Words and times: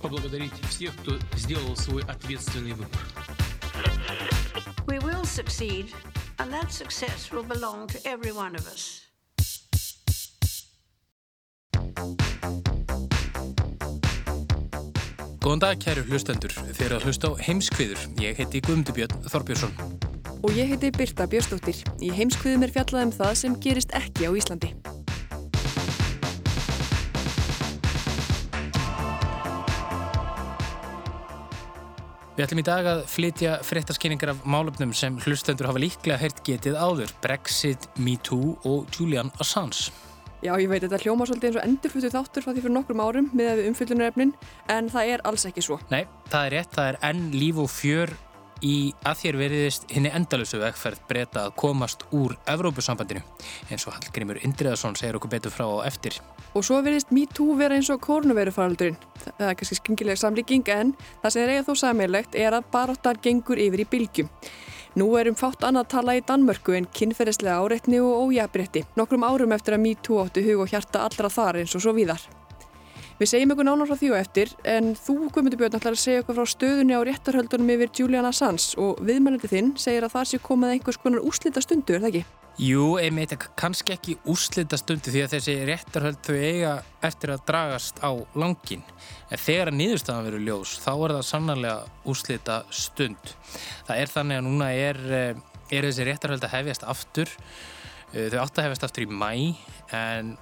поблагодарить 0.00 0.52
всех, 0.68 0.94
кто 0.96 1.18
сделал 1.36 1.76
свой 1.76 2.02
ответственный 2.02 2.72
выбор. 2.72 3.00
We 4.86 4.98
will 4.98 5.24
succeed, 5.24 5.92
and 6.38 6.52
that 6.52 6.70
success 6.72 7.30
will 7.30 7.46
belong 7.46 7.86
to 7.88 7.98
every 8.04 8.32
one 8.32 8.54
of 8.54 8.66
us. 8.66 9.02
Góðan 15.42 15.58
dag 15.58 15.80
kæru 15.82 16.04
hlustendur, 16.06 16.52
þeir 16.78 16.92
að 16.96 17.08
hlusta 17.08 17.30
á 17.30 17.32
heimskviður. 17.42 18.04
Ég 18.22 18.38
heiti 18.38 18.60
Guðmundubjörn 18.62 19.26
Þorbjörnsson. 19.26 19.74
Og 20.42 20.54
ég 20.54 20.70
heiti 20.70 20.92
Birta 20.94 21.26
Björnsdóttir. 21.26 21.82
Í 21.98 22.12
heimskviðum 22.14 22.62
er 22.62 22.74
fjallað 22.74 23.08
um 23.08 23.12
það 23.18 23.34
sem 23.42 23.58
gerist 23.62 23.94
ekki 23.98 24.26
á 24.26 24.34
Íslandi. 24.38 24.70
Við 32.37 32.43
ætlum 32.45 32.59
í 32.61 32.63
dag 32.67 32.85
að 32.85 32.99
flytja 33.09 33.53
fréttaskynningar 33.65 34.29
af 34.35 34.43
málöfnum 34.45 34.91
sem 34.93 35.15
hlustendur 35.23 35.71
hafa 35.71 35.79
líklega 35.81 36.19
heyrt 36.21 36.43
getið 36.45 36.75
áður. 36.77 37.09
Brexit, 37.23 37.87
MeToo 37.97 38.51
og 38.61 38.91
Julian 38.93 39.31
Assange. 39.41 39.87
Já, 40.45 40.51
ég 40.61 40.69
veit, 40.69 40.83
þetta 40.83 40.99
hljóma 41.01 41.25
svolítið 41.25 41.49
eins 41.49 41.57
og 41.57 41.65
endurflutu 41.65 42.11
þáttur 42.13 42.45
frá 42.45 42.51
því 42.51 42.63
fyrir 42.67 42.75
nokkrum 42.75 43.01
árum 43.01 43.31
með 43.33 43.63
við 43.63 43.69
umfyllunarefnin, 43.71 44.35
en 44.69 44.91
það 44.93 45.15
er 45.15 45.23
alls 45.25 45.47
ekki 45.49 45.65
svo. 45.65 45.79
Nei, 45.89 46.03
það 46.29 46.45
er 46.45 46.55
rétt, 46.59 46.75
það 46.77 46.91
er 46.91 46.99
enn 47.09 47.23
líf 47.33 47.63
og 47.63 47.71
fjör 47.73 48.13
í 48.65 48.93
að 49.07 49.19
þér 49.21 49.37
veriðist 49.41 49.87
henni 49.93 50.11
endalösu 50.13 50.59
vegferð 50.61 51.01
breyta 51.09 51.45
að 51.47 51.55
komast 51.59 52.05
úr 52.15 52.35
Evrópusambandinu, 52.49 53.21
eins 53.69 53.87
og 53.87 53.95
Hallgrimur 53.97 54.39
Indriðarsson 54.43 54.97
segir 54.99 55.19
okkur 55.19 55.33
betur 55.35 55.53
frá 55.53 55.65
og 55.67 55.83
eftir. 55.87 56.17
Og 56.57 56.65
svo 56.65 56.79
veriðist 56.81 57.11
MeToo 57.13 57.57
vera 57.59 57.77
eins 57.77 57.91
og 57.93 58.01
kórnuverufaraldurinn. 58.05 58.97
Það 59.27 59.49
er 59.49 59.59
kannski 59.59 59.77
skringileg 59.81 60.21
samlíking, 60.21 60.65
en 60.73 60.95
það 61.21 61.35
sem 61.35 61.43
er 61.43 61.53
eiga 61.53 61.67
þó 61.67 61.75
sammeilegt 61.83 62.39
er 62.39 62.57
að 62.57 62.71
baróttan 62.73 63.21
gengur 63.21 63.61
yfir 63.61 63.83
í 63.83 63.89
bylgjum. 63.91 64.31
Nú 64.97 65.11
er 65.19 65.29
um 65.29 65.35
fátt 65.37 65.61
annað 65.67 65.91
tala 65.93 66.15
í 66.17 66.23
Danmörku 66.25 66.73
en 66.73 66.87
kynferðislega 66.89 67.59
áreitni 67.61 67.99
og 68.01 68.31
ójabrétti, 68.31 68.81
nokkrum 68.97 69.27
árum 69.27 69.53
eftir 69.53 69.77
að 69.77 69.83
MeToo 69.83 70.23
áttu 70.23 70.41
hug 70.47 70.65
og 70.65 70.73
hjarta 70.73 71.05
allra 71.05 71.29
þar 71.29 71.61
eins 71.61 71.75
og 71.77 71.85
svo 71.85 71.93
víðar. 71.93 72.23
Við 73.17 73.31
segjum 73.31 73.49
ykkur 73.55 73.65
nánar 73.65 73.87
frá 73.89 73.97
því 73.97 74.09
og 74.13 74.19
eftir, 74.19 74.49
en 74.69 74.91
þú, 74.93 75.13
Guðmundur 75.33 75.57
Björn, 75.57 75.75
ætlar 75.79 75.95
að 75.95 76.01
segja 76.03 76.21
okkur 76.21 76.35
frá 76.37 76.49
stöðunni 76.51 76.93
á 76.93 77.01
réttarhöldunum 77.01 77.71
yfir 77.73 77.89
Julian 77.97 78.27
Assange 78.29 78.77
og 78.77 78.99
viðmælandi 79.01 79.49
þinn 79.49 79.71
segir 79.81 80.05
að 80.05 80.11
það 80.13 80.27
sé 80.29 80.39
komað 80.43 80.73
einhvers 80.75 80.99
konar 81.01 81.23
úslita 81.25 81.63
stundu, 81.65 81.95
er 81.95 82.03
það 82.03 82.11
ekki? 82.11 82.21
Jú, 82.61 82.83
einmitt, 83.01 83.33
kannski 83.57 83.95
ekki 83.95 84.15
úslita 84.29 84.77
stundu 84.77 85.09
því 85.13 85.23
að 85.25 85.33
þessi 85.33 85.55
réttarhöld 85.65 86.21
þau 86.25 86.37
eiga 86.37 86.73
eftir 87.09 87.33
að 87.33 87.43
dragast 87.49 88.03
á 88.05 88.13
langin. 88.37 88.85
En 89.33 89.41
þegar 89.41 89.71
að 89.71 89.77
niðurstaðan 89.79 90.27
verður 90.29 90.45
ljós, 90.45 90.75
þá 90.81 90.91
er 90.93 91.15
það 91.15 91.25
sannarlega 91.31 92.09
úslita 92.13 92.59
stund. 92.69 93.33
Það 93.89 94.03
er 94.03 94.13
þannig 94.13 94.41
að 94.41 94.45
núna 94.51 94.69
er, 94.73 95.01
er 95.73 95.89
þessi 95.89 96.05
réttarhöld 96.05 96.45
að 96.45 96.53
hefjast 96.53 96.85
aftur. 96.85 97.33
Þau 98.13 98.39
átt 98.45 98.61
að 98.61 98.69
hefjast 98.69 98.87
aftur 98.91 99.05
í 99.05 99.09
mæ, 99.09 99.31
en 99.93 100.33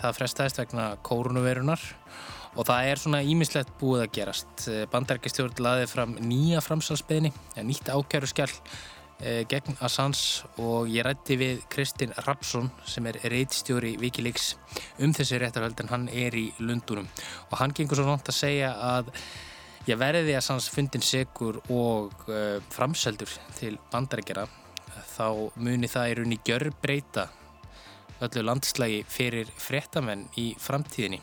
það 0.00 0.16
frestaðist 0.18 0.60
vegna 0.62 0.86
kórnuverunar 1.06 1.82
og 2.58 2.66
það 2.66 2.88
er 2.90 3.02
svona 3.02 3.20
ímislegt 3.22 3.70
búið 3.78 4.04
að 4.04 4.14
gerast. 4.18 4.64
Bandarækistjórn 4.90 5.60
laði 5.62 5.90
fram 5.90 6.16
nýja 6.18 6.62
framsalsbeðni, 6.64 7.30
nýtt 7.62 7.92
ákjæru 7.94 8.30
skjall 8.30 8.54
gegn 9.20 9.76
Assange 9.84 10.48
og 10.62 10.88
ég 10.88 11.04
rætti 11.04 11.36
við 11.36 11.60
Kristinn 11.72 12.14
Rapsson 12.24 12.70
sem 12.88 13.04
er 13.10 13.18
reitstjóri 13.28 13.96
Wikileaks 14.00 14.54
um 15.04 15.12
þessi 15.16 15.40
réttarhöld 15.40 15.80
en 15.82 15.92
hann 15.92 16.06
er 16.08 16.36
í 16.36 16.46
Lundunum 16.58 17.08
og 17.50 17.58
hann 17.60 17.74
gengur 17.76 18.00
svo 18.00 18.08
nátt 18.08 18.30
að 18.32 18.38
segja 18.38 18.70
að 18.80 19.10
ég 19.90 20.00
verði 20.00 20.38
Assange 20.38 20.72
fundin 20.72 21.04
segur 21.04 21.60
og 21.68 22.16
uh, 22.28 22.62
framseldur 22.72 23.32
til 23.58 23.76
bandarækjara 23.92 24.46
þá 25.12 25.52
muni 25.60 25.90
það 25.90 26.08
í 26.08 26.16
rauninni 26.16 26.40
gjörbreyta 26.46 27.28
öllu 28.24 28.44
landslægi 28.46 29.04
fyrir 29.08 29.50
fréttamenn 29.58 30.26
í 30.40 30.52
framtíðinni 30.60 31.20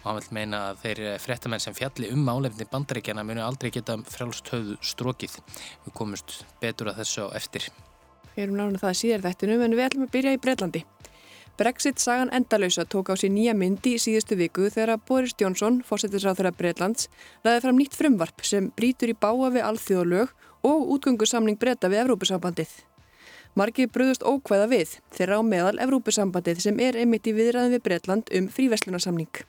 og 0.00 0.04
hann 0.06 0.18
vil 0.18 0.36
meina 0.36 0.60
að 0.70 0.80
þeir 0.84 1.00
fréttamenn 1.22 1.62
sem 1.62 1.76
fjalli 1.76 2.10
um 2.14 2.28
álefni 2.28 2.66
bandaríkjana 2.70 3.24
munu 3.26 3.44
aldrei 3.44 3.70
geta 3.74 3.98
frjálst 4.08 4.48
höfðu 4.54 4.78
strókið. 4.80 5.38
Við 5.84 5.96
komumst 5.98 6.42
betur 6.62 6.92
að 6.92 7.02
þessu 7.02 7.28
á 7.28 7.36
eftir. 7.36 7.68
Við 8.34 8.46
erum 8.46 8.56
náttúrulega 8.58 8.86
það 8.86 9.00
síðar 9.02 9.26
þettinum 9.26 9.64
en 9.66 9.76
við 9.76 9.86
ætlum 9.88 10.06
að 10.06 10.14
byrja 10.16 10.34
í 10.36 10.40
Breitlandi. 10.42 10.84
Brexit-sagan 11.58 12.30
endalösa 12.30 12.84
tók 12.86 13.10
á 13.10 13.18
sér 13.18 13.32
nýja 13.34 13.54
myndi 13.58 13.96
í 13.96 14.02
síðustu 14.02 14.36
viku 14.38 14.68
þegar 14.70 14.92
að 14.94 15.06
Boris 15.08 15.34
Johnson, 15.34 15.80
fórsetisráð 15.82 16.38
þeirra 16.38 16.52
Breitlands, 16.54 17.08
laði 17.42 17.64
fram 17.64 17.80
nýtt 17.80 17.98
frumvarp 17.98 18.44
sem 18.46 18.70
brítur 18.78 19.10
í 19.10 19.18
báa 19.18 19.50
við 19.50 19.66
alþjóðalög 19.66 20.36
og 20.70 20.92
útgöngusamning 20.94 21.58
breyta 21.58 21.90
við 21.90 22.04
Evrópusambandið. 22.04 22.70
Margir 23.58 23.88
bröðust 23.90 24.22
ókvæða 24.22 24.66
við 24.70 24.90
þeirra 25.16 25.40
á 25.40 25.42
meðal 25.42 25.78
Evrópusambandið 25.82 26.60
sem 26.62 26.76
er 26.84 26.94
einmitt 27.00 27.26
í 27.26 27.32
viðræðin 27.34 27.74
við 27.74 27.82
Breitland 27.88 28.28
um 28.38 28.46
fríveslunarsamning. 28.54 29.40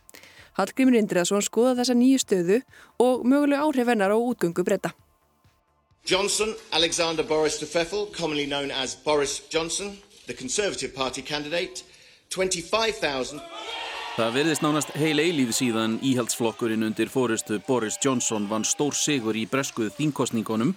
Hallgrímur 0.57 0.97
Indriðarsson 0.97 1.45
skoða 1.45 1.75
þessa 1.77 1.95
nýju 1.99 2.23
stöðu 2.23 2.57
og 3.05 3.27
möguleg 3.29 3.61
áhrif 3.61 3.91
hennar 3.91 4.15
á 4.15 4.17
útgöngu 4.17 4.65
breyta. 4.65 4.95
Johnson, 6.09 6.55
Alexander 6.73 7.23
Boris 7.23 7.59
de 7.59 7.67
Pfeffel, 7.69 8.07
commonly 8.17 8.47
known 8.47 8.71
as 8.71 8.95
Boris 8.95 9.43
Johnson, 9.53 9.99
the 10.25 10.33
Conservative 10.33 10.95
Party 10.95 11.21
candidate, 11.21 11.83
25,000... 12.33 13.43
Það 14.17 14.33
verðist 14.35 14.63
nánast 14.65 14.89
heil 14.99 15.19
eilíð 15.21 15.53
síðan 15.55 15.99
íhaldsflokkurinn 16.03 16.83
undir 16.83 17.11
fórustu 17.13 17.61
Boris 17.67 17.95
Johnson 18.03 18.49
vann 18.49 18.65
stór 18.67 18.97
sigur 18.97 19.37
í 19.37 19.45
breskuð 19.47 19.93
þínkostningunum 19.95 20.73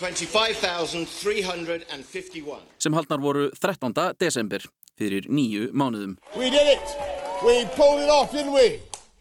25,351 0.00 2.60
sem 2.78 2.94
haldnar 2.96 3.20
voru 3.20 3.50
13. 3.52 3.92
desember 4.20 4.64
fyrir 4.96 5.26
nýju 5.28 5.68
mánuðum. 5.76 6.16
We 6.36 6.50
did 6.50 6.68
it! 6.76 6.96
We 7.44 7.64
pulled 7.76 8.00
it 8.00 8.08
off, 8.08 8.32
didn't 8.32 8.52
we? 8.52 8.80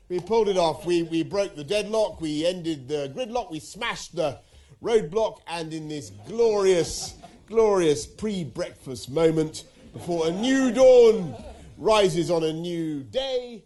We 0.10 0.20
pulled 0.20 0.48
it 0.48 0.58
off. 0.58 0.86
We, 0.86 1.04
we 1.04 1.24
broke 1.24 1.56
the 1.56 1.64
deadlock, 1.64 2.22
we 2.22 2.46
ended 2.46 2.88
the 2.88 3.12
gridlock, 3.16 3.52
we 3.52 3.60
smashed 3.60 4.16
the 4.16 4.40
roadblock 4.82 5.42
and 5.48 5.74
in 5.74 5.90
this 5.90 6.12
glorious, 6.28 7.16
glorious 7.48 8.08
pre-breakfast 8.08 9.10
moment 9.10 9.66
before 9.92 10.28
a 10.28 10.32
new 10.32 10.72
dawn 10.72 11.36
rises 11.78 12.32
on 12.32 12.44
a 12.44 12.54
new 12.54 13.04
day 13.04 13.66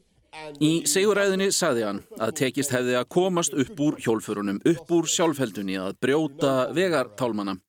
Í 0.63 0.71
seguræðinni 0.89 1.51
sagði 1.53 1.83
hann 1.85 1.99
að 2.17 2.31
tekist 2.39 2.73
hefði 2.73 2.95
að 2.97 3.09
komast 3.13 3.53
upp 3.53 3.81
úr 3.85 3.99
hjólfurunum, 4.01 4.61
upp 4.65 4.93
úr 4.97 5.09
sjálfheldunni 5.09 5.77
að 5.77 5.97
brjóta 6.01 6.53
vegartálmana. 6.73 7.59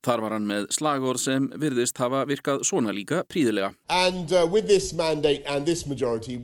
Þar 0.00 0.22
var 0.24 0.32
hann 0.32 0.46
með 0.48 0.68
slagorð 0.72 1.20
sem 1.20 1.46
virðist 1.60 1.98
hafa 2.00 2.22
virkað 2.30 2.62
svona 2.64 2.94
líka 2.96 3.20
príðilega. 3.28 3.74
And 3.90 4.32
uh, 4.32 4.46
majority. 5.86 6.40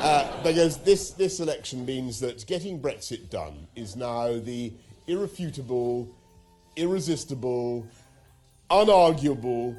Uh, 0.00 0.42
this, 0.84 1.10
this 1.10 1.40
election 1.40 1.86
means 1.86 2.20
that 2.20 2.46
getting 2.46 2.80
Brexit 2.80 3.30
done 3.30 3.66
is 3.74 3.96
now 3.96 4.38
the 4.38 4.72
irrefutable, 5.06 6.08
irresistible, 6.76 7.86
unarguable 8.70 9.74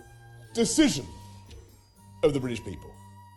decision 0.53 1.05
of 2.23 2.33
the 2.33 2.39
British 2.39 2.63
people. 2.63 2.89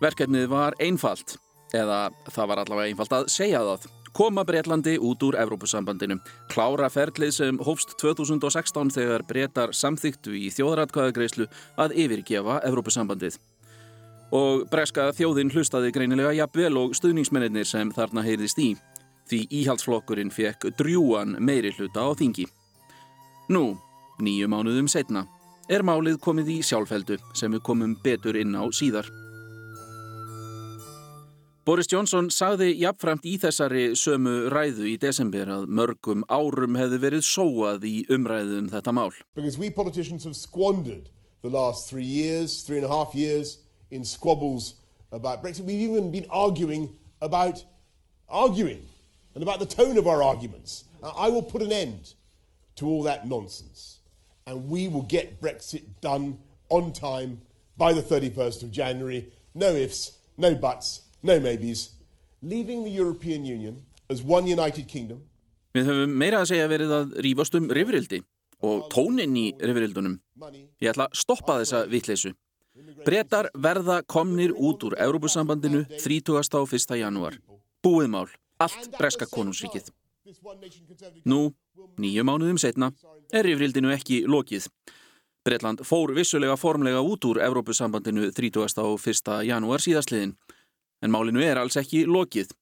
Verkefnið 0.03 0.49
var 0.51 0.75
einfalt, 0.83 1.37
eða 1.75 2.11
það 2.33 2.49
var 2.51 2.63
allavega 2.63 2.91
einfalt 2.91 3.13
að 3.15 3.29
segja 3.31 3.61
það. 3.67 3.91
Koma 4.13 4.45
Breitlandi 4.45 4.99
út 5.01 5.23
úr 5.25 5.39
Evrópusambandinu. 5.41 6.19
Klára 6.53 6.91
ferlið 6.93 7.31
sem 7.33 7.61
hófst 7.65 7.95
2016 8.01 8.91
þegar 8.93 9.25
breytar 9.25 9.73
samþyktu 9.73 10.35
í 10.37 10.51
þjóðratkvæðagreyslu 10.53 11.47
að 11.81 11.95
yfirgefa 12.03 12.59
Evrópusambandið. 12.69 13.39
Og 14.37 14.67
breska 14.73 15.11
þjóðin 15.17 15.53
hlustaði 15.53 15.93
greinilega 15.97 16.33
jafnvel 16.37 16.77
og 16.81 16.97
stuðningsmennir 16.97 17.69
sem 17.69 17.93
þarna 17.93 18.25
heyrðist 18.27 18.61
í. 18.61 18.75
Því 19.29 19.47
íhaldsflokkurinn 19.63 20.33
fekk 20.33 20.73
drjúan 20.77 21.39
meiri 21.41 21.73
hluta 21.77 22.05
á 22.05 22.13
þingi. 22.17 22.49
Nú, 23.53 23.79
nýju 24.21 24.49
mánuðum 24.49 24.89
setna, 24.93 25.25
er 25.71 25.85
málið 25.87 26.19
komið 26.23 26.49
í 26.57 26.61
sjálfheldu 26.67 27.19
sem 27.39 27.53
við 27.53 27.63
komum 27.67 27.95
betur 28.03 28.39
inn 28.39 28.57
á 28.59 28.65
síðar. 28.75 29.09
Boris 31.63 31.87
Johnson 31.87 32.27
sagði 32.35 32.73
jafnframt 32.81 33.27
í 33.29 33.37
þessari 33.39 33.93
sömu 33.95 34.49
ræðu 34.51 34.89
í 34.91 34.97
desember 34.99 35.47
að 35.47 35.69
mörgum 35.71 36.25
árum 36.27 36.75
hefði 36.75 36.99
verið 37.05 37.23
sóað 37.23 37.87
í 37.87 38.01
umræðum 38.11 38.65
um 38.65 38.71
þetta 38.73 38.95
mál. 38.97 39.13
Because 39.37 39.59
we 39.59 39.71
politicians 39.71 40.25
have 40.25 40.35
squandered 40.35 41.09
the 41.43 41.51
last 41.51 41.89
three 41.89 42.03
years, 42.03 42.63
three 42.63 42.79
and 42.83 42.87
a 42.87 42.91
half 42.91 43.15
years 43.15 43.59
in 43.93 44.05
squabbles 44.05 44.75
about 45.13 45.41
Brexit. 45.43 45.65
We've 45.65 45.89
even 45.89 46.11
been 46.11 46.27
arguing 46.31 46.97
about 47.21 47.65
arguing 48.29 48.83
and 49.37 49.43
about 49.45 49.61
the 49.61 49.67
tone 49.67 49.99
of 49.99 50.09
our 50.09 50.21
arguments. 50.21 50.85
I 51.03 51.29
will 51.29 51.43
put 51.43 51.63
an 51.63 51.71
end 51.71 52.15
to 52.77 52.87
all 52.87 53.05
that 53.05 53.29
nonsense 53.29 54.02
and 54.47 54.69
we 54.69 54.89
will 54.89 55.07
get 55.09 55.41
Brexit 55.41 55.83
done 56.01 56.39
on 56.69 56.93
time 56.93 57.41
by 57.77 57.93
the 57.93 58.03
31st 58.03 58.63
of 58.63 58.71
January. 58.71 59.33
No 59.55 59.75
ifs, 59.75 60.19
no 60.37 60.55
buts, 60.55 61.03
no 61.23 61.39
maybes. 61.41 61.91
Leaving 62.43 62.85
the 62.85 62.91
European 62.91 63.45
Union 63.45 63.83
as 64.11 64.23
one 64.23 64.47
United 64.47 64.89
Kingdom. 64.89 65.23
Við 65.73 65.89
höfum 65.89 66.15
meira 66.21 66.43
að 66.43 66.51
segja 66.53 66.69
verið 66.69 66.91
að 66.93 67.13
rífast 67.25 67.55
um 67.57 67.71
rifrildi 67.73 68.21
og 68.63 68.89
tónin 68.93 69.37
í 69.39 69.47
rifrildunum. 69.57 70.19
Ég 70.83 70.93
ætla 70.93 71.09
að 71.09 71.17
stoppa 71.23 71.61
þessa 71.63 71.87
vitleysu. 71.89 72.35
Bretar 73.07 73.49
verða 73.55 74.03
komnir 74.05 74.53
út 74.53 74.85
úr 74.87 74.97
Európusambandinu 75.01 75.85
30. 75.97 76.45
á 76.57 76.63
1. 76.65 76.99
janúar. 77.01 77.39
Búið 77.83 78.13
mál, 78.13 78.29
allt 78.61 78.93
breska 78.99 79.27
konungsríkið. 79.27 79.91
Nú, 81.25 81.53
nýju 81.99 82.25
mánuðum 82.25 82.59
setna, 82.61 82.93
er 83.33 83.47
rifrildinu 83.47 83.93
ekki 83.95 84.23
lokið. 84.27 84.69
Bretland 85.43 85.83
fór 85.83 86.13
vissulega 86.15 86.55
formlega 86.57 87.03
út 87.03 87.25
úr 87.27 87.41
Európusambandinu 87.43 88.31
30. 88.31 88.79
á 88.79 88.87
1. 88.87 89.47
janúar 89.49 89.83
síðastliðin. 89.83 90.37
En 91.03 91.11
málinu 91.11 91.43
er 91.43 91.59
alls 91.59 91.77
ekki 91.81 92.05
lokið. 92.07 92.53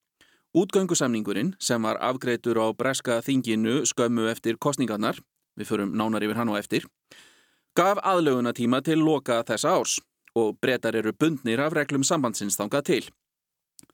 Útgöngusamningurinn 0.57 1.53
sem 1.59 1.81
var 1.83 1.99
afgreitur 2.01 2.57
á 2.59 2.67
breska 2.75 3.21
þinginu 3.23 3.85
skömmu 3.87 4.25
eftir 4.27 4.57
kostningarnar, 4.59 5.21
við 5.55 5.69
förum 5.69 5.93
nánar 5.95 6.25
yfir 6.25 6.41
hann 6.41 6.51
á 6.51 6.59
eftir, 6.59 6.87
gaf 7.77 8.01
aðlöguna 8.03 8.51
tíma 8.51 8.81
til 8.83 8.99
loka 8.99 9.43
þessa 9.47 9.77
árs 9.77 9.99
og 10.35 10.57
brettar 10.59 10.97
eru 10.99 11.13
bundnir 11.13 11.61
af 11.63 11.77
reglum 11.77 12.03
sambandsins 12.03 12.59
þangað 12.59 12.83
til. 12.89 13.05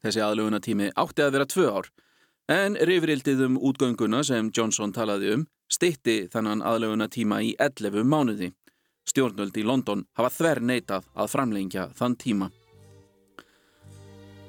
Þessi 0.01 0.23
aðlöguna 0.23 0.61
tími 0.63 0.89
átti 0.95 1.27
að 1.27 1.35
vera 1.37 1.45
tvö 1.45 1.67
ár, 1.69 1.91
en 2.47 2.77
rifrildið 2.79 3.43
um 3.43 3.57
útgönguna 3.59 4.23
sem 4.23 4.51
Johnson 4.55 4.93
talaði 4.95 5.33
um 5.35 5.45
stitti 5.67 6.27
þannan 6.31 6.63
aðlöguna 6.63 7.09
tíma 7.11 7.41
í 7.43 7.53
11 7.59 8.07
mánuði. 8.07 8.53
Stjórnvöld 9.07 9.57
í 9.59 9.65
London 9.67 10.05
hafa 10.19 10.31
þver 10.31 10.61
neitað 10.63 11.07
að 11.15 11.29
framlengja 11.31 11.89
þann 11.95 12.15
tíma. 12.19 12.49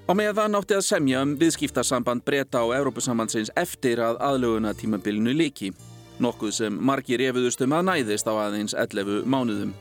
Á 0.09 0.13
meðan 0.17 0.57
átti 0.57 0.79
að 0.79 0.87
semja 0.87 1.21
um 1.23 1.35
viðskiptarsamband 1.39 2.25
breyta 2.25 2.63
á 2.65 2.67
Európusambandsins 2.79 3.51
eftir 3.59 4.01
að 4.01 4.23
aðlöguna 4.25 4.73
tímabilinu 4.79 5.35
líki, 5.37 5.75
nokkuð 6.19 6.55
sem 6.55 6.79
margir 6.81 7.21
efuðust 7.27 7.61
um 7.67 7.75
að 7.77 7.91
næðist 7.91 8.31
á 8.31 8.35
aðeins 8.47 8.75
11 8.79 9.27
mánuðum. 9.29 9.75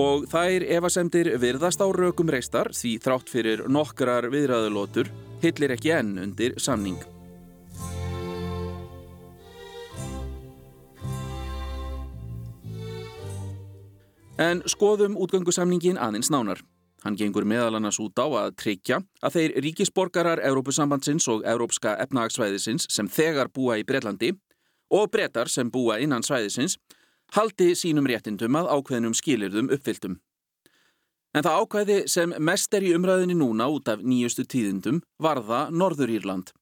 Og 0.00 0.24
þær 0.32 0.64
efasemdir 0.80 1.36
virðast 1.38 1.84
á 1.84 1.86
rökum 1.92 2.32
reistar 2.32 2.72
því 2.72 2.96
þrátt 3.04 3.30
fyrir 3.30 3.66
nokkrar 3.68 4.26
viðræðulótur 4.32 5.12
hillir 5.42 5.74
ekki 5.74 5.92
enn 5.96 6.16
undir 6.22 6.54
samning. 6.62 7.00
En 14.42 14.62
skoðum 14.66 15.18
útgöngusamningin 15.20 16.00
aðeins 16.00 16.30
nánar. 16.32 16.62
Hann 17.02 17.18
gengur 17.18 17.44
meðal 17.46 17.76
annars 17.78 17.98
út 18.02 18.18
á 18.18 18.26
að 18.26 18.54
tryggja 18.62 19.00
að 19.22 19.36
þeir 19.36 19.54
ríkisborgarar 19.66 20.42
Európusambandsins 20.46 21.26
og 21.30 21.42
Európska 21.46 21.96
efnahagsvæðisins 22.04 22.86
sem 22.90 23.10
þegar 23.10 23.50
búa 23.50 23.80
í 23.80 23.86
Breitlandi 23.86 24.32
og 24.94 25.10
brettar 25.10 25.50
sem 25.50 25.70
búa 25.70 25.98
innan 26.02 26.22
svæðisins 26.22 26.78
haldi 27.34 27.72
sínum 27.78 28.06
réttindum 28.06 28.58
að 28.60 28.70
ákveðnum 28.76 29.16
skilirðum 29.18 29.72
uppfylltum. 29.74 30.20
En 31.32 31.44
það 31.44 31.62
ákveði 31.62 31.98
sem 32.12 32.34
mest 32.44 32.74
er 32.76 32.84
í 32.84 32.92
umræðinni 32.96 33.36
núna 33.38 33.70
út 33.72 33.88
af 33.88 34.02
nýjustu 34.04 34.44
tíðindum 34.44 35.00
varða 35.22 35.70
Norður 35.72 36.12
Írland. 36.12 36.52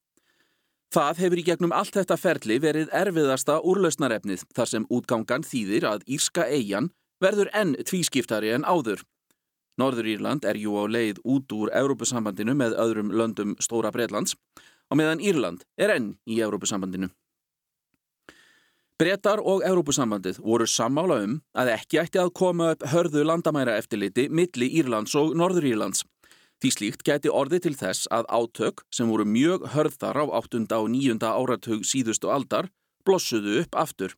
Það 0.91 1.19
hefur 1.23 1.39
í 1.39 1.45
gegnum 1.47 1.73
allt 1.75 1.95
þetta 1.95 2.17
ferli 2.19 2.57
verið 2.59 2.89
erfiðasta 2.95 3.59
úrlausnarefnið 3.67 4.43
þar 4.55 4.71
sem 4.71 4.87
útgangan 4.91 5.45
þýðir 5.47 5.87
að 5.87 6.03
Írska 6.07 6.47
eigin 6.47 6.89
verður 7.23 7.51
enn 7.55 7.77
tvískiptari 7.87 8.51
en 8.55 8.67
áður. 8.67 9.03
Norður 9.79 10.09
Írland 10.11 10.47
er 10.47 10.59
jú 10.59 10.75
á 10.75 10.83
leið 10.91 11.21
út 11.23 11.51
úr 11.55 11.71
Európusambandinu 11.75 12.55
með 12.59 12.75
öðrum 12.79 13.11
löndum 13.15 13.55
Stóra 13.63 13.91
Breitlands 13.95 14.35
og 14.91 14.99
meðan 14.99 15.23
Írland 15.23 15.63
er 15.79 15.95
enn 15.95 16.13
í 16.27 16.41
Európusambandinu. 16.43 17.11
Brettar 19.01 19.39
og 19.41 19.63
Európusambandið 19.65 20.35
voru 20.45 20.67
sammála 20.69 21.15
um 21.23 21.31
að 21.57 21.71
ekki 21.73 21.97
ætti 21.97 22.19
að 22.21 22.27
koma 22.37 22.67
upp 22.75 22.83
hörðu 22.91 23.23
landamæra 23.25 23.73
eftirliti 23.81 24.27
milli 24.29 24.67
Írlands 24.77 25.15
og 25.17 25.31
Norður 25.33 25.65
Írlands. 25.71 26.03
Því 26.61 26.69
slíkt 26.75 27.01
gæti 27.07 27.31
orði 27.33 27.57
til 27.63 27.73
þess 27.79 28.05
að 28.13 28.27
átök 28.29 28.83
sem 28.93 29.09
voru 29.09 29.25
mjög 29.25 29.65
hörðar 29.73 30.21
á 30.21 30.25
8. 30.43 30.67
og 30.77 30.91
9. 30.93 31.17
áratug 31.17 31.81
síðustu 31.81 32.29
aldar 32.29 32.69
blossuðu 33.01 33.63
upp 33.63 33.79
aftur. 33.81 34.13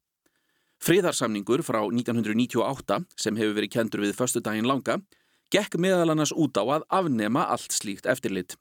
Friðarsamningur 0.84 1.64
frá 1.64 1.80
1998 1.88 3.06
sem 3.16 3.40
hefur 3.40 3.56
verið 3.62 3.76
kendur 3.78 4.04
við 4.04 4.18
förstu 4.20 4.44
daginn 4.44 4.68
langa 4.68 5.00
gekk 5.48 5.80
meðal 5.80 6.12
annars 6.12 6.36
út 6.36 6.60
á 6.60 6.64
að 6.68 6.84
afnema 6.92 7.48
allt 7.56 7.72
slíkt 7.72 8.04
eftirlit. 8.04 8.58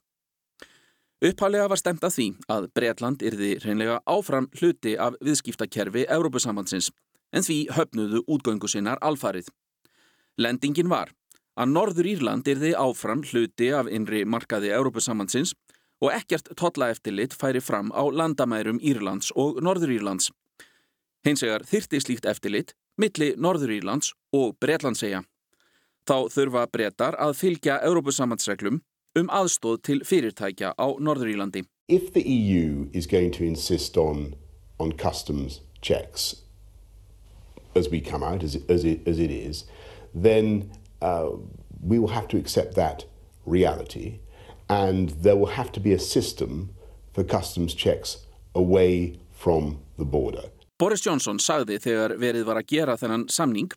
Upphálega 1.23 1.69
var 1.71 1.79
stemt 1.79 2.03
að 2.03 2.15
því 2.17 2.25
að 2.51 2.65
Breitland 2.75 3.21
yrði 3.23 3.53
reynlega 3.63 4.01
áfram 4.11 4.49
hluti 4.59 4.97
af 4.99 5.15
viðskiptakerfi 5.23 6.03
Európusambandsins 6.11 6.89
en 7.31 7.45
því 7.47 7.59
höfnuðu 7.77 8.19
útgöngu 8.27 8.67
sinnar 8.67 8.99
alfarið. 8.99 9.47
Lendingin 10.35 10.91
var 10.91 11.13
að 11.55 11.71
Norður 11.71 12.09
Írland 12.11 12.49
yrði 12.51 12.73
áfram 12.75 13.23
hluti 13.23 13.71
af 13.71 13.87
innri 13.87 14.25
markaði 14.27 14.73
Európusambandsins 14.75 15.55
og 16.03 16.11
ekkert 16.11 16.51
tollaeftirlit 16.59 17.37
færi 17.39 17.63
fram 17.63 17.95
á 17.95 18.03
landamærum 18.03 18.83
Írlands 18.83 19.31
og 19.31 19.63
Norður 19.63 19.95
Írlands. 19.95 20.27
Hinsegar 21.23 21.63
þyrti 21.63 22.03
slíkt 22.03 22.27
eftirlit 22.27 22.75
milli 22.99 23.31
Norður 23.39 23.77
Írlands 23.77 24.11
og 24.35 24.57
Breitlandsegja. 24.59 25.23
Þá 26.03 26.27
þurfa 26.35 26.67
brettar 26.67 27.15
að 27.15 27.37
fylgja 27.39 27.79
Európusambandsreglum 27.87 28.83
um 29.15 29.29
aðstóð 29.29 29.81
til 29.83 30.01
fyrirtækja 30.05 30.73
á 30.73 30.87
Norður-Írlandi. 30.99 31.63
If 31.87 32.13
the 32.13 32.21
EU 32.21 32.89
is 32.93 33.07
going 33.07 33.31
to 33.33 33.43
insist 33.43 33.97
on, 33.97 34.35
on 34.79 34.91
customs 34.93 35.61
checks 35.81 36.43
as 37.75 37.89
we 37.89 37.99
come 38.01 38.23
out, 38.23 38.43
as 38.43 38.55
it, 38.55 38.69
as 38.69 38.83
it, 38.83 39.07
as 39.07 39.19
it 39.19 39.31
is, 39.31 39.65
then 40.13 40.71
uh, 41.01 41.29
we 41.81 41.99
will 41.99 42.13
have 42.13 42.27
to 42.29 42.37
accept 42.37 42.75
that 42.75 43.05
reality 43.45 44.19
and 44.69 45.09
there 45.09 45.35
will 45.35 45.53
have 45.57 45.71
to 45.73 45.79
be 45.79 45.93
a 45.93 45.99
system 45.99 46.69
for 47.13 47.23
customs 47.23 47.73
checks 47.73 48.25
away 48.55 49.19
from 49.31 49.79
the 49.97 50.05
border. 50.05 50.49
Boris 50.79 51.01
Johnson 51.01 51.37
sagði 51.39 51.77
þegar 51.79 52.15
verið 52.17 52.47
var 52.47 52.57
að 52.61 52.69
gera 52.71 52.95
þennan 52.97 53.27
samning 53.29 53.69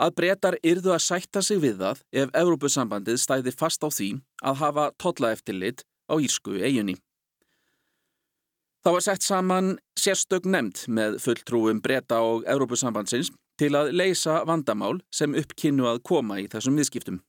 að 0.00 0.16
breytar 0.16 0.56
yrðu 0.64 0.94
að 0.94 1.04
sætta 1.04 1.42
sig 1.44 1.60
við 1.60 1.82
það 1.82 2.02
ef 2.22 2.34
Evrópusambandið 2.42 3.20
stæði 3.20 3.52
fast 3.52 3.84
á 3.84 3.88
því 3.92 4.10
að 4.42 4.60
hafa 4.62 4.88
tollaeftillit 5.02 5.84
á 6.08 6.14
Írsku 6.16 6.56
eiginni. 6.58 6.96
Það 8.80 8.96
var 8.96 9.04
sett 9.04 9.24
saman 9.26 9.74
sérstök 10.00 10.46
nefnd 10.48 10.86
með 10.88 11.18
fulltrúum 11.20 11.82
breyta 11.84 12.22
og 12.24 12.46
Evrópusambandsins 12.48 13.28
til 13.60 13.74
að 13.76 13.92
leysa 13.92 14.40
vandamál 14.48 15.02
sem 15.12 15.36
uppkynnu 15.36 15.84
að 15.90 16.00
koma 16.08 16.38
í 16.40 16.46
þessum 16.48 16.80
viðskiptum. 16.80 17.20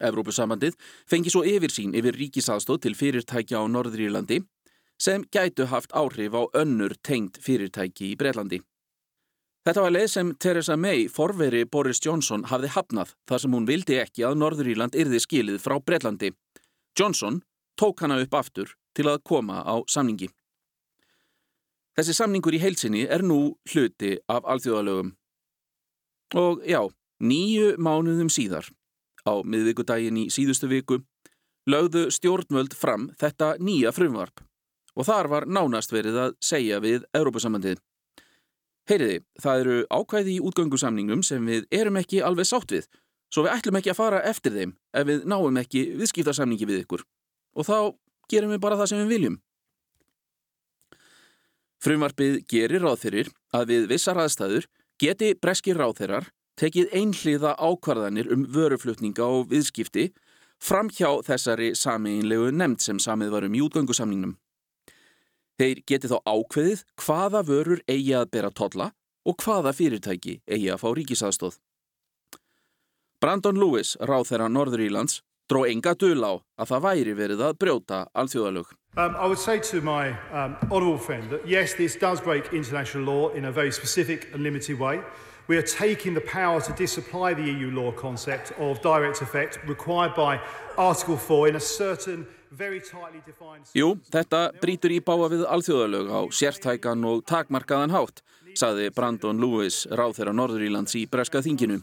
Evrópusambandið 0.00 0.78
fengi 1.06 1.30
svo 1.30 1.44
yfir 1.46 1.70
sín 1.70 1.92
yfir 1.94 2.16
ríkisaðstóð 2.16 2.80
til 2.86 2.94
fyrirtækja 2.98 3.60
á 3.60 3.64
Norðurílandi 3.68 4.40
sem 4.96 5.24
gætu 5.28 5.68
haft 5.68 5.92
áhrif 5.92 6.32
á 6.32 6.42
önnur 6.56 6.96
tengd 7.04 7.36
fyrirtæki 7.44 8.14
í 8.14 8.16
Breitlandi. 8.18 8.62
Þetta 9.64 9.80
var 9.80 9.92
leið 9.94 10.08
sem 10.12 10.30
Theresa 10.36 10.74
May, 10.76 11.06
forveri 11.08 11.62
Boris 11.64 11.96
Johnson, 12.04 12.42
hafði 12.50 12.68
hafnað 12.74 13.14
þar 13.24 13.40
sem 13.40 13.54
hún 13.56 13.68
vildi 13.68 13.96
ekki 13.96 14.26
að 14.28 14.34
Norðuríland 14.42 14.96
yrði 15.00 15.20
skilið 15.24 15.62
frá 15.64 15.78
Breitlandi. 15.80 16.34
Johnson 16.92 17.38
tók 17.80 18.02
hana 18.04 18.18
upp 18.20 18.36
aftur 18.36 18.74
til 18.92 19.06
að 19.08 19.22
koma 19.24 19.62
á 19.64 19.80
samningi. 19.88 20.28
Þessi 21.96 22.16
samningur 22.18 22.52
í 22.52 22.60
heilsinni 22.60 23.06
er 23.08 23.24
nú 23.24 23.54
hluti 23.72 24.18
af 24.28 24.44
alþjóðalögum. 24.44 25.14
Og 26.36 26.60
já, 26.68 26.82
nýju 27.24 27.78
mánuðum 27.80 28.28
síðar, 28.28 28.68
á 29.24 29.32
miðvíkudaginn 29.40 30.26
í 30.26 30.28
síðustu 30.34 30.68
viku, 30.68 31.00
lögðu 31.64 32.10
stjórnvöld 32.12 32.76
fram 32.76 33.08
þetta 33.16 33.54
nýja 33.64 33.96
frumvarp 33.96 34.44
og 34.94 35.08
þar 35.08 35.26
var 35.32 35.48
nánast 35.48 35.90
verið 35.90 36.20
að 36.20 36.36
segja 36.44 36.76
við 36.84 37.08
Európusamandið. 37.16 37.80
Heyriði, 38.84 39.22
það 39.40 39.62
eru 39.62 39.76
ákvæði 39.88 40.34
í 40.34 40.42
útgöngusamningum 40.44 41.22
sem 41.24 41.46
við 41.48 41.64
erum 41.72 41.96
ekki 41.96 42.20
alveg 42.20 42.48
sátt 42.48 42.74
við, 42.74 42.88
svo 43.32 43.46
við 43.46 43.54
ætlum 43.54 43.78
ekki 43.80 43.92
að 43.94 44.00
fara 44.00 44.20
eftir 44.28 44.52
þeim 44.52 44.74
ef 44.92 45.06
við 45.08 45.24
náum 45.30 45.60
ekki 45.62 45.86
viðskiptarsamningi 46.00 46.68
við 46.68 46.84
ykkur. 46.84 47.04
og 47.54 47.64
þá 47.64 47.94
gerum 48.28 48.50
við 48.50 48.60
bara 48.60 48.76
það 48.76 48.88
sem 48.90 49.00
við 49.04 49.12
viljum. 49.14 49.36
Frumvarpið 51.84 52.38
gerir 52.50 52.82
ráðþyrir 52.82 53.28
að 53.54 53.68
við 53.70 53.86
vissar 53.92 54.18
aðstæður 54.18 54.66
geti 54.98 55.34
breskir 55.38 55.78
ráðþyrar 55.78 56.30
tekið 56.60 56.94
einhliða 56.94 57.54
ákvarðanir 57.58 58.30
um 58.32 58.46
vöruflutninga 58.50 59.26
og 59.26 59.50
viðskipti 59.50 60.08
fram 60.62 60.88
hjá 60.88 61.20
þessari 61.26 61.74
sameinlegu 61.76 62.50
nefnd 62.54 62.82
sem 62.82 63.00
samið 63.02 63.34
var 63.34 63.46
um 63.48 63.54
í 63.54 63.62
útgöngusamningnum. 63.64 64.36
Þeir 65.60 65.82
geti 65.86 66.10
þá 66.10 66.18
ákveðið 66.26 66.80
hvaða 66.98 67.42
vörur 67.46 67.82
eigi 67.86 68.14
að 68.18 68.30
bera 68.34 68.50
totla 68.50 68.90
og 69.24 69.36
hvaða 69.38 69.72
fyrirtæki 69.76 70.40
eigi 70.50 70.72
að 70.72 70.80
fá 70.82 70.88
ríkisaðstóð. 70.98 71.60
Brandon 73.22 73.56
Lewis, 73.56 73.94
ráð 74.02 74.26
þeirra 74.32 74.48
Norður 74.50 74.82
Ílands, 74.84 75.22
dró 75.48 75.62
enga 75.68 75.94
dul 75.94 76.18
á 76.26 76.32
að 76.58 76.70
það 76.72 76.82
væri 76.88 77.14
verið 77.14 77.44
að 77.46 77.58
brjóta 77.62 78.00
alþjóðalög. 78.12 78.74
Um, 78.96 79.16
I 79.16 79.26
would 79.26 79.38
say 79.38 79.58
to 79.58 79.80
my 79.80 80.10
um, 80.32 80.56
honourable 80.70 80.98
friend 80.98 81.30
that 81.30 81.46
yes, 81.46 81.74
this 81.74 81.96
does 81.96 82.20
break 82.20 82.52
international 82.52 83.04
law 83.04 83.28
in 83.30 83.46
a 83.46 83.52
very 83.52 83.72
specific 83.72 84.28
and 84.32 84.42
limited 84.42 84.78
way. 84.78 85.00
We 85.46 85.56
are 85.58 85.62
taking 85.62 86.14
the 86.14 86.20
power 86.20 86.60
to 86.60 86.72
disapply 86.72 87.34
the 87.34 87.42
EU 87.44 87.70
law 87.70 87.92
concept 87.92 88.52
of 88.58 88.80
direct 88.82 89.20
effect 89.20 89.58
required 89.66 90.14
by 90.14 90.40
Article 90.78 91.16
4 91.16 91.48
in 91.48 91.56
a 91.56 91.60
certain. 91.60 92.26
Jú, 93.74 93.88
þetta 94.14 94.40
brítur 94.62 94.94
í 94.94 95.00
báa 95.04 95.28
við 95.32 95.44
alþjóðalög 95.50 96.12
á 96.14 96.20
sértækan 96.30 97.04
og 97.08 97.24
takmarkaðan 97.28 97.94
hátt, 97.94 98.22
saði 98.54 98.90
Brandon 98.94 99.40
Lewis, 99.42 99.84
ráð 99.90 100.18
þeirra 100.18 100.34
Norður 100.36 100.66
Ílands 100.68 100.94
í 100.98 101.04
Breska 101.10 101.42
þinginu. 101.44 101.80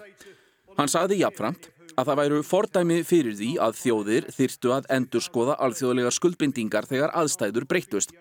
Hann 0.77 0.91
sagði 0.91 1.19
jafnframt 1.21 1.69
að 1.99 2.07
það 2.07 2.19
væru 2.21 2.41
fordæmi 2.47 2.99
fyrir 3.07 3.35
því 3.35 3.51
að 3.61 3.77
þjóðir 3.81 4.27
þyrtu 4.35 4.73
að 4.77 4.87
endurskoða 4.97 5.57
alþjóðlegar 5.65 6.15
skuldbindingar 6.15 6.87
þegar 6.89 7.15
aðstæður 7.21 7.67
breytust. 7.67 8.15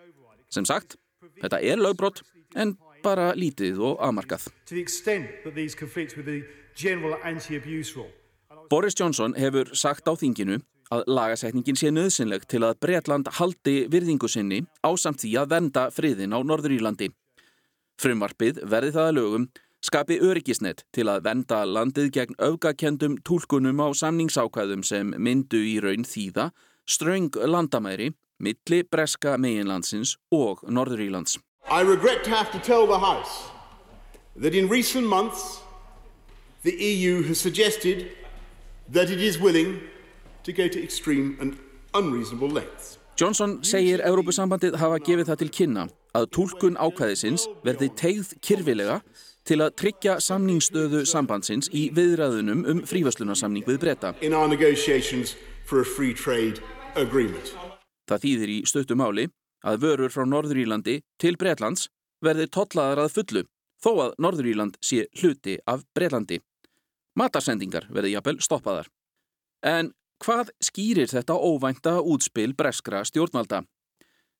Sem 0.51 0.67
sagt, 0.67 0.97
þetta 1.39 1.61
er 1.63 1.79
lögbrott 1.79 2.23
en 2.59 2.75
bara 3.01 3.31
lítið 3.33 3.79
og 3.79 4.01
afmarkað. 4.03 4.49
Boris 8.71 8.95
Johnson 8.95 9.33
hefur 9.35 9.71
sagt 9.75 10.07
á 10.07 10.13
þinginu 10.15 10.61
að 10.91 11.07
lagasetningin 11.07 11.79
sé 11.79 11.91
nöðsynleg 11.93 12.45
til 12.51 12.63
að 12.67 12.77
Breitland 12.83 13.29
haldi 13.37 13.87
virðingu 13.91 14.29
sinni 14.29 14.61
á 14.83 14.91
samt 14.99 15.23
því 15.23 15.33
að 15.41 15.51
venda 15.55 15.87
friðin 15.95 16.35
á 16.35 16.39
Norður 16.43 16.75
Írlandi. 16.77 17.11
Frumvarpið 18.01 18.63
verði 18.67 18.95
það 18.95 19.07
að 19.07 19.17
lögum 19.17 19.45
skapi 19.81 20.19
öryggisnett 20.21 20.83
til 20.93 21.07
að 21.09 21.23
venda 21.25 21.63
landið 21.65 22.11
gegn 22.17 22.37
öfgakendum 22.37 23.17
tólkunum 23.25 23.81
á 23.81 23.87
samningsákvæðum 23.97 24.83
sem 24.85 25.13
myndu 25.17 25.61
í 25.61 25.79
raun 25.81 26.05
þýða 26.05 26.51
ströng 26.89 27.31
landamæri 27.35 28.11
milli 28.41 28.83
breska 28.83 29.37
meginlandsins 29.37 30.17
og 30.31 30.63
Norðurílands. 30.67 31.37
I 31.69 31.81
regret 31.81 32.23
to 32.23 32.29
have 32.29 32.51
to 32.51 32.59
tell 32.59 32.87
the 32.87 32.99
House 32.99 33.49
that 34.35 34.53
in 34.55 34.67
recent 34.67 35.07
months 35.07 35.61
the 36.63 36.73
EU 36.73 37.23
has 37.23 37.39
suggested 37.39 38.11
that 38.91 39.09
it 39.09 39.21
is 39.21 39.39
willing 39.39 39.79
to 40.43 40.53
go 40.53 40.67
to 40.67 40.83
extreme 40.83 41.37
and 41.41 41.57
unreasonable 41.93 42.49
lengths. 42.49 42.97
Johnson 43.19 43.59
segir 43.67 44.01
Európusambandið 44.01 44.79
hafa 44.81 44.97
gefið 45.03 45.27
það 45.29 45.41
til 45.41 45.49
kynna 45.57 45.83
að 46.17 46.29
tólkun 46.35 46.79
ákvæðisins 46.79 47.43
verði 47.65 47.91
tegð 47.99 48.31
kyrfilega 48.41 49.01
til 49.45 49.59
að 49.61 49.75
tryggja 49.81 50.15
samningsstöðu 50.23 51.03
sambandsins 51.09 51.69
í 51.73 51.89
viðræðunum 51.95 52.63
um 52.71 52.81
frívaslunarsamning 52.87 53.67
við 53.67 53.79
breyta. 53.83 54.13
Það 58.09 58.23
þýðir 58.25 58.53
í 58.55 58.59
stöttu 58.67 58.97
máli 58.97 59.27
að 59.61 59.81
vörur 59.85 60.13
frá 60.13 60.25
Norðurílandi 60.25 61.01
til 61.21 61.37
Breitlands 61.37 61.87
verði 62.25 62.47
tollaðar 62.49 63.05
að 63.05 63.13
fullu 63.17 63.43
þó 63.81 63.91
að 64.07 64.15
Norðuríland 64.21 64.77
sé 64.83 65.05
hluti 65.21 65.57
af 65.69 65.85
Breitlandi. 65.95 66.41
Matarsendingar 67.17 67.87
verði 67.89 68.15
jafnvel 68.15 68.39
stoppaðar. 68.43 68.89
En 69.61 69.91
hvað 70.21 70.51
skýrir 70.61 71.09
þetta 71.09 71.35
óvænta 71.35 71.99
útspil 72.01 72.53
breskra 72.57 73.03
stjórnvalda? 73.07 73.63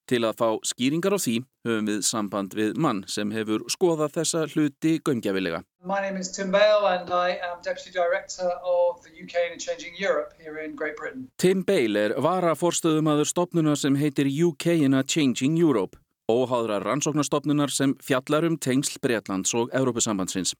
Til 0.10 0.26
að 0.26 0.40
fá 0.42 0.48
skýringar 0.66 1.14
á 1.16 1.20
því 1.22 1.36
höfum 1.66 1.88
við 1.88 2.00
samband 2.04 2.56
við 2.58 2.78
mann 2.84 3.04
sem 3.08 3.30
hefur 3.32 3.64
skoðað 3.72 4.16
þessa 4.18 4.42
hluti 4.52 4.98
gömgefilega. 5.00 5.62
My 5.86 6.02
name 6.02 6.20
is 6.20 6.32
Tim 6.34 6.52
Bale 6.52 6.90
and 6.90 7.10
I 7.10 7.38
am 7.46 7.62
Deputy 7.64 7.94
Director 7.94 8.50
of 8.66 9.02
the 9.06 9.14
UK 9.14 9.54
in 9.54 9.60
Changing 9.60 9.96
Europe 9.98 10.34
here 10.38 10.58
in 10.66 10.76
Great 10.76 10.98
Britain. 10.98 11.30
Tim 11.38 11.64
Bale 11.64 12.08
er 12.10 12.18
varaforstöðumadur 12.18 13.30
stopnunar 13.30 13.78
sem 13.80 13.96
heitir 13.96 14.28
UK 14.28 14.82
in 14.82 14.98
a 14.98 15.04
Changing 15.04 15.58
Europe 15.60 15.98
og 16.32 16.50
háðra 16.50 16.82
rannsóknarstopnunar 16.84 17.72
sem 17.72 17.96
fjallar 18.04 18.46
um 18.48 18.58
tengsl 18.58 19.00
Breitlands 19.02 19.54
og 19.54 19.72
Európusambandsins. 19.74 20.54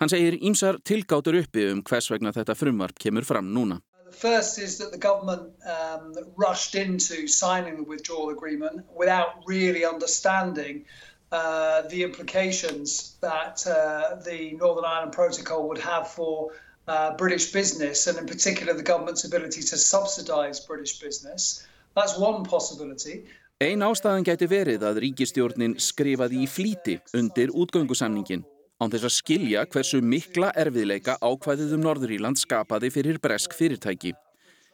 Hann 0.00 0.10
segir 0.10 0.34
ímsar 0.42 0.80
tilgátur 0.82 1.38
uppi 1.38 1.68
um 1.70 1.82
hvers 1.86 2.10
vegna 2.10 2.32
þetta 2.34 2.56
frumvarp 2.58 2.98
kemur 2.98 3.26
fram 3.26 3.52
núna. 3.54 3.78
First 4.12 4.58
is 4.58 4.78
that 4.78 4.92
the 4.92 4.98
government 4.98 5.52
um, 5.66 6.14
rushed 6.36 6.74
into 6.74 7.26
signing 7.26 7.76
the 7.76 7.82
withdrawal 7.82 8.30
agreement 8.30 8.84
without 8.94 9.42
really 9.46 9.84
understanding 9.84 10.84
uh, 11.32 11.82
the 11.88 12.02
implications 12.02 13.16
that 13.20 13.66
uh, 13.66 14.16
the 14.22 14.52
Northern 14.52 14.84
Ireland 14.84 15.12
Protocol 15.12 15.68
would 15.68 15.78
have 15.78 16.08
for 16.08 16.52
uh, 16.88 17.16
British 17.16 17.52
business 17.52 18.06
and 18.06 18.18
in 18.18 18.26
particular 18.26 18.74
the 18.74 18.82
government's 18.82 19.24
ability 19.24 19.62
to 19.62 19.76
subsidise 19.76 20.60
British 20.60 20.98
business. 21.00 21.66
That's 21.96 22.18
one 22.18 22.44
possibility. 22.44 23.24
Ein 23.62 23.84
ástæðan 23.86 24.24
gæti 24.26 24.48
verið 24.50 24.82
að 24.82 24.98
ríkistjórnin 25.04 25.76
skrifaði 25.78 26.40
í 26.42 26.48
flíti 26.50 26.96
undir 27.14 27.52
útgöngusamningin 27.54 28.42
án 28.82 28.90
þess 28.90 29.06
að 29.06 29.14
skilja 29.14 29.60
hversu 29.70 30.00
mikla 30.02 30.48
erfiðleika 30.58 31.14
ákvæðið 31.22 31.76
um 31.76 31.84
Norðuríland 31.86 32.40
skapaði 32.40 32.90
fyrir 32.90 33.20
bresk 33.22 33.54
fyrirtæki. 33.54 34.10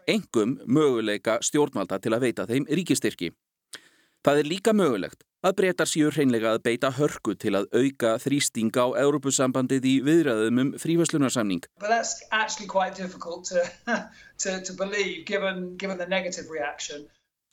Engum 0.08 0.56
möguleika 0.64 1.36
stjórnvalda 1.44 1.98
til 2.00 2.14
að 2.16 2.24
veita 2.24 2.46
þeim 2.48 2.64
ríkistyrki. 2.72 3.28
Það 4.24 4.40
er 4.40 4.48
líka 4.48 4.72
mögulegt 4.74 5.20
að 5.46 5.54
breytar 5.60 5.86
síur 5.86 6.16
hreinlega 6.16 6.56
að 6.56 6.64
beita 6.64 6.90
hörku 6.96 7.36
til 7.38 7.54
að 7.54 7.68
auka 7.76 8.16
þrýsting 8.24 8.74
á 8.74 8.90
Európusambandið 9.04 9.86
í 9.86 10.02
viðræðum 10.08 10.58
um 10.64 10.72
frívæslunarsamning. 10.80 11.62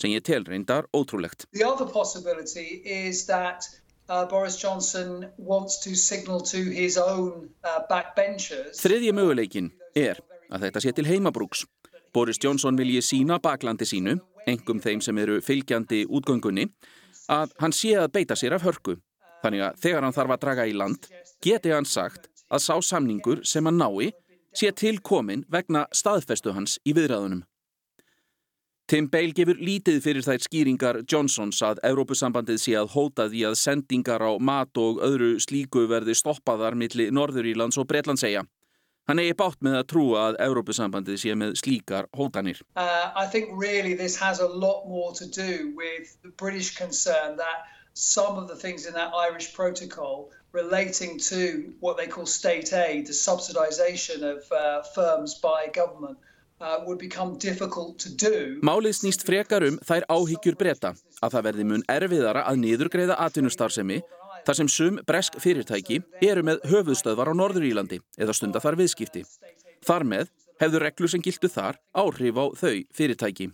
Sem 0.02 0.12
ég 0.12 0.24
tel 0.28 0.44
reyndar 0.44 0.90
ótrúlegt. 0.92 1.46
Is 1.54 3.26
that 3.28 3.64
Uh, 3.64 3.85
Boris 4.08 4.58
Johnson 4.64 5.32
wants 5.38 5.80
to 5.84 5.96
signal 5.96 6.42
to 6.42 6.58
his 6.58 6.98
own 6.98 7.50
uh, 7.64 7.82
backbenchers. 7.90 8.78
Þriðji 8.82 9.14
möguleikin 9.18 9.72
er 9.98 10.22
að 10.54 10.68
þetta 10.68 10.84
sé 10.84 10.94
til 10.94 11.08
heimabrúks. 11.10 11.66
Boris 12.14 12.40
Johnson 12.42 12.78
vilji 12.78 13.02
sína 13.04 13.40
baklandi 13.44 13.88
sínu, 13.90 14.20
engum 14.48 14.80
þeim 14.80 15.02
sem 15.02 15.18
eru 15.20 15.40
fylgjandi 15.44 16.06
útgöngunni, 16.06 16.70
að 17.34 17.56
hann 17.60 17.74
sé 17.74 17.96
að 17.98 18.14
beita 18.14 18.38
sér 18.38 18.56
af 18.56 18.64
hörku. 18.68 19.00
Þannig 19.42 19.66
að 19.66 19.82
þegar 19.84 20.06
hann 20.06 20.16
þarf 20.16 20.36
að 20.36 20.44
draga 20.46 20.68
í 20.70 20.78
land, 20.78 21.10
geti 21.44 21.74
hann 21.74 21.90
sagt 21.90 22.30
að 22.50 22.64
sá 22.64 22.76
samningur 22.82 23.42
sem 23.44 23.66
hann 23.66 23.82
nái 23.82 24.14
sé 24.56 24.72
tilkomin 24.72 25.44
vegna 25.52 25.86
staðfestu 25.92 26.54
hans 26.56 26.78
í 26.86 26.94
viðræðunum. 26.96 27.44
Tim 28.86 29.08
Bale 29.10 29.34
gefur 29.34 29.58
lítið 29.58 29.96
fyrir 30.06 30.22
þær 30.22 30.44
skýringar 30.46 30.98
Johnsons 31.10 31.58
að 31.66 31.80
Európusambandið 31.88 32.60
sé 32.62 32.74
að 32.78 32.92
hóta 32.94 33.24
því 33.32 33.40
að 33.48 33.56
sendingar 33.58 34.22
á 34.22 34.38
mat 34.38 34.78
og 34.78 35.00
öðru 35.08 35.40
slíku 35.42 35.88
verði 35.90 36.14
stoppaðar 36.14 36.78
milli 36.78 37.08
Norðurílands 37.10 37.80
og 37.82 37.88
Breitlandsegja. 37.90 38.44
Hann 39.10 39.22
eigi 39.24 39.34
bátt 39.40 39.66
með 39.66 39.80
að 39.80 39.88
trúa 39.90 40.28
að 40.28 40.38
Európusambandið 40.46 41.18
sé 41.18 41.34
með 41.34 41.56
slíkar 41.64 42.06
hótanir. 42.14 42.62
Uh, 42.78 43.10
I 43.18 43.26
think 43.26 43.50
really 43.58 43.96
this 43.98 44.20
has 44.22 44.40
a 44.40 44.48
lot 44.48 44.86
more 44.86 45.10
to 45.18 45.26
do 45.26 45.74
with 45.74 46.14
the 46.22 46.30
British 46.38 46.78
concern 46.78 47.38
that 47.42 47.66
some 47.96 48.38
of 48.38 48.48
the 48.48 48.56
things 48.56 48.86
in 48.86 48.94
that 48.94 49.18
Irish 49.18 49.50
protocol 49.56 50.30
relating 50.52 51.18
to 51.32 51.74
what 51.80 51.98
they 51.98 52.06
call 52.06 52.28
state 52.28 52.72
aid, 52.72 53.08
the 53.08 53.18
subsidisation 53.18 54.22
of 54.22 54.46
uh, 54.52 54.84
firms 54.94 55.40
by 55.42 55.74
government 55.74 56.20
Málið 58.64 58.94
snýst 58.96 59.26
frekar 59.28 59.66
um 59.68 59.80
þær 59.84 60.06
áhyggjur 60.08 60.56
breyta 60.56 60.94
að 61.20 61.34
það 61.34 61.44
verði 61.50 61.66
mun 61.68 61.84
erfiðara 61.92 62.46
að 62.48 62.62
niðurgreiða 62.62 63.18
atvinnustarfsemi 63.26 63.98
þar 64.46 64.58
sem 64.62 64.70
sum 64.72 65.02
bresk 65.04 65.36
fyrirtæki 65.44 66.00
eru 66.24 66.46
með 66.48 66.64
höfuðstöðvar 66.72 67.34
á 67.36 67.40
Norðurílandi 67.42 68.00
eða 68.16 68.38
stunda 68.38 68.62
þar 68.64 68.80
viðskipti. 68.80 69.26
Þar 69.84 70.08
með 70.14 70.32
hefur 70.64 70.86
reglu 70.88 71.12
sem 71.12 71.26
gildu 71.26 71.52
þar 71.52 71.82
áhrif 71.92 72.40
á 72.40 72.46
þau 72.56 72.76
fyrirtæki. 72.96 73.50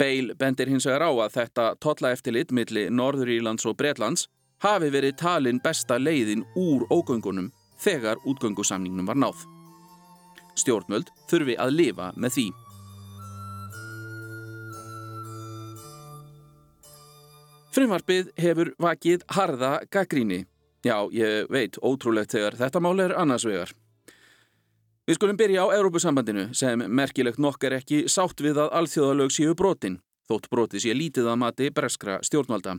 Bale 0.00 0.34
bendir 0.34 0.72
hins 0.72 0.88
vegar 0.88 1.06
á 1.06 1.10
að 1.12 1.34
þetta 1.38 1.68
totla 1.78 2.10
eftirlit 2.16 2.50
millir 2.50 2.90
Norðurílands 2.90 3.68
og 3.70 3.78
Breitlands 3.78 4.26
hafi 4.64 4.90
verið 4.90 5.20
talin 5.22 5.62
besta 5.62 6.02
leiðin 6.02 6.42
úr 6.58 6.88
ógöngunum 6.90 7.52
þegar 7.78 8.18
útgöngusamningnum 8.26 9.06
var 9.06 9.22
náð. 9.22 9.59
Stjórnmöld 10.60 11.10
þurfi 11.30 11.56
að 11.58 11.76
lifa 11.76 12.10
með 12.16 12.36
því. 12.36 12.46
Frumvarpið 17.70 18.32
hefur 18.40 18.72
vakið 18.82 19.22
harða 19.30 19.76
gaggríni. 19.94 20.44
Já, 20.82 21.06
ég 21.14 21.46
veit, 21.52 21.76
ótrúlegt 21.78 22.32
þegar 22.34 22.56
þetta 22.58 22.80
mál 22.82 22.98
er 23.04 23.14
annars 23.14 23.44
vegar. 23.46 23.70
Við 25.06 25.18
skulum 25.18 25.38
byrja 25.38 25.66
á 25.66 25.74
Európusambandinu 25.76 26.48
sem 26.54 26.82
merkilegt 26.86 27.38
nokk 27.38 27.64
er 27.66 27.78
ekki 27.80 28.04
sátt 28.10 28.42
við 28.42 28.58
að 28.62 28.72
alþjóðalög 28.80 29.34
séu 29.34 29.54
brotin, 29.58 30.00
þótt 30.30 30.48
broti 30.50 30.82
sé 30.82 30.94
lítið 30.94 31.30
að 31.30 31.40
mati 31.42 31.70
breskra 31.74 32.18
stjórnvalda. 32.26 32.78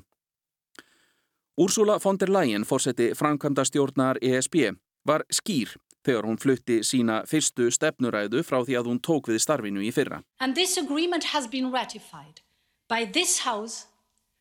Úrsula 1.60 1.98
von 2.04 2.20
der 2.20 2.32
Leyen, 2.32 2.66
fórseti 2.66 3.12
framkvæmda 3.16 3.66
stjórnar 3.68 4.20
ESB, 4.24 4.72
var 5.06 5.26
skýr 5.32 5.76
þegar 6.06 6.28
hún 6.28 6.40
flutti 6.42 6.82
sína 6.86 7.22
fyrstu 7.30 7.70
stefnuræðu 7.74 8.44
frá 8.48 8.62
því 8.66 8.78
að 8.80 8.90
hún 8.92 9.02
tók 9.04 9.30
við 9.32 9.42
starfinu 9.44 9.84
í 9.86 9.92
fyrra. 9.94 10.22
And 10.40 10.56
this 10.56 10.78
agreement 10.78 11.32
has 11.36 11.48
been 11.48 11.72
ratified 11.72 12.42
by 12.90 13.06
this 13.06 13.40
House 13.46 13.88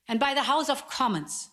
and 0.09 0.19
by 0.19 0.35
the 0.35 0.47
House 0.49 0.69
of 0.69 0.89
Commons. 0.89 1.51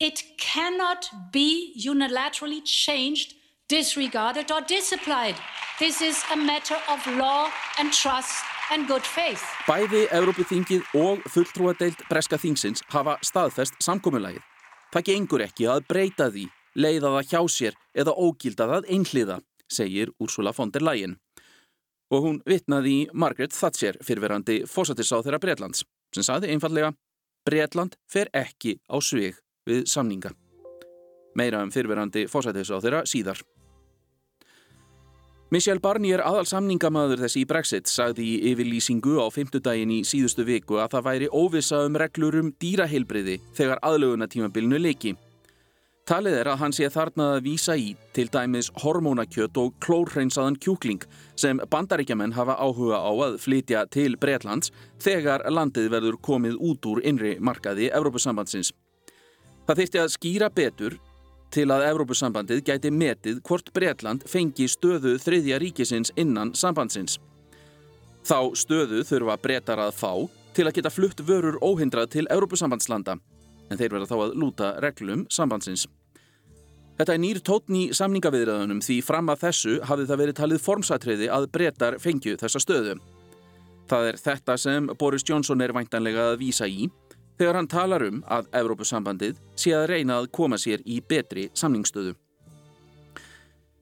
It 0.00 0.22
cannot 0.38 1.10
be 1.32 1.74
unilaterally 1.76 2.62
changed, 2.64 3.34
disregarded 3.68 4.50
or 4.50 4.62
disapplied. 4.62 5.36
This 5.78 6.00
is 6.02 6.22
a 6.32 6.36
matter 6.36 6.76
of 6.88 7.06
law 7.16 7.48
and 7.78 7.92
trust 7.92 8.44
and 8.70 8.88
good 8.88 9.04
faith. 9.04 9.44
Bæði 9.68 10.06
Európuþingið 10.14 10.94
og 11.00 11.24
fulltrúadeild 11.28 12.00
Breska 12.08 12.38
þingsins 12.40 12.84
hafa 12.92 13.18
staðfest 13.24 13.76
samkominnlægið. 13.84 14.44
Það 14.90 15.06
gengur 15.06 15.44
ekki 15.44 15.68
að 15.70 15.84
breyta 15.86 16.30
því, 16.34 16.48
leiða 16.74 17.14
það 17.16 17.30
hjá 17.32 17.40
sér 17.48 17.78
eða 17.94 18.16
ógilda 18.16 18.68
það 18.70 18.88
einhliða, 18.96 19.38
segir 19.70 20.12
Úrsula 20.20 20.52
von 20.56 20.72
der 20.74 20.84
Leyen. 20.84 21.16
Og 22.10 22.24
hún 22.26 22.40
vitnaði 22.46 22.90
í 22.90 23.06
Margaret 23.12 23.54
Thatcher 23.54 23.98
fyrverandi 24.02 24.64
fósatisá 24.66 25.20
þeirra 25.22 25.38
Breitlands, 25.42 25.84
sem 26.14 26.26
saði 26.26 26.50
einfallega 26.50 26.92
Breitland 27.46 27.96
fer 28.10 28.28
ekki 28.34 28.78
á 28.90 28.98
svig 29.00 29.38
við 29.68 29.86
samninga. 29.88 30.34
Meira 31.38 31.62
um 31.62 31.70
fyrverandi 31.70 32.26
fósatisá 32.28 32.80
þeirra 32.82 33.06
síðar. 33.06 33.40
Michelle 35.50 35.82
Barnier, 35.82 36.20
aðal 36.22 36.46
samningamæður 36.46 37.24
þessi 37.24 37.40
í 37.42 37.46
Brexit, 37.50 37.88
sagði 37.90 38.22
í 38.22 38.34
yfirlýsingu 38.52 39.16
á 39.18 39.26
fymtudaginn 39.34 39.90
í 39.96 40.04
síðustu 40.06 40.44
viku 40.46 40.78
að 40.78 40.92
það 40.92 41.06
væri 41.08 41.30
óvisa 41.34 41.80
um 41.88 41.98
reglur 41.98 42.36
um 42.38 42.52
dýraheilbriði 42.62 43.40
þegar 43.58 43.82
aðlögunatímabilinu 43.88 44.78
leiki. 44.78 45.16
Talið 46.10 46.40
er 46.40 46.48
að 46.50 46.56
hann 46.58 46.72
sé 46.74 46.88
þarnað 46.90 47.36
að 47.36 47.44
vísa 47.44 47.74
í 47.78 47.90
til 48.16 48.24
dæmis 48.34 48.66
hormónakjött 48.82 49.58
og 49.62 49.76
klórhreinsaðan 49.84 50.56
kjúkling 50.58 51.04
sem 51.38 51.60
bandaríkjaman 51.70 52.32
hafa 52.34 52.56
áhuga 52.58 52.98
á 52.98 53.10
að 53.14 53.36
flytja 53.38 53.84
til 53.94 54.16
Breitlands 54.18 54.72
þegar 54.98 55.44
landið 55.46 55.86
verður 55.92 56.16
komið 56.18 56.56
út 56.66 56.88
úr 56.90 57.02
innri 57.06 57.36
markaði 57.38 57.92
Evrópusambandsins. 57.94 58.72
Það 59.68 59.82
þýtti 59.84 60.00
að 60.02 60.10
skýra 60.16 60.48
betur 60.50 60.96
til 61.54 61.68
að 61.70 61.86
Evrópusambandið 61.92 62.64
gæti 62.66 62.90
metið 62.90 63.38
hvort 63.46 63.70
Breitland 63.70 64.26
fengi 64.26 64.66
stöðu 64.66 65.14
þriðja 65.22 65.62
ríkisins 65.62 66.10
innan 66.18 66.50
sambandsins. 66.58 67.20
Þá 68.26 68.50
stöðu 68.58 69.04
þurfa 69.06 69.38
breytar 69.38 69.86
að 69.86 69.94
fá 70.02 70.10
til 70.58 70.66
að 70.66 70.74
geta 70.80 70.90
flutt 70.90 71.22
vörur 71.22 71.62
óhindrað 71.62 72.10
til 72.18 72.26
Evrópusambandslanda, 72.26 73.20
en 73.70 73.78
þeir 73.78 73.94
verða 73.94 74.10
þá 74.10 74.18
að 74.18 74.38
lúta 74.42 74.74
reglum 74.82 75.28
sambandsins. 75.30 75.86
Þetta 77.00 77.14
er 77.16 77.20
nýr 77.22 77.38
tótn 77.40 77.76
í 77.78 77.82
samningaviðræðunum 77.96 78.82
því 78.84 78.94
fram 79.00 79.30
að 79.32 79.46
þessu 79.46 79.78
hafði 79.88 80.04
það 80.10 80.18
verið 80.20 80.36
talið 80.36 80.58
formsatriði 80.60 81.28
að 81.32 81.46
breytar 81.54 81.94
fengju 81.96 82.34
þessa 82.36 82.60
stöðu. 82.60 82.96
Það 83.88 84.08
er 84.10 84.18
þetta 84.20 84.56
sem 84.60 84.90
Boris 85.00 85.24
Johnson 85.24 85.64
er 85.64 85.72
væntanlega 85.72 86.26
að 86.28 86.42
vísa 86.42 86.66
í 86.68 86.90
þegar 87.40 87.56
hann 87.56 87.68
talar 87.72 88.02
um 88.04 88.18
að 88.28 88.50
Evrópusambandið 88.60 89.38
sé 89.56 89.72
að 89.72 89.86
reyna 89.94 90.18
að 90.20 90.28
koma 90.36 90.58
sér 90.60 90.82
í 90.84 90.98
betri 91.00 91.46
samningsstöðu. 91.56 92.12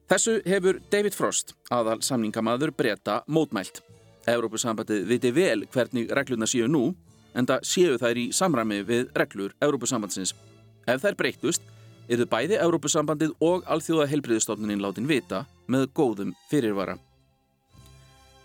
Þessu 0.07 0.37
hefur 0.47 0.79
David 0.87 1.17
Frost, 1.17 1.51
aðal 1.75 1.97
samningamaður 1.99 2.71
breyta 2.71 3.17
mótmælt. 3.27 3.81
Evrópusambandið 4.31 5.03
viti 5.11 5.33
vel 5.35 5.65
hvernig 5.73 6.07
regluna 6.15 6.47
séu 6.47 6.71
nú, 6.71 6.93
en 7.35 7.51
það 7.51 7.67
séu 7.67 7.99
þær 7.99 8.21
í 8.23 8.25
samræmi 8.31 8.79
við 8.87 9.11
reglur 9.19 9.51
Evrópusambandsins. 9.59 10.31
Ef 10.87 11.03
þær 11.03 11.19
breytust, 11.19 11.67
eru 12.09 12.25
bæði 12.29 12.57
Evrópusambandið 12.57 13.35
og 13.45 13.67
Alþjóða 13.69 14.07
helbriðistofnunin 14.09 14.81
látin 14.81 15.07
vita 15.09 15.43
með 15.69 15.91
góðum 15.93 16.33
fyrirvara. 16.49 16.97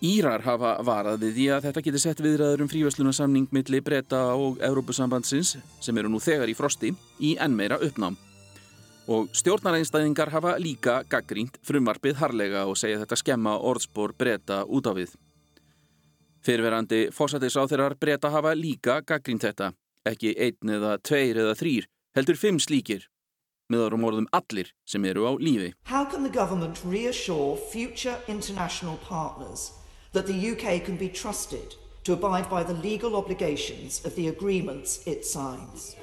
Írar 0.05 0.43
hafa 0.45 0.75
varað 0.85 1.23
við 1.23 1.39
því 1.39 1.45
að 1.55 1.67
þetta 1.69 1.83
geti 1.87 2.01
sett 2.03 2.21
viðræður 2.21 2.65
um 2.65 2.69
frívæslunarsamning 2.69 3.47
milli 3.57 3.81
breyta 3.81 4.21
og 4.37 4.59
Evrópusambandsins, 4.61 5.55
sem 5.81 5.97
eru 5.97 6.11
nú 6.13 6.21
þegar 6.21 6.53
í 6.53 6.57
frosti, 6.59 6.91
í 7.25 7.31
enn 7.41 7.57
meira 7.57 7.79
uppnám. 7.81 8.19
Og 9.09 9.31
stjórnareinstæðingar 9.37 10.33
hafa 10.33 10.59
líka 10.61 10.99
gaggrínt 11.09 11.57
frumvarpið 11.65 12.21
harlega 12.21 12.67
og 12.69 12.77
segja 12.81 13.01
þetta 13.01 13.21
skemma 13.21 13.57
orðspor 13.65 14.13
breyta 14.19 14.63
út 14.69 14.89
á 14.89 14.93
við. 14.97 15.17
Fyrverandi 16.45 17.07
fósættisáþeirar 17.17 17.97
breyta 17.97 18.29
hafa 18.33 18.53
líka 18.53 19.01
gaggrínt 19.09 19.47
þetta, 19.49 19.73
ekki 20.05 20.37
einn 20.37 20.77
eða 20.77 20.99
tveir 21.01 21.41
eða 21.47 21.57
þrýr, 21.57 21.89
heldur 22.17 22.37
fimm 22.37 22.61
slíkir, 22.61 23.09
með 23.73 23.87
árum 23.87 24.05
orðum 24.05 24.29
allir 24.33 24.73
sem 24.85 25.05
eru 25.05 25.25
á 25.25 25.33
lífi. 25.41 25.73
How 25.85 26.05
can 26.05 26.23
the 26.23 26.31
government 26.31 26.81
reassure 26.85 27.57
future 27.57 28.17
international 28.29 28.97
partners 28.99 29.73
that 30.13 30.27
the 30.27 30.51
UK 30.53 30.85
can 30.85 30.97
be 30.97 31.09
trusted 31.09 31.75
to 32.05 32.13
abide 32.13 32.49
by 32.51 32.63
the 32.63 32.75
legal 32.75 33.17
obligations 33.17 34.05
of 34.05 34.15
the 34.17 34.29
agreements 34.29 35.07
it 35.07 35.25
signs? 35.25 35.97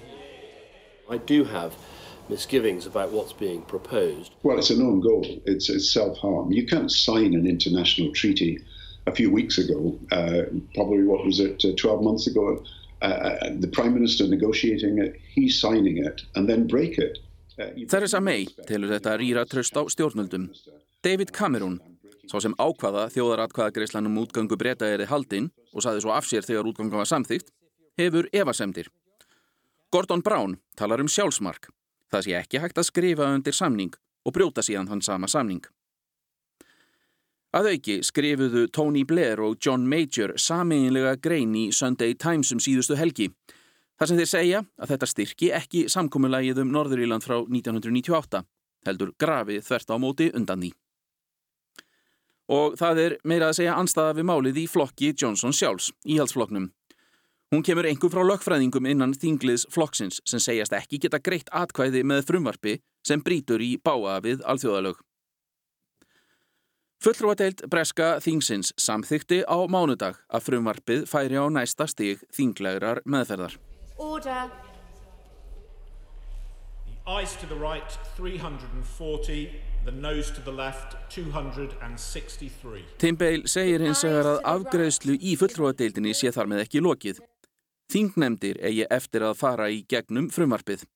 I 1.09 1.17
do 1.17 1.43
have 1.43 1.75
misgivings 2.29 2.85
about 2.85 3.11
what's 3.11 3.33
being 3.33 3.61
proposed. 3.63 4.33
Well, 4.43 4.57
it's 4.57 4.69
a 4.69 4.77
known 4.77 5.01
goal. 5.01 5.25
It's, 5.45 5.69
it's 5.69 5.93
self-harm. 5.93 6.51
You 6.51 6.65
can't 6.65 6.91
sign 6.91 7.33
an 7.33 7.45
international 7.45 8.11
treaty 8.13 8.59
a 9.07 9.11
few 9.11 9.31
weeks 9.31 9.57
ago, 9.57 9.99
uh, 10.11 10.43
probably 10.75 11.03
what 11.03 11.25
was 11.25 11.39
it, 11.39 11.63
uh, 11.65 11.71
12 11.75 12.03
months 12.03 12.27
ago, 12.27 12.63
uh, 13.01 13.05
uh, 13.05 13.49
the 13.59 13.67
Prime 13.67 13.93
Minister 13.93 14.27
negotiating 14.27 14.99
it, 14.99 15.19
he's 15.33 15.59
signing 15.59 15.97
it, 16.05 16.21
and 16.35 16.47
then 16.47 16.67
break 16.67 16.97
it. 16.97 17.17
Theresa 17.89 18.21
May 18.23 18.47
telur 18.67 18.91
þetta 18.93 19.17
rýra 19.19 19.45
tröst 19.49 19.77
á 19.77 19.81
stjórnöldum. 19.87 20.49
David 21.03 21.33
Cameron, 21.35 21.79
sá 22.29 22.39
sem 22.43 22.55
ákvaða 22.57 23.07
þjóðaratkvaðagreislanum 23.15 24.19
útgangu 24.21 24.57
breyta 24.57 24.89
erið 24.89 25.11
haldinn 25.11 25.51
og 25.73 25.85
saði 25.85 26.03
svo 26.03 26.13
af 26.15 26.29
sér 26.29 26.45
þegar 26.47 26.69
útgangu 26.71 26.99
var 26.99 27.09
samþýgt, 27.09 27.51
hefur 27.97 28.29
evasemdir. 28.33 28.91
Gordon 29.91 30.21
Brown 30.23 30.57
talar 30.79 31.01
um 31.03 31.09
sjálfsmark. 31.11 31.67
Það 32.11 32.25
sé 32.25 32.35
ekki 32.39 32.59
hægt 32.63 32.79
að 32.79 32.87
skrifa 32.87 33.29
undir 33.35 33.55
samning 33.55 33.93
og 34.25 34.35
brjóta 34.35 34.63
síðan 34.63 34.89
hann 34.91 35.01
sama 35.03 35.27
samning. 35.31 35.63
Að 37.51 37.73
auki 37.73 37.97
skrifuðu 38.07 38.69
Tony 38.71 39.03
Blair 39.03 39.41
og 39.43 39.57
John 39.59 39.83
Major 39.83 40.37
sameinlega 40.39 41.17
grein 41.19 41.51
í 41.59 41.65
Sunday 41.75 42.15
Times 42.15 42.53
um 42.55 42.61
síðustu 42.63 42.95
helgi. 42.95 43.27
Þar 44.01 44.09
sem 44.09 44.17
þeir 44.17 44.29
segja 44.31 44.59
að 44.81 44.91
þetta 44.95 45.07
styrki 45.11 45.47
ekki 45.53 45.81
samkominnlægið 45.93 46.63
um 46.63 46.71
Norðuríland 46.73 47.21
frá 47.21 47.35
1998, 47.43 48.39
heldur 48.89 49.11
grafið 49.21 49.61
þvert 49.67 49.93
á 49.93 49.95
móti 50.01 50.27
undan 50.33 50.63
því. 50.63 50.71
Og 52.49 52.79
það 52.81 53.01
er 53.03 53.15
meira 53.29 53.51
að 53.51 53.59
segja 53.59 53.77
anstaða 53.77 54.17
við 54.17 54.27
málið 54.31 54.59
í 54.63 54.65
flokki 54.73 55.11
Johnson 55.13 55.53
sjálfs, 55.53 55.91
íhaldsflokknum. 56.01 56.71
Hún 57.53 57.61
kemur 57.67 57.85
einhver 57.85 58.09
frá 58.09 58.25
lögfræðingum 58.25 58.89
innan 58.89 59.13
þingliðs 59.13 59.69
flokksins 59.69 60.17
sem 60.25 60.41
segjast 60.41 60.73
ekki 60.73 61.03
geta 61.05 61.21
greitt 61.21 61.53
atkvæði 61.53 62.01
með 62.01 62.25
frumvarfi 62.25 62.79
sem 63.05 63.21
brítur 63.21 63.61
í 63.61 63.75
báa 63.77 64.17
við 64.25 64.41
alþjóðalög. 64.49 64.97
Fullrúadeild 67.05 67.67
Breska 67.69 68.15
Þingsins 68.17 68.73
samþykti 68.81 69.43
á 69.45 69.61
mánudag 69.69 70.23
að 70.25 70.49
frumvarpið 70.49 71.05
færi 71.05 71.37
á 71.37 71.45
næsta 71.53 71.85
stig 71.85 72.25
þinglegrar 72.33 73.05
meðferðar. 73.05 73.61
Order. 74.01 74.49
The 76.85 77.11
eyes 77.11 77.35
to 77.35 77.45
the 77.45 77.55
right 77.55 77.91
340, 78.15 79.61
the 79.85 79.91
nose 79.91 80.31
to 80.31 80.41
the 80.41 80.51
left 80.51 80.95
263. 81.11 82.85
Tim 82.97 83.15
Bale 83.15 83.45
segir 83.45 83.83
hins 83.85 84.01
vegar 84.01 84.25
að 84.31 84.39
afgreðslu 84.55 85.19
í 85.21 85.35
fullrúadeildinni 85.37 86.15
sé 86.17 86.33
þar 86.33 86.49
með 86.49 86.63
ekki 86.63 86.81
lokið. 86.81 87.21
Þingnemdir 87.93 88.57
eigi 88.65 88.89
eftir 88.89 89.27
að 89.27 89.37
fara 89.43 89.69
í 89.69 89.83
gegnum 89.85 90.31
frumvarpið 90.33 90.87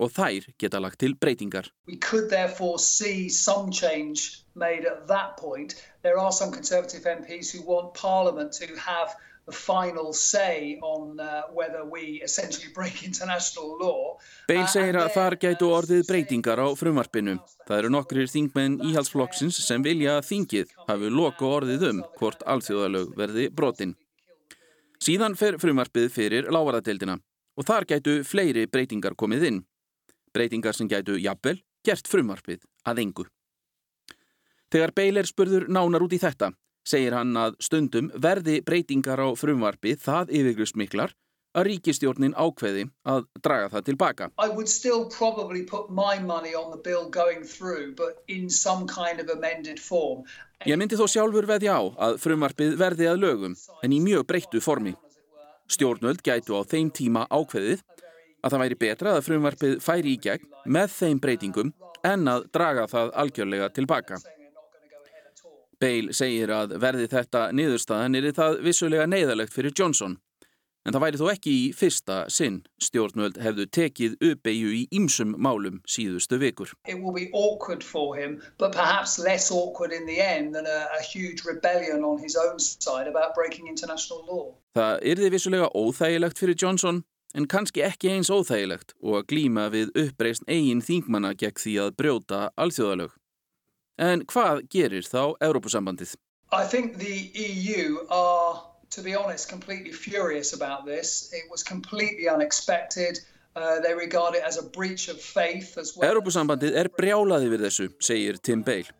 og 0.00 0.14
þær 0.16 0.48
geta 0.56 0.80
lagt 0.80 1.02
til 1.04 1.12
breytingar. 1.20 1.68
We 1.84 2.00
could 2.00 2.30
therefore 2.30 2.78
see 2.78 3.28
some 3.28 3.70
change 3.70 4.40
made 4.54 4.88
at 4.88 5.06
that 5.08 5.36
point. 5.36 5.76
There 6.00 6.18
are 6.18 6.32
some 6.32 6.50
Conservative 6.50 7.04
MPs 7.04 7.52
who 7.52 7.60
want 7.60 7.92
Parliament 7.92 8.56
to 8.56 8.72
have 8.80 9.12
the 9.46 9.52
final 9.52 10.12
say 10.12 10.78
on 10.82 11.20
uh, 11.20 11.42
whether 11.52 11.84
we 11.84 12.20
essentially 12.24 12.72
break 12.74 13.04
international 13.04 13.76
law. 13.80 14.16
Bale 14.48 14.68
segir 14.68 14.96
að 14.96 15.12
þar 15.16 15.36
gætu 15.42 15.68
orðið 15.68 16.06
breytingar 16.08 16.62
á 16.64 16.68
frumvarpinu. 16.78 17.36
Það 17.68 17.82
eru 17.82 17.92
nokkrir 17.92 18.30
þingmenn 18.30 18.78
íhalsflokksins 18.88 19.60
sem 19.66 19.84
vilja 19.84 20.18
að 20.18 20.30
þingið 20.30 20.72
hafi 20.88 21.12
loku 21.12 21.50
orðið 21.50 21.86
um 21.90 22.02
hvort 22.16 22.42
alþjóðalög 22.48 23.12
verði 23.18 23.50
brotin. 23.52 23.94
Síðan 25.04 25.36
fer 25.36 25.58
frumvarpið 25.60 26.10
fyrir 26.12 26.50
lávarðadeildina 26.54 27.18
og 27.54 27.68
þar 27.68 27.88
gætu 27.92 28.18
fleiri 28.24 28.66
breytingar 28.66 29.16
komið 29.18 29.48
inn. 29.50 29.62
Breytingar 30.34 30.74
sem 30.74 30.88
gætu 30.88 31.18
jafnvel 31.20 31.60
gert 31.84 32.08
frumvarpið 32.08 32.64
að 32.88 33.04
engu. 33.04 33.28
Þegar 34.72 34.94
Bale 34.96 35.20
er 35.20 35.28
spurður 35.28 35.68
nánar 35.70 36.02
út 36.02 36.14
í 36.16 36.18
þetta, 36.18 36.48
segir 36.84 37.16
hann 37.16 37.34
að 37.36 37.58
stundum 37.64 38.10
verði 38.14 38.60
breytingar 38.64 39.20
á 39.20 39.28
frumvarpið 39.38 40.00
það 40.04 40.32
yfirgrusmiklar 40.40 41.14
að 41.54 41.68
ríkistjórnin 41.68 42.34
ákveði 42.34 42.88
að 43.06 43.26
draga 43.44 43.70
það 43.72 43.86
tilbaka. 43.88 44.28
I 44.42 44.50
would 44.50 44.68
still 44.68 45.06
probably 45.10 45.62
put 45.62 45.90
my 45.90 46.18
money 46.18 46.54
on 46.54 46.70
the 46.74 46.80
bill 46.82 47.08
going 47.10 47.44
through 47.46 47.94
but 47.94 48.22
in 48.28 48.50
some 48.50 48.86
kind 48.90 49.22
of 49.22 49.30
amended 49.30 49.80
form. 49.80 50.24
Ég 50.66 50.78
myndi 50.80 50.98
þó 50.98 51.06
sjálfur 51.10 51.46
veðja 51.46 51.78
á 51.78 51.82
að 52.08 52.18
frumvarpið 52.24 52.76
verði 52.80 53.08
að 53.10 53.22
lögum 53.22 53.56
en 53.82 53.94
í 53.94 54.00
mjög 54.02 54.26
breyttu 54.30 54.62
formi. 54.64 54.94
Stjórnöld 55.70 56.22
gætu 56.24 56.58
á 56.58 56.62
þeim 56.66 56.90
tíma 56.92 57.26
ákveðið 57.30 57.84
að 58.44 58.52
það 58.52 58.62
væri 58.64 58.80
betra 58.80 59.16
að 59.16 59.26
frumvarpið 59.28 59.74
færi 59.84 60.14
í 60.16 60.20
gegn 60.20 60.48
með 60.66 60.96
þeim 60.98 61.20
breytingum 61.22 61.74
en 62.04 62.28
að 62.28 62.48
draga 62.52 62.88
það 62.90 63.12
algjörlega 63.22 63.70
tilbaka. 63.76 64.18
Bale 65.84 66.14
segir 66.16 66.52
að 66.54 66.78
verði 66.80 67.08
þetta 67.12 67.48
niðurstaðan 67.52 68.16
er 68.16 68.30
það 68.32 68.62
vissulega 68.64 69.04
neyðalegt 69.10 69.52
fyrir 69.52 69.74
Johnson. 69.76 70.16
En 70.84 70.92
það 70.92 71.02
væri 71.04 71.18
þó 71.20 71.28
ekki 71.32 71.52
í 71.56 71.68
fyrsta 71.76 72.16
sinn. 72.32 72.58
Stjórnvöld 72.84 73.38
hefðu 73.40 73.64
tekið 73.72 74.16
uppeyju 74.30 74.72
í 74.76 74.82
ýmsum 74.92 75.32
málum 75.40 75.78
síðustu 75.88 76.36
vikur. 76.40 76.74
It 76.88 77.00
will 77.00 77.14
be 77.16 77.30
awkward 77.32 77.84
for 77.84 78.16
him, 78.16 78.36
but 78.60 78.76
perhaps 78.76 79.16
less 79.18 79.50
awkward 79.50 79.92
in 79.96 80.04
the 80.04 80.20
end 80.20 80.52
than 80.54 80.68
a, 80.68 80.84
a 80.92 81.00
huge 81.00 81.44
rebellion 81.48 82.04
on 82.04 82.20
his 82.20 82.36
own 82.36 82.60
side 82.60 83.08
about 83.08 83.34
breaking 83.34 83.68
international 83.68 84.24
law. 84.28 84.52
Það 84.76 85.08
yrði 85.14 85.32
vissulega 85.38 85.72
óþægilegt 85.72 86.40
fyrir 86.40 86.60
Johnson, 86.60 87.02
en 87.34 87.48
kannski 87.48 87.84
ekki 87.84 88.12
eins 88.12 88.32
óþægilegt 88.32 88.92
og 89.00 89.22
að 89.22 89.28
glíma 89.32 89.70
við 89.72 89.92
uppreist 90.04 90.44
eigin 90.48 90.84
þingmanna 90.84 91.32
gegn 91.32 91.60
því 91.64 91.78
að 91.86 91.94
brjóta 92.00 92.46
alþjóðalög. 92.60 93.16
En 93.98 94.24
hvað 94.26 94.64
gerir 94.70 95.06
þá 95.06 95.36
Európusambandið? 95.38 96.16
I 96.52 96.64
think 96.66 96.98
the 96.98 97.30
EU 97.34 97.98
are, 98.10 98.62
to 98.90 99.02
be 99.02 99.14
honest, 99.14 99.48
completely 99.48 99.92
furious 99.92 100.52
about 100.52 100.84
this. 100.86 101.30
It 101.32 101.50
was 101.50 101.62
completely 101.62 102.28
unexpected. 102.28 103.20
Uh, 103.54 103.80
they 103.80 103.94
regard 103.94 104.34
it 104.34 104.42
as 104.42 104.58
a 104.58 104.62
breach 104.62 105.08
of 105.08 105.20
faith 105.20 105.78
as 105.78 105.94
well. 105.96 106.10
Európusambandið 106.10 106.74
er 106.74 106.90
brjálaði 106.90 107.52
við 107.54 107.66
þessu, 107.68 107.88
segir 108.02 108.38
Tim 108.42 108.66
Bale. 108.66 108.90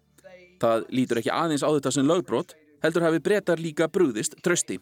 Það 0.62 0.86
lítur 0.94 1.18
ekki 1.20 1.34
aðeins 1.34 1.66
á 1.66 1.70
þetta 1.74 1.90
sem 1.92 2.06
lögbrot, 2.06 2.54
heldur 2.84 3.08
hafi 3.08 3.18
breytar 3.22 3.58
líka 3.58 3.90
brúðist 3.90 4.38
trösti. 4.46 4.78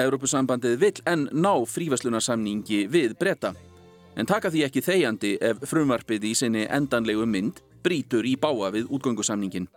Európusambandið 0.00 0.78
vill 0.80 1.02
enn 1.04 1.28
ná 1.36 1.52
frívaslunarsamningi 1.68 2.86
við 2.88 3.18
breyta, 3.20 3.52
en 4.16 4.26
taka 4.26 4.48
því 4.48 4.64
ekki 4.64 4.82
þegjandi 4.86 5.34
ef 5.44 5.60
frumvarpið 5.68 6.24
í 6.30 6.32
sinni 6.40 6.64
endanlegu 6.64 7.28
mynd 7.28 7.60
brítur 7.84 8.26
í 8.28 8.36
báa 8.40 8.70
við 8.74 8.90
útgöngusamningin. 8.90 9.68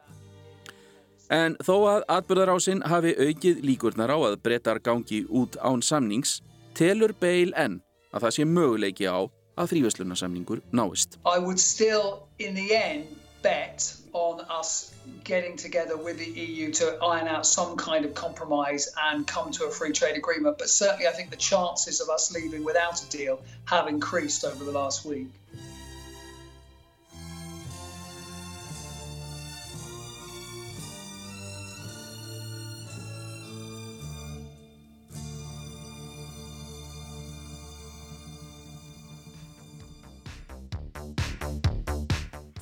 En 1.33 1.55
þó 1.63 1.75
að 1.89 2.03
atbyrðarásinn 2.17 2.83
hafi 2.85 3.15
aukið 3.17 3.63
líkurnar 3.65 4.11
á 4.13 4.17
að 4.29 4.39
breytar 4.43 4.79
gangi 4.83 5.23
út 5.29 5.57
án 5.63 5.81
samnings, 5.81 6.41
telur 6.77 7.15
Bale 7.19 7.55
enn 7.57 7.79
að 8.13 8.27
það 8.27 8.35
sé 8.35 8.45
möguleiki 8.45 9.07
á 9.09 9.25
að 9.57 9.69
frívæslunarsamningur 9.71 10.61
náist. 10.71 11.17
I 11.25 11.39
would 11.39 11.59
still, 11.59 12.27
in 12.39 12.55
the 12.55 12.75
end, 12.75 13.07
bet 13.41 13.95
on 14.13 14.41
us 14.49 14.93
getting 15.23 15.57
together 15.57 15.97
with 15.97 16.17
the 16.17 16.29
EU 16.39 16.71
to 16.71 16.97
iron 17.01 17.27
out 17.27 17.45
some 17.45 17.75
kind 17.77 18.05
of 18.05 18.13
compromise 18.13 18.91
and 19.09 19.27
come 19.27 19.51
to 19.51 19.65
a 19.65 19.71
free 19.71 19.91
trade 19.91 20.15
agreement. 20.15 20.57
But 20.57 20.69
certainly, 20.69 21.07
I 21.07 21.11
think 21.11 21.29
the 21.29 21.37
chances 21.37 22.01
of 22.01 22.09
us 22.09 22.33
leaving 22.33 22.63
without 22.63 23.01
a 23.01 23.09
deal 23.09 23.41
have 23.65 23.87
increased 23.87 24.45
over 24.45 24.63
the 24.63 24.71
last 24.71 25.05
week. 25.05 25.27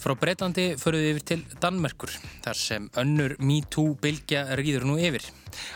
Frá 0.02 0.16
Breitlandi 0.18 0.64
förum 0.82 0.98
við 0.98 1.12
yfir 1.12 1.26
til 1.30 1.42
Danmerkur, 1.62 2.10
þar 2.42 2.58
sem 2.58 2.88
önnur 2.98 3.36
MeToo-bylgja 3.38 4.56
rýður 4.58 4.88
nú 4.90 4.96
yfir. 4.98 5.28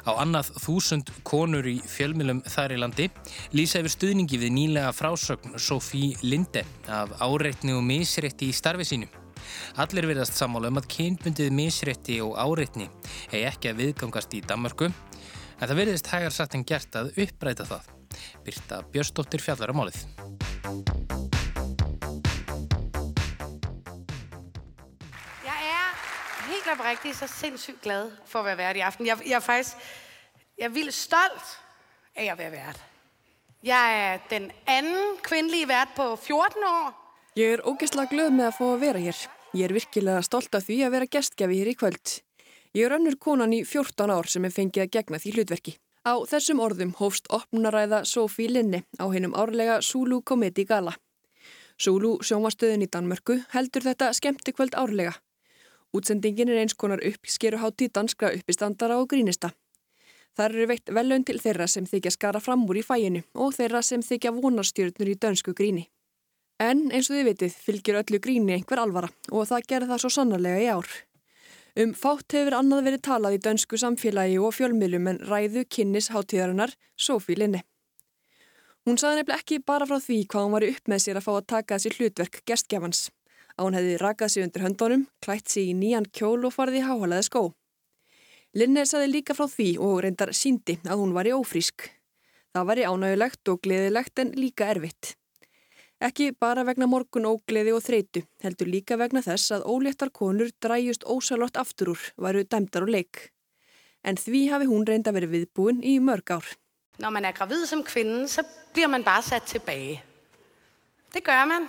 Á 0.01 0.17
annað 0.17 0.49
þúsund 0.63 1.11
konur 1.27 1.67
í 1.69 1.75
fjölmjölum 1.77 2.39
þar 2.49 2.73
í 2.73 2.79
landi 2.81 3.05
lýsa 3.53 3.83
yfir 3.83 3.93
stuðningi 3.93 4.39
við 4.41 4.55
nýlega 4.55 4.95
frásögn 4.97 5.59
Sofí 5.61 6.15
Linde 6.25 6.65
af 6.89 7.13
áreitni 7.21 7.77
og 7.77 7.85
misrétti 7.85 8.49
í 8.49 8.57
starfi 8.57 8.87
sínu. 8.89 9.11
Allir 9.77 10.09
verðast 10.09 10.41
sammála 10.41 10.73
um 10.73 10.81
að 10.81 10.89
kynbundið 10.95 11.53
misrétti 11.53 12.17
og 12.25 12.33
áreitni 12.41 12.89
hegi 13.29 13.45
ekki 13.45 13.75
að 13.75 13.83
viðgangast 13.83 14.33
í 14.33 14.41
Danmörku, 14.41 14.89
en 14.89 15.67
það 15.69 15.79
verðist 15.83 16.09
hægar 16.09 16.33
satt 16.33 16.57
en 16.57 16.65
gert 16.65 16.97
að 16.97 17.13
uppræta 17.13 17.69
það. 17.69 17.93
Birta 18.41 18.81
Björnsdóttir 18.89 19.45
fjallar 19.45 19.69
á 19.69 19.75
málið. 19.77 20.01
Helt 26.65 26.79
oprigtigt 26.79 27.17
så 27.17 27.27
sindssygt 27.27 27.81
glad 27.81 28.11
for 28.25 28.39
at 28.39 28.45
være 28.45 28.57
vært 28.57 28.77
i 28.77 28.83
aften. 28.85 29.05
Jeg, 29.07 29.17
jeg 29.25 29.35
er 29.37 29.39
faktisk 29.39 29.77
jeg 30.57 30.65
er 30.65 30.73
vildt 30.73 30.93
stolt 30.93 31.47
af 32.15 32.31
at 32.31 32.37
være 32.37 32.51
vært. 32.51 32.83
Jeg 33.63 33.97
er 34.01 34.19
den 34.29 34.51
anden 34.67 35.17
kvindelige 35.23 35.67
vært 35.67 35.95
på 35.95 36.15
14 36.15 36.63
år. 36.63 36.93
Ég 37.35 37.57
er 37.57 37.63
ógeðslega 37.67 38.09
glöð 38.11 38.29
með 38.31 38.47
að 38.47 38.57
fá 38.57 38.65
að 38.67 38.83
vera 38.85 39.01
hér. 39.03 39.17
Ég 39.55 39.65
er 39.67 39.73
virkilega 39.75 40.21
stolt 40.23 40.55
af 40.55 40.63
því 40.63 40.77
að 40.85 40.93
vera 40.95 41.09
gestgjafi 41.11 41.59
hér 41.59 41.71
í 41.73 41.75
kvöld. 41.75 42.13
Ég 42.75 42.85
er 42.85 42.95
önnur 42.95 43.17
konan 43.19 43.55
í 43.55 43.63
14 43.65 44.13
ár 44.15 44.29
sem 44.31 44.45
er 44.45 44.55
fengið 44.55 44.85
að 44.85 44.93
gegna 44.95 45.19
því 45.19 45.35
hlutverki. 45.35 45.75
Á 46.05 46.13
þessum 46.29 46.61
orðum 46.61 46.95
hófst 46.99 47.27
opnunaræða 47.33 48.03
Sofí 48.05 48.47
Linni 48.47 48.83
á 49.01 49.05
hennum 49.11 49.35
árlega 49.35 49.81
Zulu 49.81 50.21
Comedy 50.21 50.65
Gala. 50.65 50.95
Zulu 51.81 52.19
sjónvastöðin 52.23 52.85
í 52.85 52.91
Danmörku 52.91 53.41
heldur 53.51 53.83
þetta 53.83 54.13
skemmti 54.15 54.53
kvöld 54.55 54.77
árlega. 54.79 55.17
Útsendingin 55.95 56.49
er 56.51 56.59
eins 56.59 56.75
konar 56.75 56.99
uppskeruhátti 57.07 57.87
danskra 57.95 58.33
uppistandara 58.35 58.97
og 58.99 59.07
grínista. 59.13 59.53
Þar 60.35 60.55
eru 60.57 60.67
veitt 60.73 60.91
velun 60.91 61.23
til 61.23 61.39
þeirra 61.39 61.67
sem 61.71 61.85
þykja 61.87 62.11
skara 62.11 62.41
fram 62.43 62.65
úr 62.67 62.81
í 62.81 62.83
fæinu 62.83 63.21
og 63.39 63.53
þeirra 63.55 63.81
sem 63.85 64.03
þykja 64.03 64.33
vonarstjörnur 64.35 65.11
í 65.13 65.15
dönsku 65.15 65.53
gríni. 65.55 65.85
En 66.59 66.89
eins 66.91 67.09
og 67.09 67.15
þið 67.15 67.29
vitið 67.29 67.55
fylgjur 67.67 67.99
öllu 68.01 68.19
gríni 68.23 68.57
einhver 68.57 68.81
alvara 68.83 69.11
og 69.31 69.47
það 69.47 69.69
gerði 69.71 69.91
það 69.93 70.01
svo 70.03 70.11
sannarlega 70.17 70.63
í 70.65 70.69
ár. 70.75 70.91
Um 71.79 71.91
fátt 71.95 72.35
hefur 72.35 72.55
annað 72.59 72.85
verið 72.89 73.05
talað 73.07 73.37
í 73.37 73.41
dönsku 73.47 73.79
samfélagi 73.79 74.37
og 74.39 74.55
fjölmiðlum 74.55 75.09
en 75.11 75.23
ræðu 75.31 75.65
kynnis 75.67 76.11
hátíðarinnar 76.11 76.75
Sofí 76.95 77.35
Linni. 77.39 77.63
Hún 78.85 78.99
saði 78.99 79.21
nefnileg 79.21 79.43
ekki 79.43 79.63
bara 79.63 79.87
frá 79.87 79.99
því 79.99 80.21
hvað 80.31 80.45
hún 80.45 80.55
var 80.55 80.67
upp 80.67 80.91
með 80.91 81.03
sér 81.03 81.19
að 81.19 81.27
fá 81.27 81.31
að 81.35 81.47
taka 81.51 81.77
þessi 81.79 81.95
hlutverk 81.97 82.41
gestgjafans 82.47 83.07
að 83.55 83.67
hún 83.67 83.77
hefði 83.77 83.99
rakað 84.01 84.31
sig 84.33 84.45
undir 84.45 84.65
höndunum, 84.65 85.05
klætt 85.23 85.51
sig 85.51 85.71
í 85.71 85.75
nýjan 85.77 86.07
kjól 86.11 86.47
og 86.47 86.55
farði 86.55 86.83
háhalaði 86.85 87.27
skó. 87.27 87.43
Linner 88.55 88.87
saði 88.87 89.11
líka 89.11 89.35
frá 89.35 89.49
því 89.51 89.69
og 89.83 90.01
reyndar 90.05 90.31
síndi 90.31 90.77
að 90.87 91.01
hún 91.01 91.13
var 91.15 91.27
í 91.27 91.35
ófrísk. 91.35 91.89
Það 92.55 92.67
var 92.69 92.79
í 92.79 92.87
ánægulegt 92.87 93.51
og 93.51 93.61
gleðilegt 93.65 94.21
en 94.23 94.33
líka 94.39 94.69
erfitt. 94.71 95.15
Ekki 96.03 96.33
bara 96.39 96.63
vegna 96.67 96.87
morgun 96.91 97.27
ógleði 97.27 97.71
og 97.75 97.83
þreitu, 97.83 98.25
heldur 98.43 98.67
líka 98.71 98.97
vegna 98.99 99.23
þess 99.23 99.53
að 99.55 99.67
óléttar 99.71 100.11
konur 100.11 100.51
dræjust 100.63 101.03
ósalott 101.07 101.59
aftur 101.59 101.93
úr, 101.95 102.01
varu 102.19 102.43
dæmdar 102.43 102.83
og 102.87 102.91
leik. 102.95 103.29
En 104.03 104.19
því 104.19 104.49
hafi 104.51 104.67
hún 104.71 104.85
reynda 104.87 105.15
verið 105.15 105.33
viðbúin 105.35 105.79
í 105.83 105.97
mörg 106.03 106.35
ár. 106.35 106.51
Når 106.99 107.11
man 107.11 107.25
er 107.27 107.35
gravid 107.35 107.63
som 107.67 107.83
kvinden, 107.83 108.27
så 108.27 108.43
bliver 108.75 108.91
man 108.91 109.03
bare 109.03 109.23
sat 109.23 109.47
tilbage. 109.51 110.03
Det 111.11 111.23
gør 111.23 111.47
man. 111.47 111.67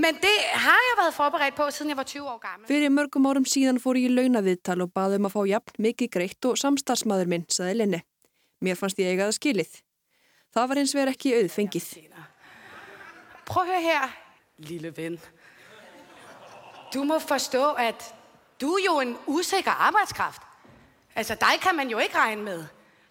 Men 0.00 0.14
det 0.22 0.36
har 0.64 0.80
jeg 0.88 0.96
været 0.98 1.14
forberedt 1.14 1.54
på, 1.56 1.70
siden 1.70 1.88
jeg 1.88 1.96
var 1.96 2.02
20 2.08 2.28
år 2.30 2.38
gammel. 2.38 2.66
Fyrir 2.68 2.92
mörgum 2.94 3.26
árum 3.28 3.44
síðan 3.44 3.80
fór 3.82 3.98
ég 4.00 4.08
í 4.08 4.14
launaviðtal 4.14 4.80
og 4.84 4.92
baði 4.96 5.18
um 5.20 5.28
að 5.28 5.34
fá 5.34 5.40
jafn 5.50 5.82
mikið 5.86 6.10
greitt 6.14 6.48
og 6.48 6.56
samstarfsmaður 6.60 7.28
minn, 7.28 7.44
saði 7.52 7.76
Linni. 7.76 8.00
Mér 8.64 8.78
fannst 8.80 9.00
ég 9.00 9.12
eigaða 9.12 9.36
skilið. 9.36 9.76
Það 10.54 10.68
var 10.70 10.80
eins 10.82 10.94
verið 10.96 11.16
ekki 11.16 11.34
auðfengið. 11.40 11.88
Prøv 13.50 13.62
at 13.62 13.72
høre 13.74 13.82
her, 13.84 14.16
lille 14.70 14.92
ven. 14.96 15.18
Du 16.94 17.04
må 17.04 17.18
forstå, 17.18 17.64
at 17.78 18.14
du 18.60 18.72
er 18.74 18.84
jo 18.84 19.00
en 19.00 19.16
usikker 19.26 19.72
arbejdskraft. 19.88 20.42
Altså, 21.14 21.34
dig 21.34 21.60
kan 21.62 21.76
man 21.76 21.90
jo 21.90 21.98
ikke 21.98 22.18
regne 22.18 22.42
med. 22.42 22.64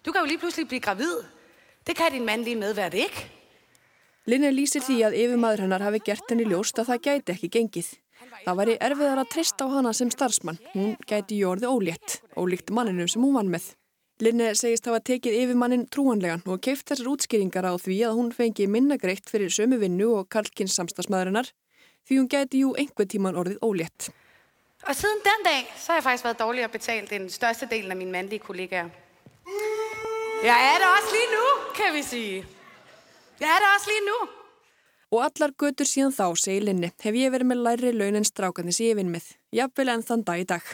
Du 0.04 0.12
kan 0.12 0.20
jo 0.20 0.26
lige 0.26 0.38
pludselig 0.38 0.68
blive 0.68 0.80
gravid. 0.80 1.22
Det 1.86 1.96
kan 1.96 2.12
din 2.12 2.26
mandlige 2.26 2.56
medvært 2.56 2.94
ikke. 2.94 3.39
Linne 4.28 4.50
lýsir 4.52 4.84
því 4.84 4.96
að 5.08 5.16
yfirmaður 5.16 5.64
hennar 5.64 5.82
hafi 5.86 6.02
gert 6.04 6.28
henni 6.28 6.44
ljóst 6.44 6.78
að 6.78 6.90
það 6.90 7.04
gæti 7.06 7.32
ekki 7.34 7.48
gengið. 7.56 7.90
Það 8.44 8.58
væri 8.58 8.74
erfiðar 8.84 9.20
að 9.22 9.30
treysta 9.32 9.64
á 9.64 9.72
hana 9.72 9.92
sem 9.96 10.10
starfsmann. 10.12 10.60
Hún 10.74 10.96
gæti 11.08 11.38
jórði 11.40 11.70
ólétt, 11.70 12.20
ólíkt 12.36 12.72
manninu 12.76 13.08
sem 13.08 13.24
hún 13.24 13.38
vann 13.38 13.52
með. 13.52 13.72
Linne 14.20 14.50
segist 14.58 14.84
hafa 14.84 15.00
tekið 15.00 15.38
yfirmannin 15.46 15.86
trúanlegan 15.88 16.44
og 16.44 16.60
keift 16.60 16.90
þessar 16.90 17.08
útskýringar 17.14 17.64
á 17.64 17.72
því 17.80 17.96
að 18.10 18.18
hún 18.18 18.28
fengi 18.36 18.68
minna 18.68 19.00
greitt 19.00 19.32
fyrir 19.32 19.48
sömu 19.48 19.80
vinnu 19.80 20.10
og 20.18 20.28
Karlkins 20.28 20.76
samstagsmaðurinnar 20.76 21.48
því 22.04 22.20
hun 22.20 22.28
gæti 22.28 22.60
jú 22.60 22.74
einhver 22.76 23.08
tíman 23.08 23.40
orðið 23.40 23.64
ólétt. 23.64 24.10
Og 24.84 24.96
siden 24.96 25.24
den 25.24 25.44
dag, 25.48 25.64
så 25.80 25.92
har 25.92 26.00
jeg 26.00 26.04
faktisk 26.04 26.24
været 26.24 26.38
dårligere 26.44 26.68
betalt 26.76 27.12
end 27.12 27.32
største 27.32 27.66
delen 27.72 27.90
af 27.92 27.96
mine 27.96 28.12
mandlige 28.12 28.44
kollegaer. 28.44 28.88
Jeg 30.44 30.60
er 30.74 30.78
det 30.78 30.88
også 30.88 31.10
lige 31.16 31.30
nu, 31.36 31.44
kan 31.76 31.94
vi 31.94 32.02
sige. 32.02 32.59
Jeg 33.40 33.48
er 33.48 33.64
også 33.74 33.88
lige 33.88 34.04
nu. 34.04 34.16
Og 35.10 35.22
allar 35.24 35.52
götur 35.56 35.88
síðan 35.88 36.12
þá, 36.12 36.26
segir 36.36 36.66
Linni, 36.68 36.90
hef 37.00 37.16
ég 37.16 37.32
verið 37.32 37.48
með 37.48 37.62
læri 37.64 37.92
laun 37.96 38.18
en 38.20 38.26
strákarnir 38.28 38.76
sem 38.76 38.90
ég 38.90 38.98
vinn 38.98 39.08
með. 39.10 39.30
Jafnvel 39.56 39.88
enn 39.94 40.04
þann 40.04 40.24
dag 40.28 40.42
í 40.42 40.44
dag. 40.50 40.66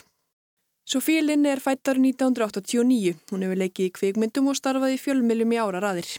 Sofía 0.87 1.23
Linni 1.23 1.53
er 1.53 1.63
fætt 1.63 1.87
árið 1.87 2.09
1989. 2.11 3.15
Hún 3.31 3.47
hefur 3.47 3.61
leikið 3.63 3.87
í 3.87 3.93
kvikmyndum 4.01 4.51
og 4.51 4.59
starfað 4.59 4.97
í 4.97 4.99
fjölmiljum 4.99 5.55
í 5.55 5.61
ára 5.63 5.85
raðir. 5.85 6.11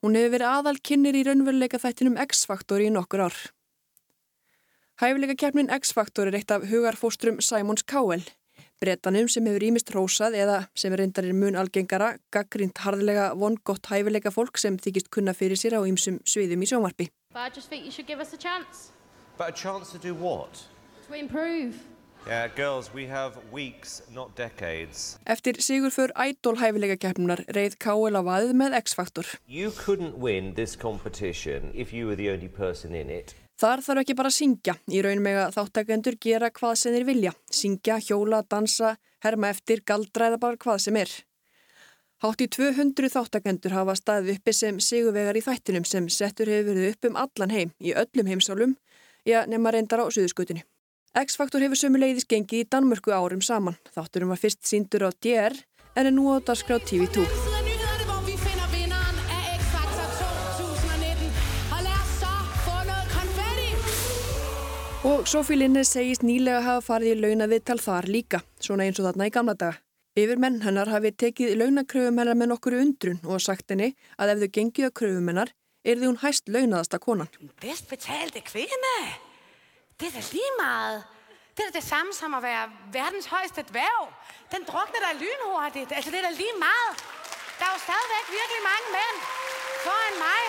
Hún 0.00 0.14
hefur 0.14 0.36
verið 0.36 0.52
aðal 0.54 0.78
kynir 0.78 1.18
í 1.18 1.24
raunveruleika 1.26 1.82
þættinum 1.82 2.22
X-faktori 2.22 2.86
í 2.86 2.94
nokkur 2.94 3.26
ár. 3.26 3.40
Hæfileika 5.02 5.36
keppnin 5.42 5.74
X-faktor 5.74 6.30
er 6.30 6.38
eitt 6.38 6.54
af 6.54 6.70
hugarfóstrum 6.70 7.42
Simons 7.42 7.82
Cowell. 7.82 8.22
Bretanum 8.80 9.26
sem 9.28 9.44
hefur 9.44 9.64
ímist 9.66 9.90
rósað 9.92 10.36
eða 10.40 10.54
sem 10.72 10.94
reyndar 10.96 11.26
er 11.28 11.34
mun 11.36 11.56
algengara, 11.60 12.14
gaggrínt 12.32 12.80
harðlega 12.80 13.26
vongott 13.36 13.90
hæfileika 13.92 14.32
fólk 14.32 14.56
sem 14.56 14.78
þykist 14.80 15.10
kunna 15.12 15.34
fyrir 15.36 15.60
sér 15.60 15.76
á 15.76 15.84
ýmsum 15.84 16.16
sviðum 16.24 16.64
í 16.64 16.68
sjónvarpi. 16.70 17.10
But 17.34 17.42
I 17.44 17.50
just 17.54 17.68
think 17.68 17.84
you 17.84 17.92
should 17.92 18.08
give 18.08 18.20
us 18.24 18.32
a 18.32 18.38
chance 18.40 18.88
But 19.36 19.48
a 19.50 19.52
chance 19.52 19.92
to 19.92 19.98
do 19.98 20.14
what? 20.14 20.64
to 21.08 21.14
improve. 21.14 21.74
Yeah, 22.26 22.48
girls, 22.48 22.90
we 22.94 23.06
have 23.06 23.36
weeks, 23.52 24.02
not 24.14 24.34
decades. 24.36 25.18
Eftir 25.26 25.60
Sigurför 25.60 26.10
Idol 26.16 26.56
hæfileika 26.60 26.96
keppnunar 26.96 27.44
reið 27.52 27.76
Cowell 27.84 28.16
á 28.16 28.24
vaðið 28.24 28.56
með 28.60 28.76
X-faktor. 28.80 29.28
You 29.46 29.70
couldn't 29.72 30.16
win 30.16 30.54
this 30.54 30.76
competition 30.76 31.70
if 31.74 31.92
you 31.92 32.06
were 32.06 32.16
the 32.16 32.30
only 32.32 32.48
person 32.48 32.94
in 32.94 33.10
it. 33.10 33.34
Þar 33.60 33.82
þarf 33.84 34.00
ekki 34.00 34.14
bara 34.16 34.30
að 34.30 34.38
syngja. 34.38 34.74
Í 34.88 35.00
raun 35.04 35.20
mega 35.20 35.48
þáttakendur 35.52 36.16
gera 36.24 36.48
hvað 36.54 36.78
sem 36.80 36.94
þeir 36.94 37.04
vilja. 37.10 37.32
Syngja, 37.52 37.98
hjóla, 38.00 38.40
dansa, 38.48 38.94
herma 39.20 39.50
eftir, 39.52 39.82
galdra 39.84 40.30
eða 40.30 40.38
bara 40.40 40.60
hvað 40.60 40.80
sem 40.86 40.96
er. 40.96 41.12
Hátt 42.24 42.40
í 42.44 42.48
200 42.52 43.12
þáttakendur 43.12 43.76
hafa 43.76 43.96
staðið 43.96 44.38
uppi 44.38 44.56
sem 44.56 44.80
sigurvegar 44.84 45.36
í 45.36 45.44
þættinum 45.44 45.86
sem 45.88 46.08
settur 46.12 46.48
hefur 46.52 46.72
verið 46.72 46.94
upp 46.94 47.08
um 47.08 47.20
allan 47.20 47.54
heim 47.54 47.72
í 47.80 47.94
öllum 47.96 48.28
heimsálum, 48.28 48.74
já 49.28 49.44
nema 49.48 49.72
reyndar 49.72 50.04
á 50.04 50.06
suðuskutunni. 50.08 50.64
X-faktor 51.16 51.64
hefur 51.64 51.80
sömuleiðis 51.80 52.28
gengið 52.28 52.64
í 52.64 52.68
Danmörku 52.70 53.12
árum 53.12 53.44
saman. 53.44 53.80
Þátturum 53.96 54.32
var 54.32 54.40
fyrst 54.40 54.64
síndur 54.68 55.08
á 55.08 55.10
DR 55.16 55.56
en 55.96 56.06
er 56.06 56.12
nú 56.12 56.28
á 56.32 56.44
dagskrá 56.44 56.80
TV2. 56.80 57.49
Og 65.00 65.22
Sofí 65.24 65.56
Linne 65.56 65.80
segist 65.88 66.20
nýlega 66.20 66.58
hafa 66.60 66.82
farið 66.84 67.14
í 67.14 67.20
launaviðtal 67.22 67.78
þar 67.80 68.06
líka, 68.12 68.42
svona 68.60 68.84
eins 68.84 68.98
og 69.00 69.06
þarna 69.06 69.28
í 69.30 69.32
gamla 69.32 69.54
daga. 69.56 69.78
Yfir 70.20 70.40
menn 70.42 70.58
hennar 70.60 70.90
hafi 70.92 71.14
tekið 71.22 71.54
launakröfum 71.56 72.18
hennar 72.20 72.36
með 72.36 72.50
nokkuru 72.50 72.82
undrun 72.82 73.22
og 73.24 73.40
sagt 73.40 73.72
henni 73.72 73.94
að 74.20 74.34
ef 74.34 74.42
þau 74.42 74.50
gengið 74.58 74.90
á 74.92 74.96
kröfum 75.00 75.30
hennar, 75.32 75.52
er 75.88 76.02
hún 76.04 76.18
hæst 76.20 76.52
launaðasta 76.52 77.00
konan. 77.00 77.30
Bedst 77.64 77.88
betalte 77.88 78.42
kvinde. 78.44 78.96
Det 79.96 80.12
er 80.12 80.36
meget. 80.60 81.08
Det 81.56 81.64
er 81.64 81.72
det 81.72 81.84
samme 81.84 82.12
som 82.12 82.34
at 82.36 82.42
være 82.42 82.68
verdens 82.92 83.26
højeste 83.32 83.64
dværg. 83.72 84.12
Den 84.52 84.68
drukner 84.68 85.00
der 85.00 85.16
lynhurtigt. 85.22 85.92
Altså, 85.96 86.10
det 86.10 86.18
er 86.20 86.28
da 86.28 86.32
lige 86.36 86.56
meget. 86.60 86.92
Der 87.58 87.64
er 87.64 87.72
jo 87.72 87.80
stadigvæk 87.88 88.26
virkelig 88.36 88.62
mange 88.68 88.88
mænd 88.96 89.16
foran 89.84 90.16
mig, 90.26 90.42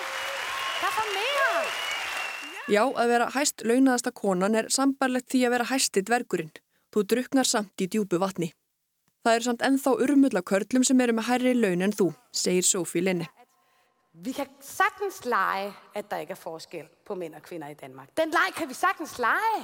der 0.82 0.90
får 0.98 1.08
mere. 1.20 1.90
Já, 2.69 2.84
að 2.86 3.10
vera 3.10 3.30
hæst 3.34 3.63
launaðasta 3.65 4.12
konan 4.13 4.56
er 4.56 4.69
sambarlegt 4.69 5.32
því 5.34 5.45
að 5.47 5.54
vera 5.56 5.69
hæsti 5.71 6.04
dvergurinn. 6.06 6.52
Þú 6.93 7.04
druknar 7.10 7.47
samt 7.47 7.82
í 7.82 7.88
djúbu 7.89 8.19
vatni. 8.21 8.52
Það 9.26 9.36
eru 9.38 9.47
samt 9.47 9.63
ennþá 9.65 9.93
urmulla 10.06 10.41
körlum 10.45 10.86
sem 10.86 11.02
eru 11.02 11.15
með 11.17 11.28
hærri 11.30 11.54
laun 11.58 11.86
en 11.86 11.93
þú, 11.93 12.12
segir 12.34 12.65
Sofí 12.67 13.02
Linne. 13.02 13.30
Vi 14.12 14.34
kan 14.36 14.50
sagtens 14.60 15.21
lege, 15.26 15.71
at 15.95 16.10
der 16.12 16.26
ikke 16.26 16.36
er 16.36 16.41
forskel 16.41 16.88
på 17.08 17.15
mænd 17.15 17.38
og 17.38 17.45
kvinder 17.45 17.71
i 17.71 17.78
Danmark. 17.80 18.10
Den 18.17 18.34
leg 18.34 18.58
kan 18.58 18.69
vi 18.69 18.76
sagtens 18.76 19.17
lege. 19.21 19.62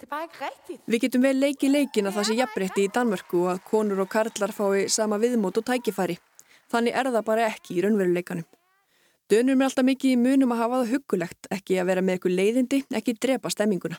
Det 0.00 0.08
er 0.08 0.10
bare 0.10 0.26
ikke 0.26 0.48
rigtigt. 0.48 0.80
Við 0.90 1.04
getum 1.04 1.22
vel 1.22 1.36
leiki 1.38 1.68
leikin 1.70 2.08
að 2.10 2.16
það 2.16 2.26
sé 2.28 2.38
jafnrétti 2.40 2.86
í 2.88 2.90
Danmörku 2.96 3.44
og 3.44 3.52
að 3.52 3.60
konur 3.68 4.02
og 4.02 4.10
karlar 4.10 4.50
fái 4.56 4.88
sama 4.90 5.20
viðmót 5.22 5.60
og 5.60 5.68
tækifæri. 5.68 6.16
Þannig 6.72 6.96
er 6.96 7.12
það 7.12 7.24
bara 7.28 7.46
ekki 7.52 7.76
í 7.76 7.84
raunveruleikanum. 7.84 8.48
Dönum 9.32 9.62
er 9.62 9.70
alltaf 9.70 9.86
mikið 9.88 10.10
í 10.12 10.16
munum 10.20 10.50
að 10.52 10.58
hafa 10.60 10.78
það 10.82 10.90
huggulegt, 10.92 11.46
ekki 11.54 11.78
að 11.80 11.86
vera 11.88 12.02
með 12.04 12.18
eitthvað 12.18 12.34
leiðindi, 12.36 12.80
ekki 12.98 13.14
drepa 13.16 13.52
stemminguna. 13.54 13.96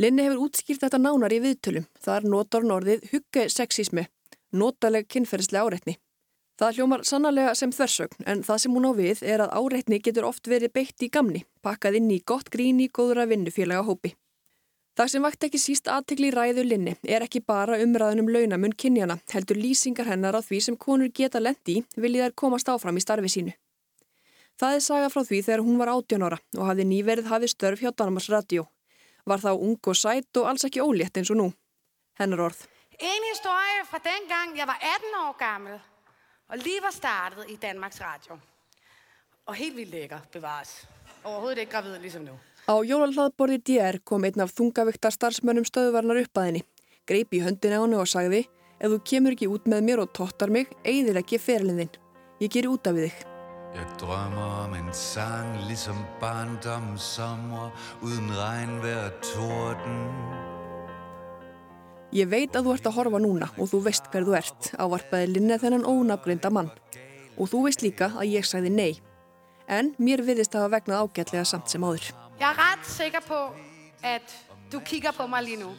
Linni 0.00 0.26
hefur 0.26 0.42
útskýrt 0.44 0.82
þetta 0.84 1.00
nánar 1.00 1.32
í 1.32 1.38
viðtölum. 1.40 1.86
Þar 2.04 2.26
notar 2.28 2.66
norðið 2.68 3.06
hugge 3.14 3.46
sexismi, 3.52 4.04
notaleg 4.52 5.08
kynferðslega 5.08 5.64
áreitni. 5.64 5.96
Það 6.60 6.76
hljómar 6.76 7.06
sannarlega 7.08 7.54
sem 7.56 7.72
þversögn 7.72 8.26
en 8.28 8.42
það 8.44 8.58
sem 8.60 8.74
hún 8.76 8.88
á 8.88 8.92
við 8.98 9.22
er 9.24 9.46
að 9.46 9.54
áreitni 9.56 9.98
getur 10.04 10.28
oft 10.28 10.50
verið 10.52 10.74
beitt 10.76 11.00
í 11.00 11.08
gamni, 11.08 11.46
pakkað 11.64 11.96
inn 12.02 12.10
í 12.12 12.20
gott 12.20 12.52
grín 12.52 12.82
í 12.84 12.90
góðra 12.92 13.24
vinnufélaga 13.30 13.86
hópi. 13.88 14.12
Það 14.92 15.12
sem 15.14 15.24
vakt 15.24 15.48
ekki 15.48 15.62
síst 15.62 15.88
aðtegli 15.88 16.28
í 16.28 16.34
ræðu 16.34 16.66
Linni 16.66 16.98
er 17.08 17.24
ekki 17.24 17.40
bara 17.40 17.80
umræðunum 17.80 18.28
launamun 18.28 18.76
kynjana, 18.76 19.16
heldur 19.32 19.56
lýsingar 19.56 20.12
hennar 20.12 20.36
á 20.36 20.44
því 20.44 20.60
sem 20.66 20.76
konur 20.76 21.08
geta 21.08 21.40
lendi 21.40 21.80
viljið 21.96 22.26
þær 22.26 22.38
komast 22.44 22.68
áfram 22.68 23.00
í 23.00 23.04
starfi 23.08 23.32
sínu. 23.32 23.56
Það 24.60 24.74
er 24.76 24.82
saga 24.84 25.08
frá 25.08 25.22
því 25.24 25.38
þegar 25.46 25.62
hún 25.64 25.78
var 25.80 25.88
18 25.88 26.24
ára 26.26 26.36
og 26.58 26.66
hafði 26.68 26.84
nýverið 26.90 27.30
hafið 27.30 27.52
störf 27.54 27.80
hjá 27.80 27.94
Danmarks 27.96 28.28
Radio. 28.28 28.66
Var 29.24 29.40
þá 29.40 29.54
ung 29.54 29.78
og 29.88 29.96
sætt 29.96 30.36
og 30.36 30.50
alls 30.50 30.66
ekki 30.68 30.82
ólétt 30.84 31.16
eins 31.16 31.30
og 31.32 31.38
nú. 31.40 31.46
Hennar 32.20 32.42
orð. 32.50 32.66
En 33.00 33.24
historie 33.30 33.86
fra 33.88 34.02
dengang 34.04 34.52
jeg 34.58 34.68
var 34.68 34.76
18 34.84 35.16
år 35.22 35.38
gammel 35.40 35.78
og 36.50 36.66
var 36.84 36.92
startet 36.92 37.48
i 37.48 37.56
Danmarks 37.56 38.00
Radio. 38.00 38.36
Og 39.46 39.54
helt 39.54 39.76
vildt 39.76 39.94
lækker 39.94 40.28
bevares. 40.32 40.84
Overhovedet 41.24 41.64
ikke 41.64 41.72
gravid 41.72 41.98
ligesom 42.00 42.22
nu. 42.28 42.36
Á 42.68 42.76
jólalhlaðborði 42.84 43.58
DR 43.64 43.98
kom 44.04 44.24
einn 44.24 44.44
af 44.44 44.52
þungaviktar 44.52 45.16
starfsmönnum 45.16 45.64
stöðvarnar 45.64 46.20
upp 46.20 46.36
að 46.36 46.46
henni. 46.50 46.62
Greip 47.08 47.32
í 47.32 47.40
höndin 47.40 47.72
á 47.72 47.80
henni 47.80 47.96
og 47.96 48.08
sagði 48.08 48.44
Ef 48.80 48.92
þú 48.92 49.00
kemur 49.04 49.34
ekki 49.36 49.48
út 49.48 49.66
með 49.68 49.82
mér 49.88 50.04
og 50.04 50.12
tóttar 50.16 50.52
mig, 50.52 50.68
eigðir 50.84 51.20
ekki 51.20 51.40
ferlinn 51.40 51.80
þinn. 51.80 51.98
Ég 52.40 52.52
ger 52.52 52.68
út 52.68 52.88
af 52.88 52.96
þig. 52.96 53.29
Jeg 53.74 53.86
drømmer 54.00 54.64
om 54.64 54.72
en 54.74 54.88
sang, 54.92 55.52
ligesom 55.68 55.98
barndommens 56.20 57.02
sommer, 57.02 57.70
uden 58.02 58.30
regnvejr 58.34 59.04
og 59.04 59.20
torden. 59.22 60.00
Ég 62.10 62.26
veit 62.26 62.56
að 62.58 62.66
þú 62.66 62.72
ert 62.74 62.88
að 62.90 62.96
horfa 62.96 63.20
núna 63.22 63.46
og 63.54 63.70
þú 63.70 63.78
veist 63.84 64.08
hver 64.10 64.26
þú 64.26 64.34
ert, 64.34 64.70
ávarpaði 64.74 65.28
Linne 65.30 65.58
þennan 65.62 65.86
ónafgrinda 65.86 66.50
mann. 66.50 66.72
Og 67.38 67.46
þú 67.52 67.60
veist 67.68 67.84
líka 67.86 68.10
að 68.10 68.32
ég 68.32 68.48
sagði 68.48 68.74
nei. 68.74 68.90
En 69.70 69.92
mér 70.02 70.24
virðist 70.26 70.56
að 70.58 70.66
hafa 70.66 70.74
vegnað 70.80 71.04
ágætlega 71.04 71.46
samt 71.46 71.70
sem 71.70 71.86
áður. 71.86 72.10
Jeg 72.40 72.48
er 72.48 72.58
ret 72.58 72.90
sikker 72.90 73.22
på, 73.22 73.38
at 74.02 74.34
du 74.72 74.80
kigger 74.82 75.14
på 75.14 75.28
mig 75.30 75.46
lige 75.46 75.62
nu. 75.62 75.70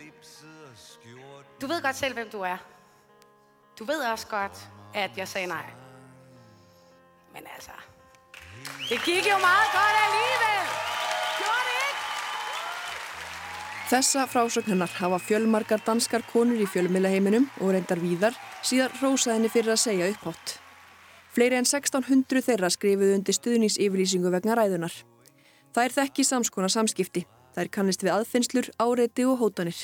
Du 1.60 1.67
ved 1.67 1.84
godt 1.84 1.99
selv, 1.99 2.15
hvem 2.15 2.32
du 2.32 2.39
er. 2.47 2.63
Du 3.75 3.84
ved 3.84 3.99
også 4.13 4.27
godt, 4.32 4.67
at 4.95 5.12
jeg 5.17 5.27
sagde 5.27 5.51
nej. 5.51 5.81
Men 7.34 7.48
altså, 7.56 7.76
det 8.89 9.00
gik 9.06 9.28
jo 9.28 9.38
meget 9.41 9.70
godt 9.76 10.00
alligevel. 10.06 10.65
Gjorde 11.39 11.67
det 11.67 11.78
ikke? 11.89 12.08
Þessa 13.91 14.26
frásögn 14.34 14.72
hennar 14.74 14.91
hafa 15.00 15.20
fjölmarkar 15.28 15.86
danskar 15.86 16.26
konur 16.32 16.60
í 16.60 16.67
fjölmiðlaheiminum 16.74 17.48
og 17.62 17.76
reyndar 17.76 18.02
víðar 18.04 18.36
síðar 18.63 18.96
rósaðinni 19.02 19.52
fyrir 19.52 19.76
að 19.76 19.84
segja 19.86 20.10
upphátt. 20.12 20.58
Fleiri 21.32 21.56
en 21.56 21.67
1600 21.67 22.44
þeirra 22.44 22.70
skrifuðu 22.72 23.15
undir 23.15 23.36
stuðningsyfirlýsingu 23.38 24.32
vegna 24.34 24.58
ræðunar. 24.60 24.91
Það 25.72 25.86
er 25.86 25.96
þekki 25.96 26.28
samskona 26.28 26.67
samskipti. 26.72 27.24
Það 27.56 27.63
er 27.63 27.70
kannist 27.72 28.04
við 28.04 28.13
aðfinnslur, 28.15 28.67
áreiti 28.80 29.24
og 29.28 29.39
hótanir. 29.39 29.80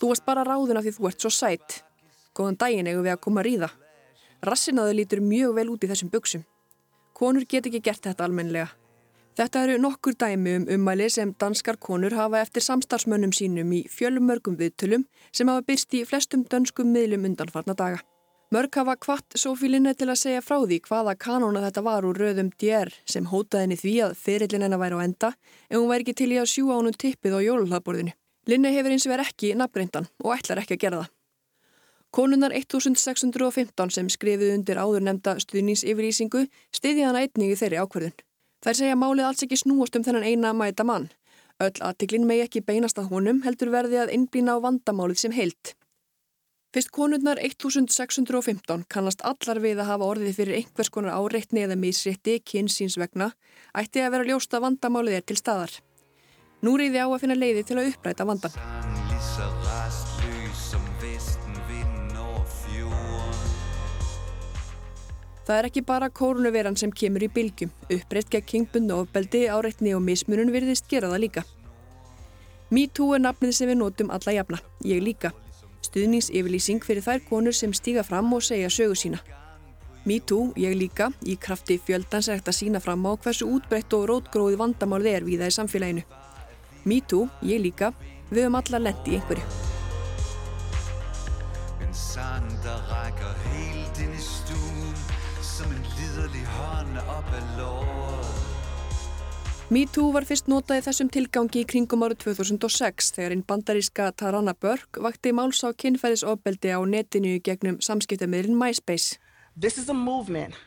Þú 0.00 0.10
varst 0.10 0.24
bara 0.28 0.44
ráðun 0.44 0.80
af 0.80 0.84
því 0.84 0.92
þú 0.96 1.08
ert 1.08 1.24
svo 1.24 1.32
sætt. 1.32 1.78
Góðan 2.36 2.58
daginn 2.60 2.88
eigum 2.90 3.04
við 3.06 3.14
að 3.14 3.24
koma 3.24 3.40
að 3.40 3.48
ríða. 3.48 3.68
Rassinaðu 4.42 4.96
lítur 4.98 5.20
mjög 5.22 5.54
vel 5.54 5.68
út 5.70 5.84
í 5.86 5.88
þessum 5.90 6.08
buksum. 6.10 6.46
Konur 7.14 7.44
get 7.46 7.68
ekki 7.68 7.78
gert 7.78 8.02
þetta 8.02 8.26
almenlega. 8.26 8.72
Þetta 9.38 9.60
eru 9.64 9.76
nokkur 9.80 10.16
dæmi 10.18 10.56
um 10.58 10.64
ummæli 10.74 11.06
sem 11.14 11.30
danskar 11.40 11.78
konur 11.80 12.12
hafa 12.18 12.40
eftir 12.42 12.64
samstarfsmönnum 12.66 13.30
sínum 13.32 13.70
í 13.72 13.84
fjölumörgum 13.88 14.58
viðtölum 14.58 15.06
sem 15.30 15.48
hafa 15.48 15.62
byrst 15.68 15.94
í 15.94 16.02
flestum 16.08 16.42
dönskum 16.44 16.90
miðlum 16.92 17.30
undanfarna 17.30 17.78
daga. 17.78 18.02
Mörg 18.52 18.74
hafa 18.76 18.98
kvart 19.00 19.38
Sofílinni 19.38 19.94
til 19.96 20.10
að 20.10 20.20
segja 20.20 20.42
frá 20.44 20.58
því 20.60 20.82
hvaða 20.84 21.14
kanóna 21.16 21.62
þetta 21.62 21.86
var 21.86 22.04
úr 22.04 22.18
röðum 22.20 22.50
DR 22.60 22.92
sem 23.08 23.30
hótaði 23.30 23.64
henni 23.64 23.78
því 23.80 23.94
að 24.08 24.18
ferillin 24.26 24.66
hennar 24.66 24.82
væri 24.82 24.98
á 25.00 25.06
enda 25.06 25.32
ef 25.70 25.78
hún 25.78 25.88
væri 25.88 26.04
ekki 26.04 26.18
til 26.18 26.32
í 26.34 26.42
að 26.42 26.50
sjúa 26.52 26.82
honum 26.82 26.98
tippið 26.98 27.38
á 27.38 27.46
jóluhlaðborðinu. 27.46 28.12
Linni 28.50 28.74
hefur 28.74 28.92
eins 28.92 29.06
og 29.06 29.14
verið 29.14 29.30
ekki 29.30 29.56
nafngreindan 29.56 30.10
og 30.20 30.34
ætlar 30.34 30.60
ekki 30.60 30.76
að 30.76 30.84
gera 30.84 31.00
það. 31.00 31.12
Konunar 32.12 32.52
1615 32.52 33.94
sem 33.94 34.08
skrifið 34.12 34.50
undir 34.58 34.76
áður 34.76 35.06
nefnda 35.06 35.38
stuðningsyfirlýsingu 35.40 36.42
stiði 36.76 37.06
hana 37.06 37.22
einnig 37.24 37.54
í 37.54 37.56
þeirri 37.56 37.78
ákverðun. 37.80 38.12
Þær 38.62 38.76
segja 38.78 38.98
málið 39.00 39.28
alls 39.28 39.44
ekki 39.46 39.56
snúast 39.56 39.96
um 39.96 40.04
þennan 40.04 40.26
eina 40.28 40.50
mæta 40.52 40.84
mann. 40.84 41.08
Öll 41.62 41.78
aðtiklinn 41.80 42.26
megi 42.28 42.44
ekki 42.44 42.62
beinast 42.68 43.00
að 43.00 43.08
honum 43.14 43.40
heldur 43.46 43.72
verði 43.72 44.02
að 44.02 44.12
innblýna 44.18 44.58
á 44.60 44.64
vandamálið 44.64 45.22
sem 45.24 45.32
heilt. 45.32 45.72
Fyrst 46.72 46.92
konurnar 46.92 47.40
1615 47.40 48.84
kannast 48.92 49.24
allar 49.28 49.60
við 49.64 49.80
að 49.80 49.90
hafa 49.94 50.12
orðið 50.12 50.36
fyrir 50.36 50.60
einhvers 50.60 50.92
konar 50.92 51.16
áreitni 51.16 51.64
eða 51.64 51.80
misrétti 51.80 52.38
kynsins 52.44 52.96
vegna, 53.00 53.32
ætti 53.72 54.04
að 54.04 54.14
vera 54.18 54.28
ljósta 54.28 54.60
vandamálið 54.60 55.20
er 55.20 55.26
til 55.28 55.40
staðar. 55.40 55.80
Nú 56.60 56.76
reyði 56.76 57.00
á 57.00 57.08
að 57.08 57.20
finna 57.24 57.40
leiði 57.40 57.66
til 57.68 57.80
að 57.80 57.92
uppræta 57.92 58.28
vandan. 58.28 59.61
Það 65.46 65.58
er 65.58 65.68
ekki 65.68 65.82
bara 65.82 66.10
kórnuveran 66.10 66.76
sem 66.78 66.92
kemur 66.94 67.24
í 67.26 67.30
bylgjum. 67.32 67.72
Upprætt 67.90 68.30
gegn 68.30 68.46
kingbundu 68.46 69.00
ofbeldi, 69.02 69.48
áreitni 69.50 69.94
og 69.96 70.04
mismunun 70.06 70.52
virðist 70.54 70.86
gera 70.90 71.10
það 71.10 71.24
líka. 71.24 71.42
MeToo 72.72 73.16
er 73.16 73.24
nafnið 73.24 73.56
sem 73.56 73.68
við 73.68 73.80
notum 73.82 74.12
alla 74.14 74.32
jafna. 74.38 74.60
Ég 74.86 75.02
líka. 75.02 75.32
Stuðningsyfirlýsing 75.82 76.84
fyrir 76.86 77.04
þær 77.04 77.24
konur 77.28 77.56
sem 77.56 77.74
stíga 77.74 78.04
fram 78.06 78.30
og 78.32 78.44
segja 78.46 78.70
sögu 78.70 78.94
sína. 78.96 79.18
MeToo, 80.06 80.52
ég 80.58 80.74
líka, 80.78 81.10
í 81.26 81.36
krafti 81.38 81.76
fjöldans 81.78 82.30
er 82.30 82.38
hægt 82.38 82.48
að 82.50 82.58
sína 82.58 82.80
fram 82.82 83.04
á 83.06 83.14
hversu 83.14 83.46
útbreytt 83.46 83.92
og 83.94 84.08
rótgróði 84.10 84.58
vandamálið 84.58 85.18
er 85.18 85.26
við 85.26 85.44
það 85.44 85.52
í 85.52 85.56
samfélaginu. 85.58 86.06
MeToo, 86.90 87.28
ég 87.46 87.62
líka, 87.62 87.92
við 88.30 88.46
höfum 88.46 88.58
alla 88.62 88.82
lendi 88.88 89.14
í 89.14 89.20
einhverju. 89.20 89.46
MeToo 99.72 100.10
var 100.12 100.26
fyrst 100.28 100.50
notað 100.52 100.82
í 100.82 100.84
þessum 100.84 101.08
tilgangi 101.08 101.62
í 101.62 101.64
kringum 101.64 102.02
árið 102.04 102.18
2006 102.26 103.06
þegar 103.16 103.32
einn 103.32 103.44
bandaríska 103.48 104.10
Tarana 104.20 104.52
Burke 104.52 105.00
vakti 105.00 105.30
máls 105.32 105.62
á 105.64 105.72
kynferðisofbeldi 105.72 106.74
á 106.76 106.80
netinu 106.84 107.38
gegnum 107.40 107.78
samskiptamiðlinn 107.80 108.58
MySpace. 108.60 109.16
This 109.56 109.78
is 109.80 109.88
a 109.88 109.96
movement 109.96 110.58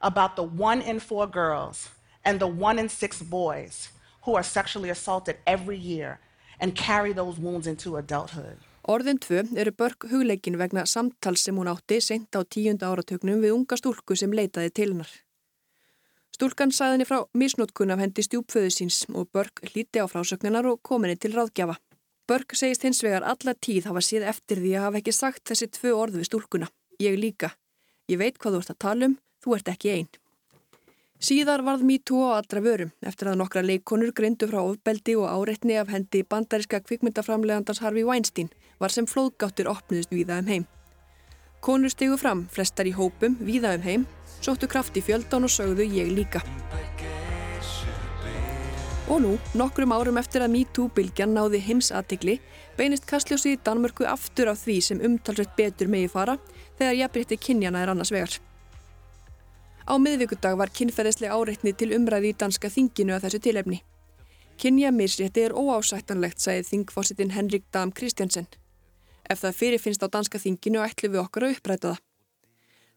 about 0.00 0.40
the 0.40 0.46
one 0.48 0.80
in 0.80 0.96
four 0.96 1.26
girls 1.28 1.90
and 2.24 2.40
the 2.40 2.48
one 2.48 2.80
in 2.80 2.88
six 2.88 3.20
boys 3.20 3.90
who 4.24 4.32
are 4.32 4.46
sexually 4.46 4.88
assaulted 4.88 5.36
every 5.44 5.76
year 5.76 6.16
and 6.58 6.72
carry 6.72 7.12
those 7.12 7.36
wounds 7.36 7.68
into 7.68 7.98
adulthood. 8.00 8.64
Orðin 8.88 9.20
tvö 9.20 9.44
eru 9.60 9.76
Burke 9.76 10.08
hugleikin 10.08 10.56
vegna 10.56 10.86
samtals 10.88 11.44
sem 11.44 11.60
hún 11.60 11.68
átti 11.68 12.00
sent 12.00 12.32
á 12.32 12.40
tíunda 12.48 12.88
áratögnum 12.88 13.44
við 13.44 13.58
unga 13.58 13.76
stúlku 13.76 14.16
sem 14.16 14.32
leitaði 14.32 14.72
til 14.72 14.90
hennar. 14.94 15.12
Stúlkan 16.34 16.72
sagði 16.74 16.96
henni 16.96 17.06
frá 17.06 17.20
misnótkun 17.38 17.92
af 17.94 18.00
hendi 18.02 18.22
stjúpföðu 18.26 18.70
síns 18.74 19.04
og 19.14 19.28
Börg 19.30 19.60
hlíti 19.68 20.02
á 20.02 20.10
frásögnunar 20.10 20.66
og 20.66 20.80
kominni 20.82 21.14
til 21.14 21.30
ráðgjafa. 21.30 21.76
Börg 22.26 22.56
segist 22.58 22.82
hins 22.82 23.04
vegar 23.06 23.22
alla 23.22 23.54
tíð 23.54 23.86
hafa 23.86 24.02
síð 24.02 24.26
eftir 24.32 24.58
því 24.58 24.72
að 24.74 24.84
hafa 24.88 25.00
ekki 25.00 25.14
sagt 25.14 25.44
þessi 25.46 25.68
tvö 25.76 25.92
orð 25.94 26.18
við 26.18 26.28
stúlkuna. 26.30 26.70
Ég 26.98 27.20
líka. 27.20 27.52
Ég 28.10 28.18
veit 28.18 28.40
hvað 28.42 28.56
þú 28.56 28.62
ert 28.64 28.74
að 28.74 28.80
tala 28.82 29.10
um, 29.10 29.16
þú 29.44 29.56
ert 29.58 29.70
ekki 29.76 29.94
einn. 29.94 30.10
Síðar 31.22 31.62
varð 31.62 31.86
MeToo 31.86 32.26
á 32.26 32.42
allra 32.42 32.60
vörum 32.66 32.90
eftir 33.06 33.30
að 33.30 33.38
nokkra 33.38 33.62
leikonur 33.62 34.10
greindu 34.12 34.50
frá 34.50 34.58
ofbeldi 34.64 35.14
og 35.14 35.30
áreitni 35.30 35.78
af 35.78 35.92
hendi 35.94 36.24
bandariska 36.26 36.82
kvikmyndaframlegandars 36.82 37.84
Harvey 37.84 38.02
Weinstein 38.02 38.50
var 38.82 38.90
sem 38.90 39.06
flóðgáttir 39.06 39.70
opnuðist 39.70 40.10
víða 40.10 40.42
um 40.42 40.50
heim. 40.50 40.66
Konur 41.64 41.88
stegu 41.88 42.18
fram, 42.20 42.42
flestar 42.52 42.84
í 42.84 42.90
hópum, 42.92 43.38
víða 43.40 43.70
um 43.78 43.84
heim, 43.86 44.02
sóttu 44.44 44.68
kraft 44.68 44.98
í 45.00 45.02
fjöldan 45.04 45.46
og 45.46 45.52
sögðu 45.52 45.86
ég 45.88 46.10
líka. 46.12 46.42
Og 49.08 49.22
nú, 49.24 49.30
nokkrum 49.56 49.94
árum 49.96 50.18
eftir 50.20 50.44
að 50.44 50.52
MeToo-bylgjan 50.58 51.32
náði 51.32 51.62
heimsatikli, 51.64 52.34
beinist 52.76 53.06
kastljósið 53.08 53.56
í 53.56 53.60
Danmörku 53.64 54.04
aftur 54.08 54.50
af 54.52 54.60
því 54.60 54.76
sem 54.84 55.00
umtalsveit 55.08 55.54
betur 55.56 55.88
megi 55.88 56.10
fara 56.12 56.34
þegar 56.76 56.98
jafnrétti 56.98 57.38
kynjana 57.40 57.80
er 57.80 57.92
annars 57.94 58.12
vegar. 58.12 58.36
Á 59.88 59.96
miðvíkudag 60.00 60.58
var 60.60 60.72
kynferðislega 60.72 61.32
áreitni 61.32 61.72
til 61.72 61.94
umræði 61.96 62.34
í 62.34 62.36
danska 62.44 62.68
þinginu 62.72 63.16
að 63.16 63.24
þessu 63.24 63.40
tilefni. 63.48 63.80
Kynja 64.60 64.92
misrétti 64.92 65.46
er 65.48 65.56
óásættanlegt, 65.56 66.44
sagði 66.44 66.68
þingfossitin 66.68 67.32
Henrik 67.32 67.64
Dam 67.72 67.92
Kristjansen. 67.92 68.48
Ef 69.30 69.40
það 69.42 69.58
fyrirfinnst 69.60 70.04
á 70.04 70.08
danska 70.08 70.40
þinginu 70.40 70.82
ætlum 70.84 71.14
við 71.14 71.22
okkar 71.24 71.46
að 71.46 71.56
uppræta 71.56 71.92
það. 71.92 72.02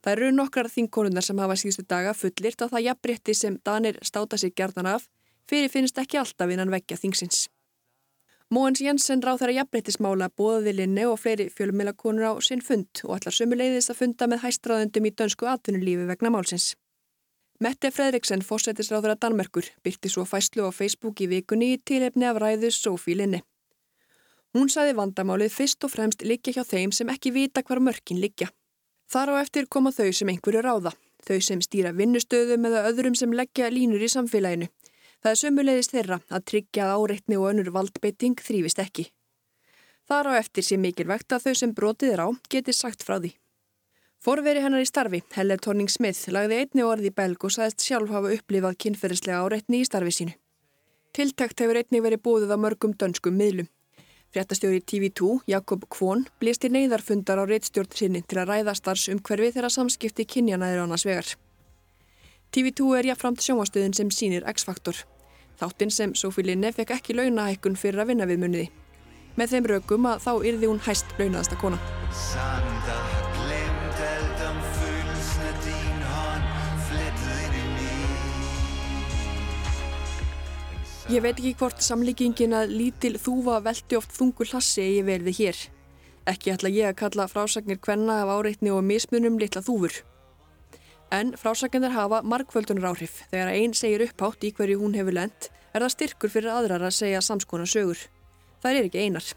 Það 0.03 0.13
eru 0.13 0.31
nokkrar 0.31 0.69
þingkonunnar 0.71 1.25
sem 1.25 1.39
hafa 1.41 1.55
síðustu 1.59 1.83
daga 1.87 2.13
fullirt 2.13 2.61
að 2.61 2.73
það 2.73 2.85
jafnrétti 2.87 3.33
sem 3.35 3.59
Danir 3.65 3.99
státa 4.05 4.37
sig 4.37 4.53
gerðan 4.55 4.89
af 4.93 5.07
fyrirfinnst 5.49 5.97
ekki 5.97 6.19
alltaf 6.21 6.51
innan 6.51 6.71
veggja 6.71 6.99
þingsins. 6.99 7.47
Móens 8.47 8.79
Jensen 8.79 9.19
ráð 9.19 9.41
þeirra 9.41 9.57
jafnréttismála 9.57 10.29
bóðaði 10.39 10.73
linni 10.77 11.03
og 11.03 11.17
fleiri 11.19 11.49
fjölumelakonur 11.51 12.29
á 12.31 12.33
sinn 12.39 12.63
fund 12.63 13.01
og 13.03 13.17
ætlar 13.17 13.35
sömuleiðis 13.35 13.91
að 13.91 13.99
funda 14.03 14.27
með 14.31 14.45
hæstráðundum 14.45 15.09
í 15.09 15.11
dönsku 15.19 15.49
atvinnulífi 15.51 16.07
vegna 16.07 16.31
málsins. 16.31 16.69
Mette 17.59 17.91
Fredriksen, 17.91 18.45
fósættisráður 18.45 19.15
að 19.15 19.21
Danmerkur, 19.25 19.67
byrti 19.83 20.11
svo 20.13 20.23
fæslu 20.29 20.63
á 20.63 20.71
Facebook 20.71 21.19
í 21.25 21.27
vikunni 21.31 21.73
í 21.73 21.81
tilefni 21.83 22.29
af 22.29 22.39
ræðu 22.39 22.71
Sofí 22.71 23.17
Linni. 23.17 23.41
Hún 24.55 24.69
saði 24.71 24.95
vandamálið 24.97 25.51
fyrst 25.53 25.83
og 25.83 25.91
fremst 25.91 26.23
liggja 26.23 26.53
hjá 26.55 26.63
þeim 26.63 26.93
sem 26.95 27.09
ekki 27.11 27.33
vita 27.35 27.63
hvar 27.63 27.81
mörkin 27.83 28.21
liggja. 28.21 28.47
Þar 29.11 29.33
á 29.35 29.41
eftir 29.41 29.67
koma 29.71 29.91
þau 29.95 30.11
sem 30.11 30.29
einhverju 30.31 30.63
ráða, 30.63 30.91
þau 31.23 31.39
sem 31.43 31.61
stýra 31.63 31.93
vinnustöðum 31.95 32.67
eða 32.69 32.85
öðrum 32.89 33.15
sem 33.15 33.33
leggja 33.35 33.69
línur 33.71 34.03
í 34.03 34.09
samfélaginu. 34.11 34.69
Það 35.23 35.31
er 35.31 35.41
sömulegðist 35.41 35.93
þeirra 35.95 36.19
að 36.29 36.47
tryggja 36.51 36.87
að 36.87 37.03
áreitni 37.03 37.37
og 37.39 37.49
önnur 37.51 37.71
valdbeiting 37.75 38.37
þrýfist 38.43 38.81
ekki. 38.83 39.07
Þar 40.07 40.31
á 40.31 40.39
eftir 40.39 40.63
sé 40.63 40.77
mikilvægt 40.79 41.33
að 41.35 41.47
þau 41.47 41.55
sem 41.61 41.75
brotið 41.75 42.13
er 42.13 42.23
á 42.23 42.29
geti 42.51 42.75
sagt 42.75 43.03
frá 43.03 43.17
því. 43.19 43.33
Forveri 44.23 44.63
hennar 44.63 44.81
í 44.81 44.87
starfi, 44.87 45.21
Helle 45.35 45.57
Torning 45.61 45.91
Smith, 45.91 46.29
lagði 46.33 46.61
einni 46.63 46.83
orði 46.83 47.11
í 47.11 47.15
belg 47.15 47.43
og 47.43 47.53
sagðist 47.53 47.83
sjálf 47.85 48.13
hafa 48.15 48.31
upplifað 48.33 48.77
kynferðislega 48.83 49.43
áreitni 49.43 49.81
í 49.83 49.87
starfi 49.87 50.13
sínu. 50.15 50.33
Tiltækt 51.13 51.61
hefur 51.61 51.79
einni 51.81 52.01
verið 52.01 52.23
búið 52.25 52.53
á 52.53 52.57
mörgum 52.57 52.95
dönskum 52.97 53.37
miðlum. 53.37 53.69
Fréttastjóri 54.35 54.81
TV2, 54.91 55.39
Jakob 55.47 55.85
Kvon, 55.89 56.25
blést 56.39 56.65
í 56.67 56.71
neyðarfundar 56.73 57.39
á 57.39 57.47
reittstjórn 57.47 57.93
sinni 57.95 58.21
til 58.27 58.41
að 58.41 58.49
ræða 58.51 58.73
starfsumhverfi 58.75 59.53
þegar 59.55 59.71
samskipti 59.71 60.25
kynjana 60.27 60.67
er 60.73 60.83
annars 60.83 61.05
vegar. 61.07 61.29
TV2 62.51 62.89
er 62.99 63.07
jáfnframt 63.11 63.43
sjónvastöðin 63.43 63.95
sem 63.95 64.11
sínir 64.11 64.47
X-faktor. 64.51 64.99
Þáttinn 65.59 65.93
sem 65.93 66.15
Sofí 66.15 66.43
Linne 66.43 66.73
fekk 66.75 66.97
ekki 66.99 67.15
launahækkun 67.15 67.79
fyrir 67.79 68.03
að 68.03 68.11
vinna 68.11 68.27
við 68.29 68.43
muniði. 68.43 68.67
Með 69.39 69.55
þeim 69.55 69.71
rökum 69.73 70.09
að 70.11 70.25
þá 70.27 70.33
yrði 70.51 70.73
hún 70.73 70.83
hæst 70.85 71.15
launaðasta 71.19 71.59
kona. 71.61 72.76
Ég 81.07 81.21
veit 81.23 81.37
ekki 81.39 81.53
hvort 81.55 81.79
samlíkingin 81.79 82.51
að 82.51 82.73
lítil 82.75 83.13
þúfa 83.15 83.61
velti 83.63 83.95
oft 83.95 84.11
þungur 84.11 84.49
hlassi 84.51 84.83
eigi 84.83 85.05
verði 85.07 85.33
hér. 85.37 85.61
Ekki 86.27 86.51
ætla 86.51 86.71
ég 86.75 86.89
að 86.89 86.97
kalla 86.99 87.29
frásagnir 87.31 87.79
kvenna 87.79 88.17
af 88.25 88.31
áreitni 88.35 88.73
og 88.75 88.83
mismunum 88.83 89.37
litla 89.39 89.61
þúfur. 89.63 90.01
En 91.15 91.31
frásagnir 91.39 91.95
hafa 91.95 92.19
margföldunar 92.27 92.89
áhrif. 92.91 93.23
Þegar 93.31 93.53
einn 93.53 93.71
segir 93.71 94.03
upphátt 94.03 94.43
í 94.43 94.51
hverju 94.51 94.83
hún 94.83 94.99
hefur 94.99 95.15
lent, 95.15 95.49
er 95.71 95.87
það 95.87 95.95
styrkur 95.95 96.35
fyrir 96.35 96.51
aðrar 96.57 96.83
að 96.89 96.97
segja 96.99 97.23
samskonar 97.23 97.71
sögur. 97.71 98.03
Það 98.59 98.75
er 98.75 98.91
ekki 98.91 99.07
einar. 99.07 99.33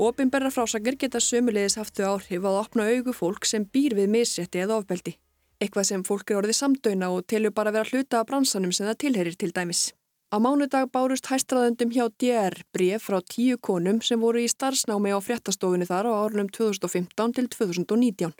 Opinberra 0.00 0.48
frásagnir 0.48 0.96
geta 0.96 1.20
sömulegis 1.20 1.76
haft 1.76 2.00
þau 2.00 2.14
áhrif 2.14 2.48
að 2.48 2.62
opna 2.64 2.88
augu 2.88 3.12
fólk 3.12 3.44
sem 3.44 3.68
býr 3.68 4.00
við 4.00 4.14
misrétti 4.16 4.64
eða 4.64 4.80
ofbeldi. 4.80 5.18
Eitthvað 5.60 5.92
sem 5.92 6.02
fólk 6.02 6.32
er 6.32 6.40
orðið 6.40 6.64
samdöina 6.64 7.12
og 7.12 7.26
telur 7.28 7.52
bara 7.52 7.76
vera 7.76 7.92
hluta 7.92 8.24
af 8.24 8.32
bransanum 8.32 8.72
sem 8.72 8.88
það 8.88 9.04
tilherir 9.04 9.36
til 9.36 9.52
dæmis. 9.52 9.90
Á 10.32 10.40
mánudag 10.40 10.88
bárust 10.88 11.26
hæstraðendum 11.28 11.90
hjá 11.92 12.06
DR 12.08 12.54
bref 12.72 13.02
frá 13.04 13.18
tíu 13.20 13.58
konum 13.60 13.98
sem 14.00 14.16
voru 14.16 14.40
í 14.40 14.48
starfsnámi 14.48 15.12
á 15.12 15.20
fréttastofunni 15.20 15.84
þar 15.84 16.08
á 16.08 16.12
árunum 16.24 16.48
2015 16.48 17.34
til 17.36 17.50
2019. 17.52 18.32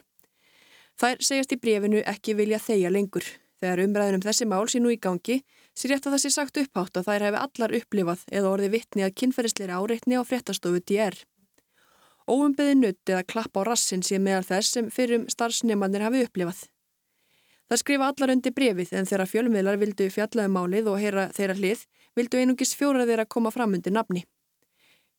Þær 0.97 1.21
segjast 1.21 1.53
í 1.53 1.59
brefinu 1.61 2.01
ekki 2.01 2.33
vilja 2.33 2.57
þeia 2.57 2.89
lengur. 2.89 3.21
Þegar 3.61 3.83
umræðunum 3.85 4.25
þessi 4.25 4.49
mál 4.49 4.65
sé 4.73 4.81
nú 4.81 4.89
í 4.89 4.97
gangi, 4.97 5.37
sér 5.77 5.93
rétt 5.93 6.09
að 6.09 6.17
sé 6.25 6.33
sagt 6.33 6.57
upphátt 6.63 6.97
að 6.97 7.11
þær 7.11 7.27
hefur 7.27 7.41
allar 7.45 7.77
upplifað 7.77 8.25
eða 8.33 8.53
orði 8.55 8.73
vittni 8.73 9.05
að 9.05 9.15
kynferðisleira 9.21 9.77
áreitni 9.77 10.17
á 10.17 10.25
fréttastofu 10.25 10.81
DR. 10.81 11.13
Óumbeði 12.25 12.73
nutt 12.81 13.05
eða 13.05 13.21
klapp 13.21 13.53
á 13.53 13.69
rassin 13.69 14.01
sé 14.01 14.17
meðal 14.17 14.49
þess 14.49 14.79
sem 14.79 14.89
fyrrum 14.89 15.29
starfsnefnarnir 15.29 16.09
hafi 16.09 16.25
upplifað. 16.25 16.65
Það 17.69 17.81
skrifa 17.81 18.09
allar 18.11 18.33
undir 18.35 18.53
brefið 18.53 18.93
en 18.99 19.07
þegar 19.09 19.29
fjölmiðlar 19.31 19.79
vildu 19.81 20.09
fjallaðu 20.13 20.49
um 20.51 20.57
málið 20.59 20.89
og 20.91 20.99
heyra 21.01 21.29
þeirra 21.33 21.57
hlið 21.57 21.85
vildu 22.17 22.41
einungis 22.41 22.75
fjóra 22.77 23.07
þeirra 23.07 23.25
koma 23.25 23.51
fram 23.51 23.73
undir 23.77 23.95
nafni. 23.95 24.25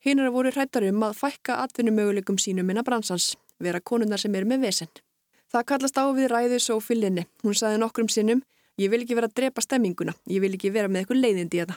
Hinnara 0.05 0.31
voru 0.31 0.53
hrættar 0.53 0.85
um 0.91 1.03
að 1.07 1.17
fækka 1.17 1.57
atvinnumöguleikum 1.65 2.37
sínum 2.39 2.69
innan 2.71 2.85
bransans 2.85 3.33
vera 3.59 3.81
konunnar 3.81 4.21
sem 4.21 4.35
er 4.35 4.45
með 4.45 4.67
vesen. 4.69 4.91
Það 5.53 5.67
kallast 5.71 5.99
á 5.99 6.05
við 6.13 6.31
ræðu 6.33 6.61
Sophie 6.61 6.99
Linne. 6.99 7.27
Hún 7.45 7.55
saði 7.55 7.81
nokkrum 7.81 8.09
sinnum, 8.11 8.43
ég 8.81 8.91
vil 8.91 9.05
ekki 9.05 9.17
vera 9.17 9.31
að 9.31 9.37
drepa 9.41 9.63
stemminguna, 9.63 10.15
ég 10.27 10.43
vil 10.43 10.55
ekki 10.57 10.73
vera 10.75 10.91
með 10.91 11.05
eitthvað 11.05 11.21
leiðindi 11.23 11.61
í 11.61 11.63
þetta. 11.63 11.77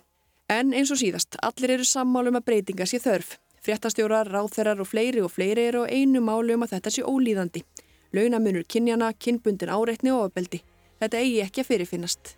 En 0.49 0.74
eins 0.74 0.91
og 0.91 0.99
síðast, 1.01 1.38
allir 1.43 1.76
eru 1.76 1.86
sammálum 1.86 2.39
að 2.39 2.47
breytinga 2.47 2.88
sér 2.89 3.03
þörf. 3.03 3.36
Fréttastjórar, 3.63 4.30
ráþerar 4.32 4.80
og 4.80 4.88
fleiri 4.88 5.22
og 5.22 5.32
fleiri 5.34 5.68
eru 5.70 5.84
á 5.84 5.91
einu 5.91 6.22
málu 6.24 6.55
um 6.55 6.63
að 6.63 6.78
þetta 6.78 6.93
sé 6.95 7.03
ólíðandi. 7.03 7.63
Launamunur 8.16 8.64
kynjana, 8.64 9.12
kynbundin 9.20 9.72
áreitni 9.74 10.14
og 10.14 10.30
ofbeldi. 10.30 10.62
Þetta 11.01 11.20
eigi 11.20 11.41
ekki 11.43 11.64
að 11.64 11.70
fyrirfinnast. 11.72 12.38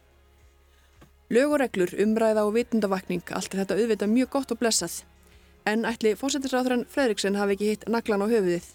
Lög 1.30 1.54
og 1.54 1.62
reglur, 1.62 1.94
umræða 2.02 2.48
og 2.48 2.56
vitundavakning, 2.56 3.22
allt 3.38 3.54
er 3.54 3.62
þetta 3.62 3.78
auðvitað 3.78 4.14
mjög 4.16 4.32
gott 4.34 4.54
og 4.56 4.60
blessað. 4.64 5.04
En 5.70 5.86
ætli 5.86 6.16
fósættisráþurann 6.18 6.88
Fredriksson 6.90 7.38
hafi 7.38 7.54
ekki 7.54 7.70
hitt 7.70 7.88
naglan 7.88 8.26
á 8.26 8.28
höfuðið. 8.32 8.66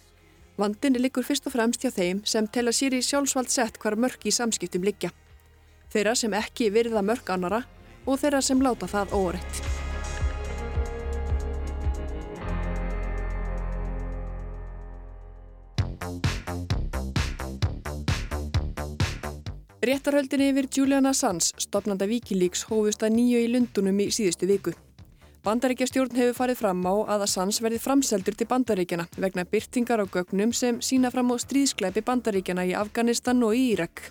Vandinni 0.55 1.03
liggur 1.03 1.27
fyrst 1.27 1.49
og 1.51 1.57
fremst 1.57 1.83
hjá 1.83 1.91
þeim 1.91 2.23
sem 2.31 2.47
tel 2.47 2.69
að 2.71 2.79
sér 2.79 2.95
í 2.95 3.03
sjálfsvald 3.03 3.51
sett 3.51 3.81
hvar 3.83 3.99
mörk 3.99 4.23
í 4.23 4.35
samskiptum 4.35 4.87
liggja. 4.87 5.11
Þeirra 5.91 6.15
sem 6.15 6.39
ekki 6.39 6.71
virða 6.71 7.03
mörk 7.03 7.35
annara 7.35 7.65
og 8.07 8.21
þeirra 8.23 8.43
sem 8.43 8.63
láta 8.63 8.87
það 8.87 9.19
óreitt. 9.19 9.74
Réttarhöldinni 19.85 20.47
yfir 20.49 20.67
Julian 20.73 21.05
Assange, 21.05 21.51
stopnanda 21.61 22.07
Wikileaks, 22.09 22.63
hófust 22.71 23.03
að 23.05 23.19
nýju 23.19 23.41
í 23.45 23.49
Lundunum 23.53 23.99
í 24.01 24.07
síðustu 24.17 24.47
viku. 24.49 24.73
Bandaríkjastjórn 25.45 26.17
hefur 26.17 26.39
farið 26.39 26.61
fram 26.63 26.81
á 26.89 26.95
að 27.13 27.25
Assange 27.27 27.61
verði 27.61 27.83
framseldur 27.85 28.39
til 28.39 28.47
Bandaríkjana 28.49 29.05
vegna 29.21 29.45
byrtingar 29.45 30.01
á 30.01 30.07
gögnum 30.09 30.55
sem 30.57 30.79
sína 30.81 31.11
fram 31.13 31.29
á 31.29 31.37
stríðskleipi 31.37 32.01
Bandaríkjana 32.01 32.65
í 32.65 32.73
Afganistan 32.81 33.45
og 33.45 33.53
í 33.53 33.67
Írak. 33.75 34.07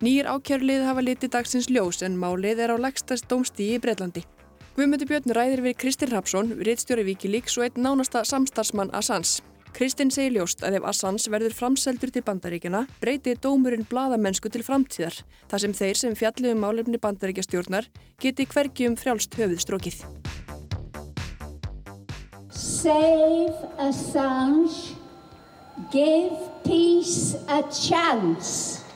Nýjir 0.00 0.30
ákjærlið 0.32 0.86
hafa 0.88 1.04
litið 1.04 1.34
dagsins 1.36 1.68
ljós 1.68 2.00
en 2.00 2.16
málið 2.16 2.64
er 2.64 2.72
á 2.72 2.76
legstast 2.80 3.28
dómstíi 3.28 3.76
í 3.76 3.82
Breitlandi. 3.84 4.24
Guðmyndu 4.78 5.04
Björn 5.04 5.36
ræðir 5.36 5.66
við 5.68 5.76
Kristinn 5.84 6.14
Rapsson, 6.14 6.56
réttstjóri 6.64 7.04
Wikileaks 7.10 7.60
og 7.60 7.68
einn 7.68 7.84
nánasta 7.84 8.24
samstarfsmann 8.24 8.96
Assange. 8.96 9.44
Kristinn 9.76 10.10
segir 10.12 10.34
ljóst 10.34 10.64
að 10.66 10.80
ef 10.80 10.86
Assange 10.90 11.30
verður 11.32 11.54
framseldur 11.56 12.10
til 12.12 12.24
bandaríkjana 12.26 12.82
breytir 13.00 13.38
dómurinn 13.40 13.86
bladamennsku 13.88 14.50
til 14.52 14.64
framtíðar 14.66 15.22
þar 15.50 15.64
sem 15.64 15.76
þeir 15.78 16.00
sem 16.00 16.16
fjallið 16.18 16.56
um 16.56 16.64
málefni 16.66 17.00
bandaríkjastjórnar 17.00 17.88
geti 18.20 18.48
hvergjum 18.50 18.98
frjálst 19.00 19.38
höfuð 19.38 19.62
strókið. 19.64 20.02
Save 22.50 23.70
Assange. 23.78 24.96
Give 25.90 26.50
peace 26.62 27.36
a 27.48 27.62
chance. 27.72 28.89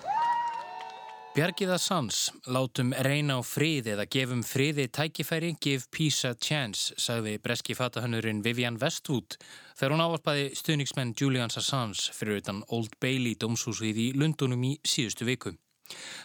Bjargið 1.35 1.73
Assange, 1.75 2.31
látum 2.47 2.93
reyna 3.03 3.35
á 3.35 3.43
frið 3.43 3.89
eða 3.97 4.05
gefum 4.07 4.45
friði 4.47 4.85
tækifæri, 4.87 5.49
give 5.59 5.89
peace 5.91 6.29
a 6.29 6.37
chance, 6.39 6.95
sagði 6.95 7.41
breski 7.43 7.75
fatahönnurinn 7.75 8.45
Vivian 8.45 8.79
Westwood 8.79 9.35
þegar 9.75 9.97
hún 9.97 10.05
ávarpaði 10.05 10.45
stuðningsmenn 10.55 11.11
Julian 11.19 11.51
Assange 11.51 12.15
fyrir 12.15 12.39
utan 12.39 12.63
Old 12.71 12.95
Bailey 13.03 13.35
dómshúsið 13.35 13.99
í 13.99 14.07
Lundunum 14.15 14.63
í 14.63 14.73
síðustu 14.87 15.27
viku. 15.27 15.57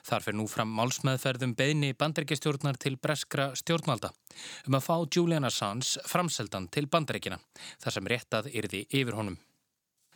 Þar 0.05 0.27
fer 0.27 0.37
nú 0.37 0.45
fram 0.45 0.77
málsmeðferðum 0.77 1.57
beðni 1.57 1.95
bandaríkjastjórnar 1.97 2.77
til 2.77 3.01
breskra 3.01 3.49
stjórnvalda 3.57 4.13
um 4.69 4.77
að 4.77 4.85
fá 4.91 4.95
Julian 5.09 5.49
Assange 5.49 6.05
framseldan 6.05 6.69
til 6.69 6.85
bandaríkina 6.85 7.41
þar 7.81 7.97
sem 7.97 8.13
réttað 8.13 8.53
yrði 8.53 8.85
yfir 8.93 9.17
honum. 9.17 9.41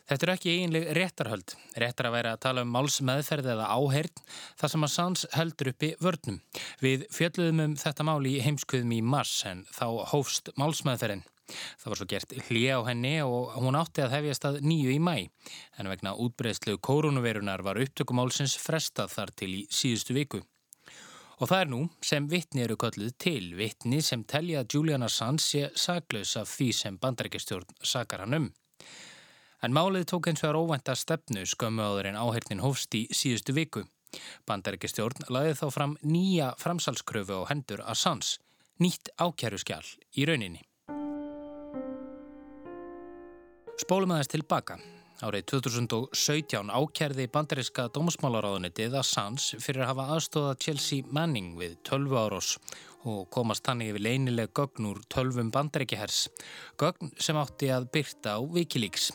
Þetta 0.03 0.25
er 0.25 0.31
ekki 0.33 0.53
eiginleg 0.53 0.87
réttarhöld. 0.97 1.53
Réttar 1.79 2.09
að 2.09 2.15
vera 2.17 2.31
að 2.35 2.41
tala 2.43 2.63
um 2.65 2.71
málsmeðferð 2.75 3.51
eða 3.53 3.69
áheirn 3.71 4.23
þar 4.59 4.71
sem 4.73 4.85
að 4.87 4.91
Sands 4.91 5.27
heldur 5.31 5.69
uppi 5.71 5.93
vörnum. 6.03 6.41
Við 6.83 7.05
fjöldluðum 7.15 7.61
um 7.63 7.75
þetta 7.79 8.07
mál 8.09 8.19
í 8.27 8.33
heimskuðum 8.43 8.91
í 8.97 9.03
mars 9.13 9.37
en 9.47 9.63
þá 9.71 9.85
hófst 10.11 10.51
málsmeðferðin. 10.59 11.23
Það 11.53 11.89
var 11.91 11.99
svo 11.99 12.07
gert 12.11 12.33
hlið 12.47 12.69
á 12.75 12.79
henni 12.87 13.13
og 13.23 13.55
hún 13.59 13.77
átti 13.79 14.03
að 14.03 14.15
hefjast 14.17 14.47
að 14.47 14.59
nýju 14.63 14.93
í 14.95 14.99
mæ. 15.03 15.15
En 15.79 15.91
vegna 15.91 16.15
útbreyðslu 16.19 16.77
koronavirunar 16.83 17.63
var 17.63 17.79
upptökumálsins 17.83 18.55
frestað 18.59 19.13
þar 19.15 19.33
til 19.39 19.51
í 19.61 19.61
síðustu 19.71 20.15
viku. 20.17 20.41
Og 21.41 21.49
það 21.49 21.61
er 21.63 21.71
nú 21.71 21.81
sem 22.05 22.27
vittni 22.31 22.63
eru 22.63 22.77
kölluð 22.79 23.15
til, 23.19 23.53
vittni 23.59 24.01
sem 24.05 24.23
telja 24.23 24.61
að 24.63 24.75
Julian 24.75 25.03
Assange 25.07 25.43
sé 25.43 25.71
saklaus 25.75 26.35
af 26.39 26.51
því 26.51 26.69
sem 26.77 26.99
bandarækjastjórn 27.01 27.79
sakar 27.83 28.23
hann 28.23 28.37
um. 28.37 28.51
En 29.63 29.71
málið 29.71 30.09
tók 30.11 30.27
eins 30.27 30.41
og 30.43 30.49
er 30.49 30.57
óvænta 30.59 30.93
stefnu 30.99 31.45
skömmu 31.47 31.83
áður 31.87 32.09
en 32.09 32.17
áheirnin 32.19 32.59
hófst 32.59 32.95
í 32.99 33.05
síðustu 33.15 33.53
viku. 33.55 33.85
Bandaríkistjórn 34.43 35.23
laði 35.31 35.53
þá 35.55 35.67
fram 35.71 35.93
nýja 36.03 36.49
framsalskröfu 36.59 37.37
á 37.39 37.47
hendur 37.47 37.79
Assange, 37.87 38.41
nýtt 38.83 39.13
ákjæruskjál 39.15 39.85
í 40.19 40.27
rauninni. 40.27 40.59
Spólum 43.79 44.11
aðeins 44.11 44.33
tilbaka. 44.35 44.77
Árið 45.23 45.47
2017 45.53 46.67
ákjærði 46.67 47.29
bandaríska 47.31 47.87
dómsmálaráðunitið 47.95 48.99
Assange 48.99 49.63
fyrir 49.63 49.85
að 49.85 49.93
hafa 49.93 50.09
aðstóða 50.17 50.59
Chelsea 50.59 51.07
Manning 51.07 51.55
við 51.55 51.79
12 51.87 52.19
árós 52.19 52.53
og 53.07 53.29
komast 53.31 53.63
þannig 53.63 53.93
yfir 53.93 54.07
leinileg 54.11 54.51
gögn 54.51 54.91
úr 54.91 54.99
12 55.07 55.47
bandaríkihers, 55.55 56.25
gögn 56.75 57.15
sem 57.15 57.39
átti 57.39 57.71
að 57.71 57.87
byrta 57.95 58.35
á 58.35 58.39
Wikileaks. 58.43 59.13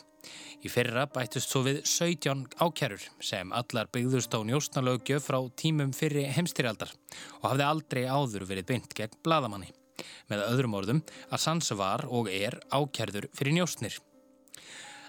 Í 0.59 0.71
fyrra 0.71 1.05
bættust 1.13 1.51
svo 1.51 1.61
við 1.67 1.81
17 1.87 2.45
ákjærur 2.59 3.05
sem 3.23 3.53
allar 3.55 3.89
byggðust 3.93 4.35
á 4.35 4.39
njóstnalögjöf 4.43 5.29
frá 5.29 5.39
tímum 5.59 5.93
fyrri 5.95 6.25
heimstyrjaldar 6.35 6.91
og 7.39 7.47
hafði 7.51 7.67
aldrei 7.67 8.03
áður 8.05 8.47
verið 8.49 8.69
beint 8.73 8.95
gegn 8.97 9.19
bladamanni. 9.23 9.71
Með 10.31 10.45
öðrum 10.49 10.77
orðum 10.79 11.01
að 11.29 11.43
Sansa 11.45 11.79
var 11.79 12.05
og 12.07 12.29
er 12.31 12.59
ákjærður 12.71 13.29
fyrir 13.35 13.55
njóstnir. 13.55 13.97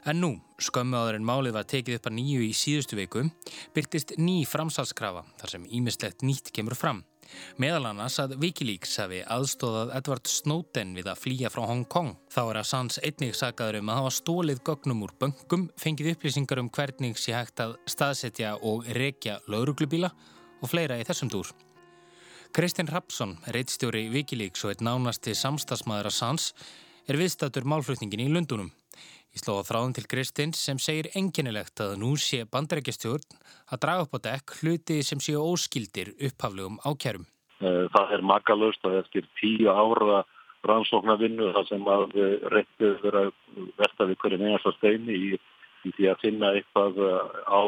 En 0.08 0.22
nú, 0.22 0.30
skömmu 0.62 0.96
áður 0.96 1.18
en 1.18 1.26
málið 1.28 1.56
var 1.58 1.68
tekið 1.68 1.98
upp 1.98 2.08
að 2.08 2.16
nýju 2.16 2.44
í 2.46 2.52
síðustu 2.56 2.96
viku, 2.96 3.26
byrtist 3.76 4.14
ný 4.16 4.46
framsalskrafa 4.48 5.26
þar 5.42 5.56
sem 5.56 5.66
ímislegt 5.68 6.24
nýtt 6.24 6.54
kemur 6.56 6.78
fram. 6.78 7.02
Meðal 7.60 7.88
annars 7.90 8.18
að 8.22 8.36
Wikileaks 8.42 8.96
hafi 9.02 9.20
aðstóðað 9.24 9.94
Edward 9.98 10.30
Snowden 10.30 10.92
við 10.96 11.10
að 11.12 11.22
flýja 11.22 11.50
frá 11.52 11.62
Hong 11.68 11.86
Kong. 11.92 12.12
Þá 12.32 12.42
er 12.42 12.60
að 12.60 12.68
Sands 12.70 13.00
einnig 13.04 13.38
sagaður 13.38 13.80
um 13.80 13.90
að 13.92 14.00
hafa 14.00 14.12
stólið 14.18 14.62
gögnum 14.66 15.04
úr 15.06 15.14
böngum, 15.20 15.66
fengið 15.80 16.12
upplýsingar 16.14 16.62
um 16.62 16.70
hvernig 16.74 17.18
sé 17.20 17.34
hægt 17.36 17.62
að 17.64 17.76
staðsetja 17.90 18.56
og 18.60 18.88
rekja 18.96 19.40
lauruglubíla 19.50 20.12
og 20.60 20.72
fleira 20.72 20.98
í 21.00 21.06
þessum 21.08 21.32
dúr. 21.32 21.50
Kristinn 22.50 22.90
Rapsson, 22.90 23.36
reittstjóri 23.54 24.08
Wikileaks 24.10 24.64
og 24.64 24.72
eitt 24.72 24.80
nánasti 24.82 25.36
samstagsmaður 25.38 26.10
að 26.10 26.16
Sands, 26.16 26.52
er 27.06 27.18
viðstættur 27.20 27.66
málflutningin 27.68 28.24
í 28.24 28.30
Lundunum. 28.32 28.72
Ég 29.30 29.44
sló 29.44 29.60
á 29.62 29.68
þráðum 29.68 29.92
til 29.94 30.08
Kristins 30.10 30.58
sem 30.58 30.78
segir 30.82 31.06
enginilegt 31.14 31.78
að 31.84 31.92
nú 32.02 32.16
sé 32.18 32.40
bandarækjastjórn 32.50 33.36
að 33.70 33.80
draga 33.84 34.06
upp 34.06 34.16
á 34.18 34.24
dekk 34.24 34.56
hluti 34.58 34.96
sem 35.06 35.22
séu 35.22 35.44
óskildir 35.44 36.10
upphaflegum 36.18 36.80
ákjærum. 36.82 37.28
Eh, 37.62 37.84
það 37.94 38.14
er 38.16 38.24
makalust 38.26 38.88
að 38.88 38.96
eftir 39.04 39.28
tíu 39.38 39.70
ára 39.70 40.24
rannsóknarvinnu 40.66 41.52
þar 41.54 41.68
sem 41.68 41.86
að 41.94 42.18
reyndið 42.56 42.98
vera 43.04 43.22
verðað 43.78 44.10
við 44.10 44.20
hverjum 44.24 44.44
einasta 44.48 44.74
steini 44.80 45.14
í, 45.14 45.30
í 45.86 45.94
því 45.94 46.10
að 46.10 46.20
finna 46.26 46.52
eitthvað 46.58 46.98
eh, 47.06 47.38
á 47.46 47.60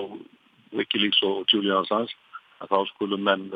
Wikileaks 0.75 1.23
og 1.29 1.47
Julian 1.47 1.87
Assange 1.87 2.19
að 2.59 2.75
þá 2.75 2.79
skulum 2.91 3.23
menn 3.31 3.47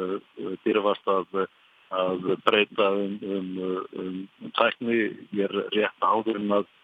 dyrfast 0.62 1.10
eh, 1.10 1.18
að, 1.18 1.42
að 1.90 2.32
breyta 2.46 2.88
um, 3.02 3.18
um, 3.34 3.52
um 3.98 4.56
tækni. 4.62 5.02
Ég 5.34 5.50
er 5.50 5.58
rétt 5.74 6.06
áður 6.14 6.38
en 6.44 6.58
að 6.60 6.74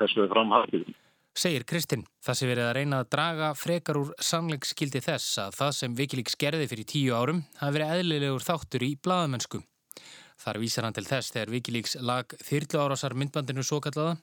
þessu 0.00 0.28
framhaldið. 0.30 0.92
Segir 1.32 1.64
Kristinn, 1.64 2.02
það 2.20 2.36
sé 2.36 2.46
verið 2.50 2.66
að 2.68 2.74
reyna 2.76 2.96
að 3.00 3.10
draga 3.14 3.46
frekar 3.56 3.96
úr 3.96 4.10
sangleikskildi 4.20 5.00
þess 5.00 5.38
að 5.40 5.54
það 5.56 5.70
sem 5.78 5.94
Wikileaks 5.96 6.36
gerði 6.36 6.66
fyrir 6.68 6.88
tíu 6.92 7.14
árum 7.16 7.38
hafi 7.56 7.76
verið 7.78 7.92
eðlilegur 7.94 8.44
þáttur 8.44 8.84
í 8.84 8.90
bladamennsku. 9.00 9.62
Þar 10.42 10.58
vísar 10.60 10.84
hann 10.84 10.96
til 10.96 11.06
þess 11.06 11.32
þegar 11.32 11.52
Wikileaks 11.54 11.96
lag 12.04 12.34
þyrlu 12.44 12.82
árásar 12.82 13.16
myndbandinu 13.16 13.64
svo 13.64 13.78
kallaða 13.80 14.18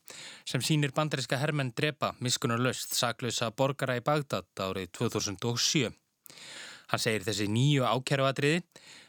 sem 0.52 0.62
sínir 0.62 0.94
bandariska 0.94 1.40
hermenn 1.42 1.72
drepa 1.74 2.12
miskunar 2.22 2.62
löst 2.62 2.94
saklausa 2.94 3.50
borgara 3.58 3.98
í 3.98 4.04
Bagdad 4.06 4.50
árið 4.62 4.92
2007. 5.00 5.90
Hann 6.90 7.02
segir 7.02 7.26
þessi 7.26 7.48
nýju 7.50 7.88
ákjæruatriði 7.90 8.62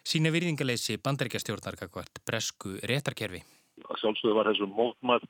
sína 0.06 0.32
virðingaleysi 0.32 0.96
bandaríkjastjórnarkakvart 1.04 2.22
bresku 2.24 2.78
réttarkerfi. 2.80 3.42
Sjálfsögðu 4.00 4.36
var 4.36 4.48
þessu 4.52 4.68
mótmætt 4.70 5.28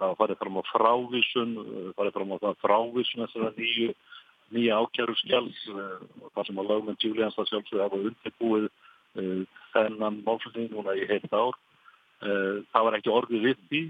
það 0.00 0.16
farið 0.20 0.40
fram 0.40 0.58
á 0.60 0.62
frávísun, 0.70 1.52
eh, 1.62 1.88
farið 1.98 2.16
fram 2.16 2.34
á 2.34 2.36
það 2.44 2.58
frávísun 2.64 3.22
þessara 3.24 3.52
nýju, 3.56 3.94
nýja 4.56 4.80
ákjæru 4.82 5.14
skjáls 5.20 5.62
eh, 5.72 5.96
það 6.34 6.46
sem 6.48 6.60
að 6.60 6.68
lögmenn 6.72 7.00
Julians 7.02 7.38
það 7.38 7.48
sjálfsögði 7.52 7.84
hafa 7.86 8.02
undirbúið 8.10 8.66
uh, 8.66 9.40
þennan 9.72 10.20
málflutning 10.26 10.68
núna 10.72 10.92
í 10.96 11.06
heilt 11.08 11.32
ár. 11.32 11.56
Það 12.20 12.84
var 12.84 12.94
ekki 12.96 13.12
orðið 13.12 13.42
við 13.44 13.58
því, 13.68 13.80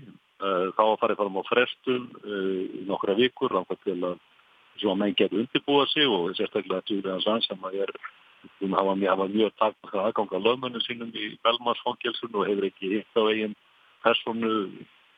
þá 0.74 0.84
farið 0.98 1.18
fram 1.20 1.38
á 1.38 1.42
frestun 1.46 2.06
í 2.26 2.80
nokkra 2.86 3.14
vikur, 3.18 3.52
ránkvæmt 3.54 3.84
til 3.86 3.98
að 4.02 4.16
sem 4.80 4.90
að 4.90 4.98
menn 5.00 5.16
getur 5.18 5.42
undirbúa 5.42 5.86
sig 5.90 6.06
og 6.10 6.34
sérstaklega 6.36 6.84
Julian 6.90 7.20
Assange 7.20 7.46
sem 7.46 7.66
að 7.66 7.78
er 7.86 7.92
hún 8.60 8.74
hafa 8.76 8.94
mjög, 8.94 9.22
mjög 9.34 9.54
takk 9.60 9.94
aðgang 10.02 10.34
að 10.36 10.46
lögmönnum 10.46 10.84
sínum 10.84 11.14
í 11.14 11.32
Belmarsfangelsun 11.44 12.36
og 12.36 12.46
hefur 12.48 12.68
ekki 12.68 12.92
hitt 12.94 13.18
á 13.18 13.22
eigin 13.26 13.56
personu 14.04 14.52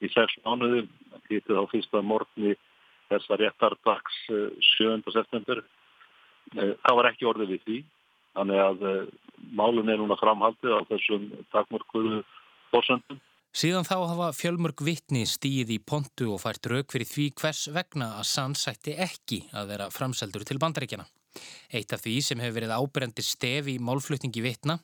í 0.02 0.10
sex 0.14 0.38
mánuði 0.44 0.86
hittið 1.28 1.60
á 1.60 1.64
fyrsta 1.70 2.02
morgni 2.04 2.54
þessa 3.08 3.38
réttardags 3.40 4.18
7. 4.28 5.00
september 5.14 5.62
það 6.54 6.98
var 7.00 7.10
ekki 7.10 7.28
orðið 7.28 7.54
við 7.54 7.64
því 7.66 7.78
þannig 8.38 8.64
að 8.64 8.84
málun 9.58 9.92
er 9.92 10.00
núna 10.00 10.18
framhaldið 10.20 10.76
á 10.76 10.80
þessum 10.92 11.30
takmörkuðu 11.54 12.22
fórsöndum 12.72 13.20
Síðan 13.58 13.86
þá 13.88 13.96
hafa 14.06 14.26
fjölmörg 14.36 14.82
vittni 14.84 15.24
stíð 15.26 15.72
í 15.72 15.78
pontu 15.80 16.28
og 16.34 16.42
fært 16.42 16.68
rauk 16.68 16.92
fyrir 16.92 17.08
því 17.08 17.24
hvers 17.40 17.62
vegna 17.72 18.10
að 18.20 18.26
Sands 18.28 18.66
ætti 18.70 18.92
ekki 19.00 19.40
að 19.56 19.70
vera 19.72 19.86
framseldur 19.90 20.44
til 20.46 20.58
bandaríkjana. 20.60 21.06
Eitt 21.72 21.92
af 21.92 22.02
því 22.04 22.14
sem 22.24 22.40
hefur 22.42 22.56
verið 22.58 22.74
áberendi 22.76 23.24
stef 23.24 23.68
í 23.68 23.76
málflutningi 23.82 24.42
vittna 24.44 24.78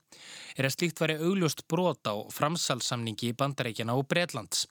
er 0.56 0.68
að 0.68 0.74
slíkt 0.76 1.00
væri 1.02 1.18
augljóst 1.20 1.64
brot 1.70 2.04
á 2.10 2.14
framsalsamningi 2.34 3.32
bandaríkjana 3.38 3.96
og 3.98 4.08
Breitlands 4.10 4.66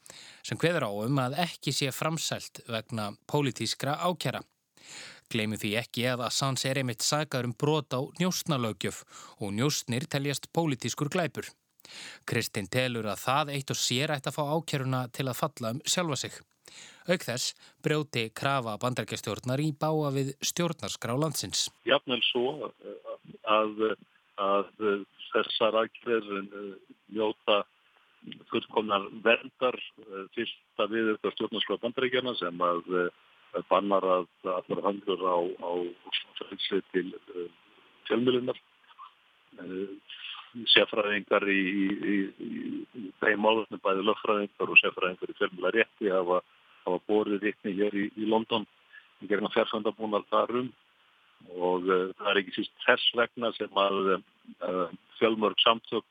sem 0.45 0.59
hveður 0.59 0.87
á 0.87 0.91
um 1.07 1.21
að 1.23 1.39
ekki 1.47 1.73
sé 1.75 1.91
framselt 1.95 2.63
vegna 2.67 3.11
pólitískra 3.29 3.97
ákjara. 4.05 4.43
Gleimum 5.33 5.57
því 5.57 5.73
ekki 5.79 6.05
að 6.11 6.25
Assange 6.27 6.69
er 6.69 6.79
einmitt 6.81 7.05
sagað 7.05 7.49
um 7.49 7.57
brot 7.57 7.95
á 7.95 8.01
njóstnalaugjöf 8.19 9.03
og 9.39 9.53
njóstnir 9.57 10.05
teljast 10.05 10.49
pólitískur 10.53 11.09
glæpur. 11.13 11.47
Kristinn 12.29 12.69
telur 12.71 13.07
að 13.09 13.23
það 13.25 13.53
eitt 13.57 13.73
og 13.73 13.79
sér 13.79 14.13
ætti 14.15 14.31
að 14.31 14.37
fá 14.37 14.43
ákjöruna 14.55 15.05
til 15.15 15.27
að 15.27 15.39
falla 15.39 15.73
um 15.75 15.81
sjálfa 15.85 16.19
sig. 16.23 16.35
Auk 17.11 17.25
þess 17.25 17.53
brjóti 17.83 18.29
krafa 18.35 18.77
bandarkjastjórnar 18.81 19.61
í 19.63 19.71
báa 19.75 20.11
við 20.15 20.33
stjórnarskrá 20.45 21.17
landsins. 21.19 21.67
Jafnvel 21.89 22.21
svo 22.29 22.71
að, 23.43 23.83
að 24.39 24.71
þessar 25.33 25.79
aðgerðin 25.83 26.49
njóta 27.13 27.63
fullkomnar 28.51 29.09
verndar 29.25 29.75
fyrsta 30.35 30.87
við 30.91 31.11
þetta 31.11 31.33
stjórnarskrá 31.35 31.79
bandaríkjana 31.83 32.35
sem 32.39 32.63
að 32.63 32.87
bannar 33.69 34.05
að 34.07 34.27
allar 34.55 34.83
handur 34.87 35.27
á, 35.27 35.37
á 35.59 35.71
frelsi 36.39 36.79
til 36.93 37.09
fjölmjölunar 38.07 38.59
sérfræðingar 40.73 41.45
í, 41.49 41.61
þeim 43.21 43.41
málunum, 43.41 43.81
bæði 43.81 44.05
lögfræðingar 44.07 44.71
og 44.73 44.79
sérfræðingar 44.81 45.33
í 45.33 45.37
fjölmjöla 45.39 45.73
rétti 45.73 46.11
hafa, 46.83 46.91
hafa 46.91 47.03
borðið 47.07 47.45
vittni 47.47 47.75
hér 47.77 47.95
í, 47.95 48.09
í 48.15 48.25
London 48.29 48.65
í 49.23 49.29
gerna 49.29 49.51
fjársöndabúnar 49.53 50.25
þarum 50.31 50.71
og 51.59 51.87
uh, 51.87 52.11
það 52.19 52.29
er 52.31 52.41
ekki 52.41 52.55
síst 52.57 52.73
þess 52.85 53.15
vegna 53.17 53.51
sem 53.57 53.79
að 53.79 54.11
uh, 54.15 54.91
fjölmörg 55.19 55.59
samtök 55.63 56.05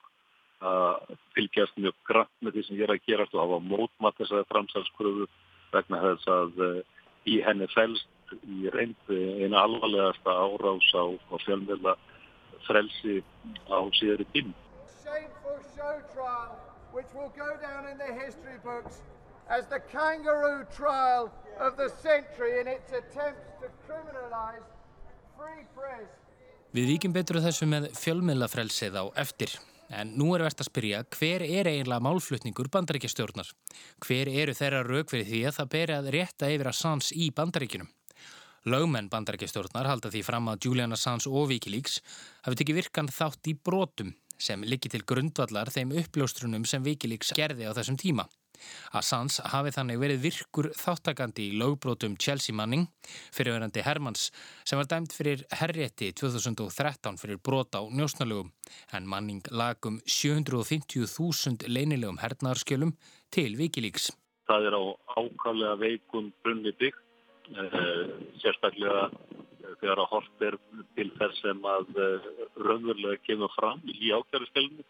að 0.62 1.12
uh, 1.12 1.20
fylgjast 1.34 1.78
mjög 1.80 1.96
grann 2.08 2.32
með 2.40 2.56
því 2.56 2.64
sem 2.66 2.76
ég 2.76 2.86
er 2.86 2.94
að 2.94 3.06
gerast 3.08 3.34
og 3.34 3.44
hafa 3.44 3.60
mótmatt 3.66 4.18
þessari 4.20 4.48
framsalskröfu 4.52 5.28
vegna 5.72 6.02
þess 6.02 6.28
að 6.28 6.60
í 7.28 7.38
henni 7.42 7.68
fælst 7.72 8.08
í 8.48 8.68
reynd 8.72 9.10
eina 9.12 9.64
alvarlegasta 9.64 10.32
árás 10.32 10.88
á, 10.96 11.04
á 11.08 11.36
fjölmjöla 11.44 11.96
frelsi 12.66 13.22
á 13.68 13.78
síðari 13.96 14.26
tím. 14.32 14.54
Shameful 15.02 15.58
show 15.74 15.96
trial 16.14 16.56
which 16.92 17.08
will 17.14 17.32
go 17.36 17.48
down 17.60 17.88
in 17.88 17.98
the 17.98 18.12
history 18.24 18.58
books 18.64 19.00
as 19.48 19.66
the 19.66 19.80
kangaroo 19.92 20.64
trial 20.76 21.30
of 21.60 21.76
the 21.76 21.88
century 22.02 22.60
in 22.60 22.68
its 22.68 22.92
attempts 22.92 23.46
to 23.60 23.68
criminalize 23.86 24.66
free 25.36 25.64
press. 25.76 26.08
Við 26.72 26.88
víkjum 26.94 27.12
betur 27.12 27.42
þessu 27.44 27.68
með 27.68 27.90
fjölmiðlafrelsið 28.00 28.96
á 28.96 29.04
eftir. 29.20 29.52
En 29.92 30.14
nú 30.16 30.30
er 30.32 30.40
verðt 30.46 30.62
að 30.64 30.70
spyrja 30.70 31.02
hver 31.12 31.42
er 31.44 31.68
eiginlega 31.68 32.00
málflutningur 32.00 32.70
bandaríkjastjórnar? 32.72 33.50
Hver 34.00 34.30
eru 34.32 34.54
þeirra 34.56 34.80
rauk 34.86 35.12
fyrir 35.12 35.28
því 35.28 35.42
að 35.50 35.58
það 35.58 35.72
beri 35.74 35.96
að 35.98 36.08
rétta 36.14 36.48
yfir 36.48 36.70
að 36.70 36.78
sans 36.78 37.10
í 37.12 37.28
bandaríkinum? 37.36 37.90
Lögmenn 38.72 39.10
bandarækjastjórnar 39.12 39.90
halda 39.90 40.08
því 40.14 40.22
fram 40.24 40.48
að 40.48 40.64
Julian 40.64 40.96
Assange 40.96 41.28
og 41.28 41.50
Wikileaks 41.50 41.98
hafi 42.46 42.60
tekið 42.60 42.78
virkan 42.78 43.10
þátt 43.10 43.50
í 43.50 43.56
brotum 43.58 44.14
sem 44.42 44.62
liggi 44.64 44.90
til 44.90 45.02
grundvallar 45.04 45.70
þeim 45.74 45.92
uppljóstrunum 46.00 46.64
sem 46.64 46.84
Wikileaks 46.86 47.34
gerði 47.36 47.68
á 47.68 47.76
þessum 47.76 47.98
tíma. 48.00 48.24
Assange 48.98 49.44
hafi 49.52 49.74
þannig 49.76 50.00
verið 50.02 50.24
virkur 50.26 50.70
þáttakandi 50.78 51.48
í 51.50 51.58
lögbrotum 51.60 52.16
Chelsea 52.20 52.54
Manning, 52.54 52.88
fyrirverandi 53.34 53.84
Hermans, 53.86 54.30
sem 54.64 54.80
var 54.80 54.90
dæmt 54.90 55.14
fyrir 55.16 55.44
herrétti 55.60 56.12
2013 56.18 57.20
fyrir 57.20 57.40
brot 57.42 57.76
á 57.78 57.82
njósnalögum, 57.86 58.52
en 58.92 59.08
Manning 59.08 59.46
lagum 59.50 60.00
750.000 60.06 61.68
leinilegum 61.68 62.20
hernaðarskjölum 62.22 62.96
til 63.32 63.56
Wikileaks. 63.60 64.10
Það 64.50 64.68
er 64.68 64.76
á 64.76 64.82
ákallega 65.16 65.78
veikum 65.80 66.32
brunni 66.42 66.74
byggt 66.76 67.02
Eh, 67.52 68.04
sérstaklega 68.40 69.08
þegar 69.80 70.00
að 70.00 70.10
hort 70.12 70.44
er 70.46 70.56
til 70.96 71.08
þess 71.18 71.40
sem 71.42 71.58
að 71.66 71.88
eh, 72.00 72.28
raunverulega 72.62 73.18
kemur 73.26 73.50
fram 73.56 73.82
í 73.90 74.12
ákjæðarspilinu 74.14 74.84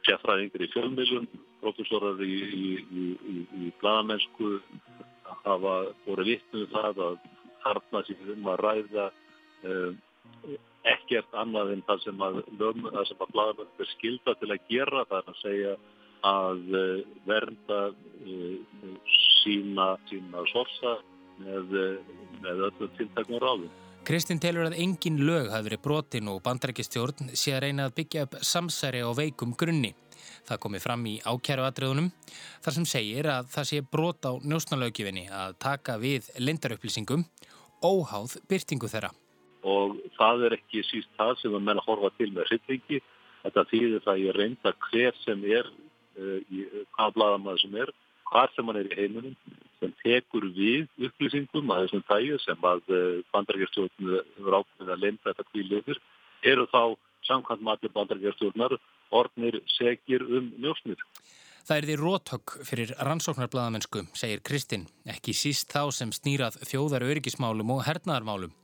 eh, 0.00 0.06
sérfræðingar 0.08 0.64
í 0.64 0.70
fjölmiðlum 0.74 1.28
profesorar 1.60 2.22
í, 2.24 2.36
í, 2.56 2.66
í, 3.02 3.36
í 3.64 3.72
bladamennsku 3.80 4.58
hafa 5.44 5.74
voru 6.06 6.26
vittnuð 6.26 6.66
um 6.66 6.72
það 6.74 7.02
að 7.06 7.18
þarna 7.64 8.02
sem 8.06 8.32
um 8.34 8.48
að 8.50 8.62
ræða 8.64 9.06
ekkert 10.88 11.34
annað 11.36 11.74
en 11.74 11.82
það 11.86 12.04
sem 12.06 12.22
að, 12.24 12.38
að, 12.56 13.14
bladamennsku 13.20 13.84
er 13.84 13.90
skilda 13.92 14.34
til 14.40 14.50
að 14.54 14.68
gera 14.70 15.04
það 15.10 15.28
að 15.32 15.40
segja 15.42 15.74
að 16.30 16.62
vernda 17.28 17.80
sína, 19.42 19.92
sína 20.08 20.44
sorsa 20.52 20.96
með, 21.40 21.76
með 22.40 22.64
öllu 22.68 22.88
tiltaknum 22.98 23.40
ráðum. 23.44 23.70
Kristinn 24.00 24.40
telur 24.40 24.64
að 24.64 24.78
engin 24.80 25.18
lög 25.28 25.50
hafi 25.52 25.66
verið 25.66 25.80
brotin 25.84 26.28
og 26.32 26.38
bandrækistjórn 26.44 27.34
sé 27.36 27.52
að 27.52 27.66
reyna 27.66 27.84
að 27.88 27.98
byggja 27.98 28.22
upp 28.24 28.38
samsæri 28.48 29.02
á 29.04 29.10
veikum 29.12 29.52
grunni. 29.60 29.92
Það 30.48 30.60
komi 30.64 30.80
fram 30.80 31.04
í 31.06 31.18
ákjæruatriðunum 31.20 32.08
þar 32.64 32.76
sem 32.76 32.86
segir 32.88 33.28
að 33.28 33.50
það 33.52 33.68
sé 33.70 33.82
brot 33.92 34.24
á 34.24 34.32
njósnalögjifinni 34.40 35.26
að 35.28 35.58
taka 35.60 35.98
við 36.00 36.30
lindarupplýsingum 36.40 37.26
óháð 37.84 38.38
byrtingu 38.48 38.88
þeirra. 38.88 39.12
Og 39.68 40.00
það 40.16 40.46
er 40.48 40.56
ekki 40.56 40.84
síst 40.88 41.12
það 41.20 41.36
sem 41.42 41.60
að 41.60 41.66
menna 41.68 41.84
horfa 41.84 42.10
til 42.16 42.32
með 42.32 42.48
hryllingi. 42.54 43.02
Þetta 43.44 43.66
þýðir 43.68 44.04
það 44.08 44.22
ég 44.24 44.36
reynda 44.36 44.76
hver 44.88 45.24
sem 45.26 45.44
er, 45.60 45.68
uh, 46.16 46.38
hvaða 46.96 47.16
bladamæður 47.18 47.64
sem 47.66 47.80
er, 47.84 47.92
hvað 48.32 48.56
sem 48.56 48.72
hann 48.72 48.80
er 48.80 48.88
í 48.88 48.96
heiminum 48.96 49.36
sem 49.80 49.92
tekur 50.02 50.46
við 50.56 50.88
upplýsingum 51.08 51.72
að 51.72 51.86
þessum 51.86 52.06
tæju 52.08 52.38
sem 52.44 52.66
að 52.70 52.94
eh, 52.94 53.20
bandarækjastjórn 53.34 54.14
hefur 54.36 54.58
ákveðið 54.60 54.94
að 54.94 55.04
lenda 55.04 55.30
þetta 55.30 55.48
kvíliður 55.50 56.00
eru 56.52 56.66
þá 56.72 56.82
samkvæmt 57.28 57.66
matur 57.66 57.94
bandarækjastjórnar 57.96 58.78
orðnir 59.10 59.60
segir 59.76 60.24
um 60.24 60.52
njósnir. 60.60 61.00
Það 61.66 61.76
er 61.76 61.86
því 61.86 61.96
róthögg 62.00 62.52
fyrir 62.66 62.92
rannsóknarbladamennsku, 63.06 64.06
segir 64.16 64.40
Kristinn, 64.42 64.86
ekki 65.06 65.34
síst 65.36 65.70
þá 65.70 65.92
sem 65.94 66.12
snýrað 66.14 66.56
þjóðar 66.66 67.04
öryggismálum 67.10 67.76
og 67.76 67.84
hernaðarmálum. 67.86 68.54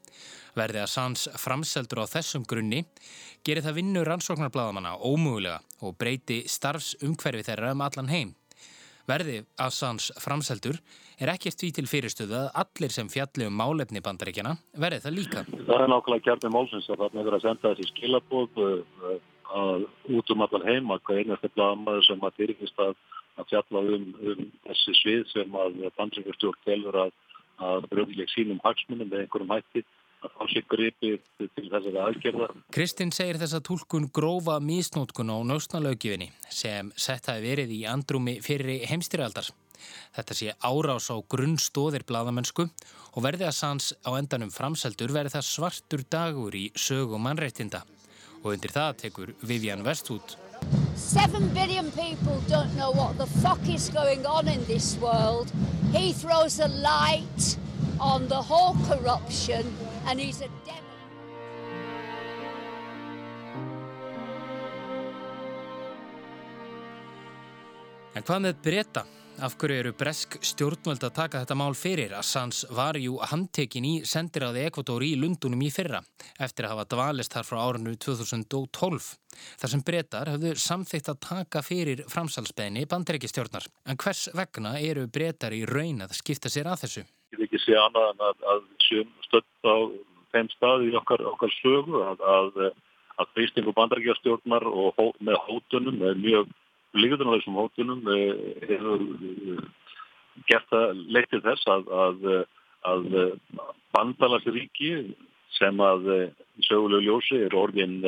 Verði 0.57 0.81
að 0.81 0.89
sans 0.89 1.27
framseldur 1.37 2.01
á 2.03 2.07
þessum 2.09 2.47
grunni 2.49 2.87
gerir 3.45 3.63
það 3.67 3.79
vinnu 3.83 4.05
rannsóknarbladamennar 4.09 5.05
ómögulega 5.05 5.61
og 5.85 5.99
breyti 6.01 6.41
starfsumhverfi 6.49 7.45
þeirra 7.51 7.75
um 7.77 7.85
allan 7.85 8.11
heim. 8.11 8.33
Verði 9.07 9.37
Assange 9.63 10.15
framseldur 10.19 10.79
er 11.23 11.31
ekkert 11.31 11.61
því 11.61 11.69
til 11.77 11.87
fyrirstöðu 11.91 12.37
að 12.41 12.49
allir 12.63 12.95
sem 12.95 13.11
fjalli 13.11 13.47
um 13.47 13.55
málefni 13.55 14.03
bandaríkjana 14.03 14.57
verði 14.75 15.05
það 15.05 15.17
líka. 15.19 15.45
Það 15.53 15.85
er 15.85 15.93
nákvæmlega 15.93 16.27
kjarni 16.27 16.53
málsins 16.57 16.89
að 16.91 17.05
það 17.05 17.21
er 17.23 17.37
að 17.37 17.45
senda 17.45 17.73
þessi 17.73 17.91
skilabóð 17.93 18.61
að 19.57 19.87
út 20.19 20.33
um 20.35 20.43
allan 20.43 20.67
heim 20.67 20.91
að 20.91 21.05
hvað 21.07 21.21
einasta 21.23 21.53
blamaður 21.55 22.09
sem 22.09 22.27
að 22.27 22.41
fyrirkist 22.41 22.83
að, 22.83 22.97
að 23.39 23.53
fjalla 23.53 23.85
um, 23.95 24.09
um 24.33 24.43
þessi 24.67 24.97
svið 25.03 25.23
sem 25.31 25.61
að 25.63 25.79
bandaríkjastjórn 26.01 26.65
telur 26.67 26.99
að, 27.07 27.15
að 27.63 27.87
bröðileg 27.93 28.33
sínum 28.35 28.61
hagsmunum 28.65 29.13
með 29.13 29.23
einhverjum 29.23 29.55
hætti 29.55 29.87
að 30.27 30.35
fá 30.37 30.49
sér 30.53 30.67
gripið 30.73 31.19
til 31.41 31.69
þessari 31.71 32.01
aðgerða. 32.05 32.49
Kristinn 32.75 33.13
segir 33.15 33.39
þessa 33.41 33.63
tólkun 33.65 34.09
grófa 34.15 34.59
mísnótkun 34.63 35.33
á 35.33 35.37
njósnalaugifinni 35.51 36.33
sem 36.51 36.91
sett 36.97 37.31
hafi 37.31 37.47
verið 37.47 37.77
í 37.79 37.85
andrumi 37.91 38.39
fyrir 38.45 38.85
heimstyrjaldar. 38.91 39.51
Þetta 40.17 40.37
sé 40.37 40.55
árás 40.65 41.11
á 41.13 41.17
grunnstóðir 41.21 42.07
bladamennsku 42.09 42.67
og 42.67 43.25
verði 43.25 43.47
að 43.49 43.59
sans 43.59 43.93
á 44.03 44.11
endanum 44.17 44.53
framseldur 44.53 45.13
verði 45.15 45.37
það 45.37 45.51
svartur 45.51 46.05
dagur 46.11 46.57
í 46.57 46.71
sögu 46.75 47.21
mannreitinda 47.21 47.85
og 48.43 48.53
undir 48.55 48.73
það 48.73 48.99
tekur 49.05 49.35
Vivian 49.43 49.85
Westwood. 49.87 50.37
7 50.97 51.53
billion 51.53 51.91
people 51.93 52.41
don't 52.49 52.73
know 52.77 52.91
what 52.91 53.19
the 53.19 53.27
fuck 53.43 53.61
is 53.69 53.91
going 53.91 54.25
on 54.27 54.49
in 54.49 54.65
this 54.65 54.97
world. 55.01 55.53
He 55.93 56.13
throws 56.13 56.59
a 56.61 56.69
light 56.69 57.59
on 58.01 58.29
the 58.29 58.41
whole 58.41 58.77
corruption 58.89 59.65
and 60.07 60.21
he's 60.21 60.41
a 60.41 60.49
devil. 60.65 60.97
En 68.17 68.25
hvað 68.25 68.43
með 68.47 68.61
breyta? 68.65 69.05
Af 69.45 69.59
hverju 69.61 69.77
eru 69.77 69.91
bresk 69.93 70.39
stjórnvöld 70.41 71.03
að 71.05 71.13
taka 71.19 71.43
þetta 71.43 71.57
mál 71.61 71.75
fyrir? 71.77 72.15
Assange 72.17 72.65
var 72.73 72.97
jú 72.97 73.19
handtekinn 73.21 73.85
í 73.85 73.91
sendiráði 74.09 74.63
Ekvatóri 74.71 75.11
í 75.13 75.19
Lundunum 75.21 75.61
í 75.61 75.69
fyrra 75.69 76.01
eftir 76.41 76.65
að 76.65 76.73
hafa 76.73 76.87
dvalist 76.95 77.37
þar 77.37 77.49
frá 77.51 77.59
árinu 77.67 77.93
2012. 78.01 79.11
Þar 79.61 79.73
sem 79.75 79.85
breytar 79.91 80.33
hafðu 80.33 80.55
samþygt 80.57 81.13
að 81.13 81.21
taka 81.29 81.65
fyrir 81.67 82.07
framsalsbeðni 82.09 82.87
bandaríkistjórnar. 82.89 83.69
En 83.85 84.01
hvers 84.01 84.31
vegna 84.33 84.79
eru 84.81 85.05
breytar 85.13 85.53
í 85.53 85.67
raun 85.69 86.07
að 86.07 86.17
skipta 86.17 86.49
sér 86.49 86.73
að 86.73 86.87
þessu? 86.87 87.05
Ég 87.31 87.39
vil 87.39 87.47
ekki 87.47 87.59
sé 87.63 87.75
annað 87.79 88.13
en 88.13 88.21
að, 88.29 88.45
að 88.53 88.61
sjöum 88.87 89.09
stöld 89.27 89.67
á 89.67 89.77
þeim 90.35 90.51
staði 90.53 90.91
í 90.91 90.99
okkar, 91.01 91.25
okkar 91.33 91.55
sögu 91.57 92.03
að, 92.07 92.23
að, 92.37 92.61
að 93.19 93.33
freystingu 93.35 93.75
bandaríkistjórnar 93.77 94.67
og 94.71 94.95
hó, 94.99 95.09
með 95.19 95.41
hótunum 95.49 96.05
er 96.07 96.21
mjög 96.23 96.53
þessum 96.97 97.59
hótunum 97.61 98.07
hefur 98.07 99.03
gert 100.49 100.69
það 100.71 101.03
leitt 101.13 101.29
til 101.33 101.43
þess 101.45 101.67
að, 101.69 101.91
að, 102.05 102.25
að 102.89 103.19
bandalagsríki 103.97 104.93
sem 105.59 105.83
að 105.83 106.09
sögulegu 106.69 107.05
ljósi 107.05 107.43
er 107.49 107.57
orðin 107.59 107.99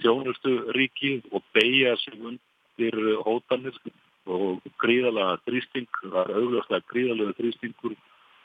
þjónustu 0.00 0.56
ríki 0.76 1.18
og 1.30 1.44
beigja 1.54 1.94
sig 2.02 2.18
undir 2.18 2.98
hótanir 3.26 3.78
og 4.24 4.64
gríðalega 4.80 5.38
þrýsting, 5.44 5.88
það 6.02 6.20
er 6.24 6.36
augljóslega 6.40 6.90
gríðalega 6.90 7.38
þrýstingur 7.38 7.96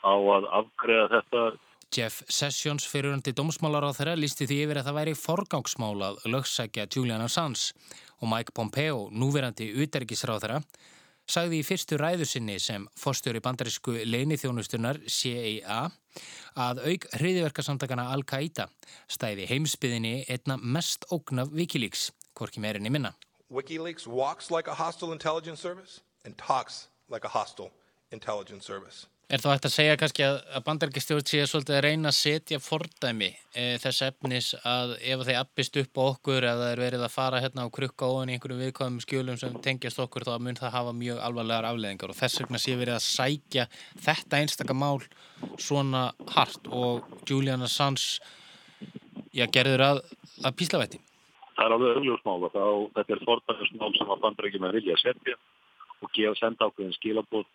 á 0.04 0.14
að 0.14 0.48
afgreða 0.60 1.10
þetta 1.16 1.44
Jeff 1.90 2.22
Sessions 2.30 2.84
fyriröndi 2.86 3.32
dómsmálar 3.34 3.82
á 3.82 3.90
þeirra 3.90 4.14
lísti 4.14 4.46
því 4.46 4.58
yfir 4.64 4.78
að 4.78 4.86
það 4.86 4.98
væri 5.00 5.14
forgangsmál 5.18 5.96
að 6.06 6.20
lögsækja 6.30 6.86
Julian 6.94 7.24
Assange 7.24 7.72
og 8.22 8.30
Mike 8.30 8.54
Pompeo, 8.54 9.08
núverandi 9.10 9.66
utergisráð 9.82 10.44
þeirra, 10.44 10.60
sagði 11.26 11.58
í 11.58 11.66
fyrstu 11.66 11.98
ræðu 11.98 12.28
sinni 12.30 12.60
sem 12.62 12.86
fórstjóri 12.98 13.42
bandarísku 13.42 13.96
leinithjónustunar 14.06 15.00
CIA 15.10 15.82
að 16.54 16.82
auk 16.86 17.08
hriðiverkasamtakana 17.18 18.06
Al-Qaida 18.14 18.68
stæði 19.10 19.50
heimsbyðinni 19.50 20.14
einna 20.30 20.60
mest 20.62 21.06
ógnaf 21.10 21.50
Wikileaks, 21.50 22.10
hvorki 22.38 22.62
meirinni 22.62 22.90
minna. 22.90 23.16
Wikileaks 23.50 24.06
walks 24.06 24.50
like 24.50 24.70
a 24.70 24.78
hostile 24.78 25.12
intelligence 25.12 25.60
service 25.60 26.02
and 26.24 26.38
talks 26.38 26.86
like 27.10 27.26
a 27.26 27.34
hostile 27.34 27.72
intelligence 28.12 28.64
service. 28.64 29.08
Er 29.30 29.38
þá 29.38 29.52
hægt 29.52 29.66
að 29.68 29.72
segja 29.76 29.98
kannski 29.98 30.24
að, 30.26 30.36
að 30.58 30.62
bandarækistjórn 30.66 31.26
sé 31.30 31.40
svolítið 31.46 31.76
að 31.76 31.84
reyna 31.84 32.10
að 32.10 32.16
setja 32.16 32.58
fordæmi 32.58 33.28
e, 33.54 33.66
þess 33.78 34.02
efnis 34.08 34.48
að 34.66 34.96
ef 35.06 35.20
þeir 35.28 35.36
appist 35.38 35.76
upp 35.78 36.00
á 36.00 36.02
okkur 36.02 36.46
eða 36.50 36.70
er 36.72 36.82
verið 36.82 37.04
að 37.06 37.14
fara 37.14 37.42
hérna 37.44 37.62
á 37.62 37.70
krukka 37.70 38.08
ofan 38.10 38.32
í 38.32 38.34
einhverjum 38.34 38.64
viðkvæmum 38.64 39.04
skjölum 39.04 39.38
sem 39.38 39.54
tengjast 39.62 40.02
okkur 40.02 40.26
þá 40.26 40.32
mun 40.42 40.58
það 40.58 40.74
hafa 40.74 40.94
mjög 40.98 41.20
alvarlegar 41.28 41.68
afleðingar 41.68 42.10
og 42.10 42.18
þess 42.18 42.42
vegna 42.42 42.62
sé 42.64 42.74
verið 42.80 42.96
að 42.96 43.06
sækja 43.06 43.68
þetta 44.08 44.40
einstaka 44.40 44.78
mál 44.80 44.98
svona 45.62 46.02
hart 46.34 46.66
og 46.66 47.06
Julian 47.30 47.62
Assange 47.68 48.18
já, 49.30 49.46
gerður 49.46 49.86
að, 49.92 50.02
að 50.42 50.58
píslavætti. 50.58 51.02
Það 51.54 51.64
er 51.68 51.76
alveg 51.78 52.02
augljósmál 52.02 52.50
og 52.50 52.90
þetta 52.98 53.14
er 53.14 53.24
fordæmismál 53.30 53.94
sem 53.94 54.10
að 54.10 54.26
bandarækjum 54.26 54.66
er 54.66 54.78
vilja 54.80 54.98
að 54.98 55.02
setja 55.06 55.38
og 56.00 56.14
gefa 56.18 56.38
senda 56.42 56.66
ákveðin 56.66 56.98
skilabóð 56.98 57.46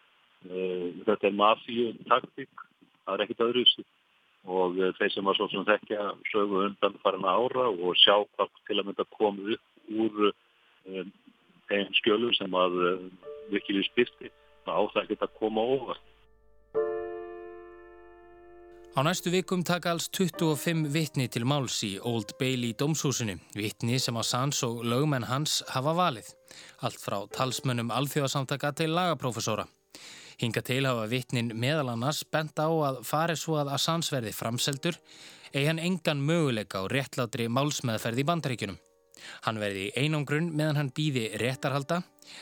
þetta 0.46 1.30
er 1.30 1.38
mafíu 1.38 1.92
taktík, 2.10 2.66
það 3.06 3.14
er 3.16 3.26
ekkit 3.26 3.46
öðruðs 3.48 3.76
og 4.46 4.80
þeir 5.00 5.14
sem 5.14 5.26
var 5.26 5.38
svo 5.38 5.48
sem 5.50 5.66
þekkja 5.66 6.10
sögu 6.30 6.66
undan 6.68 6.98
farin 7.04 7.26
ára 7.26 7.70
og 7.72 7.96
sjá 7.98 8.20
hvað 8.22 8.52
til 8.68 8.80
að 8.80 8.90
mynda 8.90 9.06
komu 9.18 9.56
upp 9.56 9.94
úr 10.06 10.28
um, 10.30 11.14
þeim 11.70 11.94
skjölum 12.02 12.34
sem 12.38 12.58
að 12.58 12.82
um, 12.92 13.08
virkilega 13.50 13.90
spyrti 13.90 14.30
það 14.66 14.82
áþægt 14.82 15.16
ekki 15.16 15.26
að 15.26 15.40
koma 15.40 15.66
óvart. 15.76 16.12
Á 18.96 19.04
næstu 19.04 19.28
vikum 19.34 19.64
taka 19.68 19.92
alls 19.92 20.06
25 20.08 20.86
vittni 20.94 21.26
til 21.28 21.44
máls 21.44 21.82
í 21.84 21.98
Old 22.00 22.32
Bailey 22.40 22.72
dómshúsinu, 22.80 23.36
vittni 23.58 24.00
sem 24.00 24.16
Assange 24.16 24.62
og 24.64 24.86
lögmenn 24.88 25.28
hans 25.28 25.58
hafa 25.74 25.92
valið, 25.98 26.30
allt 26.80 27.02
frá 27.04 27.18
talsmönnum 27.36 27.92
alþjóðasamtaka 27.92 28.72
til 28.72 28.96
lagaprófessóra. 28.96 29.68
Hinga 30.42 30.62
til 30.66 30.84
hafa 30.88 31.06
vittnin 31.12 31.54
meðal 31.56 31.94
annars 31.94 32.24
bent 32.32 32.60
á 32.60 32.68
að 32.68 33.04
fari 33.08 33.38
svo 33.40 33.60
að 33.62 33.72
Assange 33.78 34.12
verði 34.12 34.34
framseldur 34.36 34.98
eigi 35.54 35.68
hann 35.70 35.80
engan 35.80 36.24
möguleika 36.26 36.84
á 36.84 36.92
réttlátri 36.92 37.48
málsmeðferð 37.48 38.20
í 38.20 38.28
bandaríkunum. 38.28 38.82
Hann 39.46 39.62
verði 39.62 39.88
einangrunn 39.96 40.52
meðan 40.52 40.82
hann 40.82 40.92
býði 40.96 41.30
réttarhalda 41.40 42.02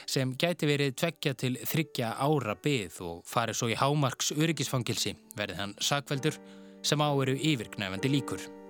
sem 0.09 0.33
gæti 0.39 0.67
verið 0.69 0.97
tveggja 1.03 1.35
til 1.37 1.53
þryggja 1.61 2.15
ára 2.25 2.57
byð 2.57 2.99
og 3.05 3.21
fari 3.29 3.53
svo 3.53 3.69
í 3.69 3.77
hámarks 3.77 4.33
öryggisfangilsi 4.33 5.13
verði 5.37 5.59
hann 5.61 5.77
sakveldur 5.77 6.39
sem 6.83 6.99
á 6.99 7.09
eru 7.13 7.37
yfirknæfandi 7.37 8.11
líkur. 8.11 8.62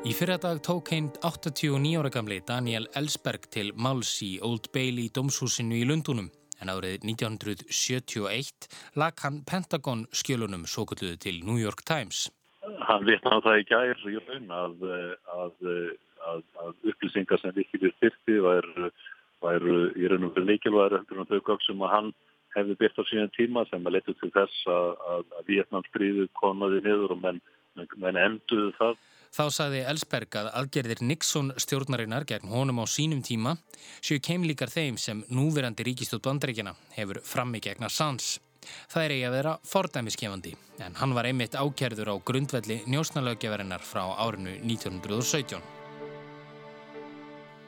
Í 0.00 0.14
fyrradag 0.16 0.62
tók 0.64 0.88
einn 0.96 1.10
89 1.20 1.98
ára 2.00 2.08
gamli 2.08 2.38
Daniel 2.48 2.86
Ellsberg 2.96 3.44
til 3.52 3.74
máls 3.76 4.14
í 4.24 4.38
Old 4.40 4.70
Bailey 4.72 5.10
dómshúsinu 5.12 5.76
í 5.76 5.82
Lundunum 5.84 6.30
en 6.64 6.72
árið 6.72 7.04
1971 7.04 8.68
lag 8.96 9.20
hann 9.20 9.42
Pentagon 9.44 10.06
skjölunum 10.16 10.64
svo 10.64 10.86
kulluðu 10.88 11.18
til 11.20 11.42
New 11.44 11.60
York 11.60 11.84
Times. 11.84 12.30
Hann 12.88 13.04
vitna 13.04 13.36
á 13.36 13.44
það 13.44 13.60
í 13.60 13.66
gær 13.68 14.00
í 14.08 14.16
raun 14.24 14.48
að, 14.62 14.88
að, 15.36 15.68
að, 16.32 16.42
að 16.64 16.90
upplýsingar 16.94 17.44
sem 17.44 17.52
vikið 17.60 17.90
styrti 17.98 18.40
væru, 18.40 18.88
væru 19.44 19.78
í 20.00 20.08
raun 20.08 20.30
og 20.30 20.32
fyrir 20.38 20.48
leikilvæður 20.54 21.02
eftir 21.02 21.22
þau 21.28 21.44
gögg 21.50 21.68
sem 21.68 21.84
að 21.84 21.94
hann 21.98 22.12
hefði 22.56 22.80
byrkt 22.80 23.04
á 23.04 23.10
síðan 23.12 23.36
tíma 23.36 23.68
sem 23.68 23.84
að 23.84 23.98
letu 23.98 24.16
til 24.16 24.32
þess 24.32 24.64
að 24.72 25.28
Vietnamstríðu 25.52 26.30
konaði 26.40 26.80
niður 26.88 27.18
og 27.18 27.24
menn, 27.28 27.44
menn 28.00 28.24
enduðu 28.24 28.72
það. 28.80 28.96
Þá 29.30 29.44
saði 29.54 29.80
Ellsberg 29.86 30.36
að 30.40 30.48
aðgerðir 30.58 31.02
Nixon 31.06 31.52
stjórnarinnar 31.62 32.24
gegn 32.26 32.50
honum 32.50 32.82
á 32.82 32.84
sínum 32.90 33.20
tíma 33.22 33.54
séu 34.02 34.18
keimlíkar 34.18 34.72
þeim 34.72 34.98
sem 34.98 35.22
núverandi 35.30 35.86
ríkistótt 35.86 36.24
bandreikina 36.26 36.74
hefur 36.96 37.20
frammi 37.22 37.60
gegn 37.62 37.86
Assange. 37.86 38.40
Það 38.90 39.04
er 39.04 39.14
eigi 39.14 39.26
að 39.28 39.36
vera 39.38 39.52
fordæmiskefandi 39.70 40.54
en 40.84 40.96
hann 40.98 41.14
var 41.16 41.28
einmitt 41.30 41.54
ákjærður 41.54 42.10
á 42.10 42.14
grundvelli 42.26 42.80
njósnalöggevarinnar 42.90 43.84
frá 43.86 44.02
árinu 44.18 44.56
1917. 44.66 45.62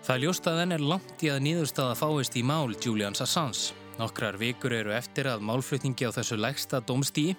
Það 0.02 0.24
ljóst 0.24 0.50
að 0.50 0.58
þenn 0.58 0.74
er 0.74 0.82
langt 0.82 1.22
í 1.22 1.30
að 1.30 1.44
nýðurstaða 1.46 1.94
fáist 1.94 2.34
í 2.34 2.42
mál 2.42 2.74
Julians 2.74 3.22
Assange. 3.22 3.70
Nokkrar 4.00 4.34
vikur 4.40 4.72
eru 4.74 4.90
eftir 4.96 5.28
að 5.30 5.44
málflutningi 5.46 6.08
á 6.08 6.16
þessu 6.16 6.38
lægsta 6.40 6.80
dómstíi, 6.82 7.36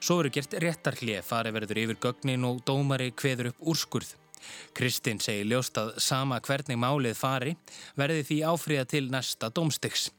svo 0.00 0.20
eru 0.22 0.32
gert 0.34 0.54
réttarhlið 0.62 1.24
farið 1.26 1.58
verður 1.58 1.82
yfir 1.82 2.00
gögnin 2.06 2.46
og 2.48 2.62
dómari 2.68 3.12
kveður 3.16 3.52
upp 3.52 3.66
úrskurð. 3.72 4.14
Kristinn 4.76 5.20
segir 5.22 5.48
ljóst 5.50 5.78
að 5.80 5.94
sama 6.02 6.38
hvernig 6.44 6.78
málið 6.78 7.16
fari 7.18 7.56
verði 7.98 8.26
því 8.28 8.40
áfríða 8.52 8.88
til 8.92 9.06
næsta 9.10 9.50
dómstyks. 9.50 10.10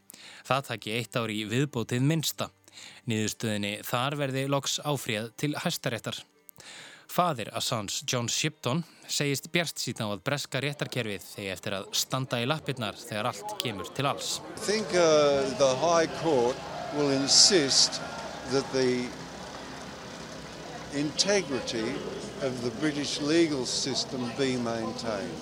Það 0.47 0.71
taki 0.71 0.95
eitt 0.97 1.19
ári 1.19 1.41
í 1.43 1.49
viðbótið 1.49 2.03
minsta. 2.03 2.49
Nýðustöðinni 3.09 3.77
þar 3.85 4.17
verði 4.19 4.47
loks 4.51 4.79
áfríða 4.83 5.29
til 5.39 5.53
hæstaréttar. 5.57 6.19
Fadir 7.07 7.49
Assange, 7.55 8.03
John 8.03 8.27
Shipton, 8.27 8.83
segist 9.07 9.47
bjart 9.53 9.79
síðan 9.79 10.11
á 10.11 10.15
að 10.17 10.23
breska 10.27 10.59
réttarkerfið 10.61 11.23
þegar 11.23 11.53
eftir 11.53 11.75
að 11.77 11.87
standa 11.95 12.41
í 12.43 12.47
lappirnar 12.49 12.99
þegar 12.99 13.29
allt 13.31 13.53
kemur 13.61 13.87
til 13.95 14.09
alls. 14.09 14.33
Think 14.65 14.91
uh, 14.91 15.47
the 15.61 15.71
High 15.79 16.11
Court 16.19 16.59
will 16.97 17.13
insist 17.15 18.01
that 18.51 18.67
the 18.75 19.07
integrity 20.97 21.93
of 22.41 22.61
the 22.63 22.71
British 22.79 23.21
legal 23.21 23.65
system 23.65 24.21
be 24.37 24.57
maintained. 24.57 25.41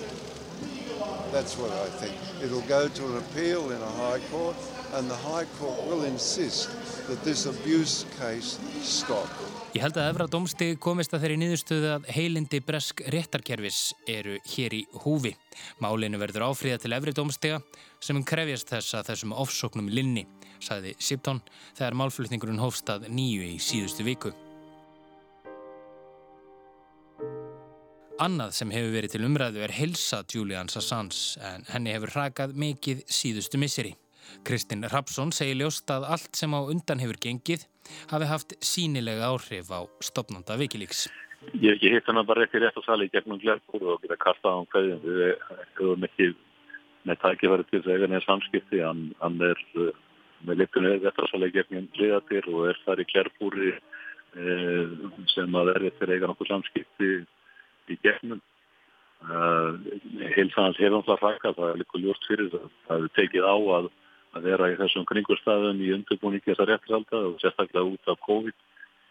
That's 1.32 1.58
what 1.58 1.70
I 1.72 1.88
think. 2.00 2.16
It'll 2.42 2.68
go 2.68 2.88
to 2.88 3.02
an 3.06 3.16
appeal 3.18 3.70
in 3.70 3.80
a 3.82 3.92
High 4.02 4.20
Court 4.30 4.56
and 4.94 5.10
the 5.10 5.16
High 5.16 5.46
Court 5.58 5.78
will 5.86 6.04
insist 6.04 6.70
that 7.08 7.22
this 7.24 7.46
abuse 7.46 8.06
case 8.18 8.58
stop. 8.82 9.28
Ég 9.76 9.82
held 9.84 9.98
að 10.00 10.08
efra 10.08 10.26
domstegi 10.30 10.78
komist 10.80 11.12
að 11.12 11.26
þeirri 11.26 11.40
nýðustöðu 11.42 11.90
að 11.92 12.06
heilindi 12.16 12.62
bresk 12.64 13.02
réttarkerfis 13.12 13.80
eru 14.08 14.38
hér 14.54 14.78
í 14.78 14.82
húfi. 15.04 15.34
Málinu 15.84 16.20
verður 16.22 16.46
áfríða 16.48 16.80
til 16.80 16.94
efri 16.96 17.12
domstega 17.16 17.60
sem 18.00 18.22
krefjast 18.24 18.72
þess 18.72 18.96
að 18.96 19.10
þessum 19.10 19.36
ofsóknum 19.36 19.92
linni, 19.92 20.24
sagði 20.64 20.96
Sipton 20.96 21.42
þegar 21.76 22.00
málflutningurinn 22.00 22.62
hófstað 22.62 23.10
nýju 23.12 23.52
í 23.52 23.56
síðustu 23.60 24.06
viku. 24.06 24.32
Annað 28.16 28.54
sem 28.56 28.70
hefur 28.72 28.94
verið 28.94 29.12
til 29.12 29.26
umræðu 29.26 29.60
er 29.60 29.72
helsa 29.76 30.22
Julian 30.32 30.70
Assange 30.80 31.36
en 31.44 31.66
henni 31.68 31.92
hefur 31.92 32.14
hrakað 32.14 32.54
mikið 32.56 33.02
síðustu 33.12 33.60
misseri. 33.60 33.90
Kristinn 34.48 34.86
Rapsson 34.88 35.34
segir 35.36 35.58
ljóst 35.60 35.92
að 35.92 36.06
allt 36.14 36.38
sem 36.38 36.54
á 36.56 36.60
undan 36.64 37.02
hefur 37.02 37.18
gengið 37.20 37.66
hafi 38.08 38.30
haft 38.30 38.56
sínilega 38.64 39.28
áhrif 39.28 39.68
á 39.68 39.84
stopnanda 40.00 40.56
Wikileaks. 40.56 41.04
Ég, 41.60 41.76
ég 41.84 41.92
hitt 41.92 42.08
hann 42.08 42.22
bara 42.24 42.48
ekki 42.48 42.64
rétt 42.64 42.80
að 42.80 42.88
sali 42.88 43.10
í 43.10 43.12
gegnum 43.12 43.42
glerkúru 43.44 43.92
og 43.92 44.00
geta 44.00 44.16
kastað 44.24 44.48
á 44.48 44.56
hann 44.56 44.72
hverjum. 44.72 45.04
Við 45.04 45.36
höfum 45.76 46.08
ekki 46.08 46.32
með 47.04 47.22
tækifæri 47.26 47.68
til 47.68 47.78
þess 47.82 47.92
að 47.92 47.94
eiga 47.98 48.12
neða 48.14 48.26
samskipti. 48.30 48.80
Hann, 48.80 49.06
hann 49.20 49.40
er 49.44 49.64
uh, 49.76 49.94
með 50.48 50.62
litunni 50.64 50.98
þetta 51.04 51.30
sali 51.34 51.52
í 51.52 51.58
gegnum 51.60 51.92
hliðatir 52.00 52.52
og 52.54 52.68
er 52.72 52.84
þar 52.88 53.04
í 53.04 53.10
glerkúri 53.12 53.72
uh, 53.76 55.16
sem 55.36 55.60
að 55.60 55.74
er 55.76 55.90
eftir 55.92 56.16
eiga 56.16 56.32
nokkuð 56.32 56.54
samskipti 56.56 57.16
í 57.92 57.98
gegnum. 58.04 58.42
Uh, 59.26 59.78
Hilsans 60.36 60.76
hefur 60.80 60.98
alltaf 61.00 61.22
rækkað, 61.24 61.56
það 61.56 61.70
er 61.70 61.78
líka 61.80 62.02
ljóst 62.02 62.26
fyrir 62.28 62.50
það. 62.52 62.66
Það 62.86 62.98
hefur 63.00 63.14
tekið 63.20 63.48
á 63.48 63.56
að 63.78 63.88
að 64.36 64.46
vera 64.50 64.70
í 64.72 64.78
þessum 64.78 65.06
kringurstaðum 65.08 65.82
í 65.82 65.92
undirbúningi 65.96 66.50
þessar 66.50 66.70
réttisalda 66.72 67.20
og 67.30 67.36
sérstaklega 67.40 67.92
út 67.94 68.10
af 68.12 68.22
COVID. 68.26 68.56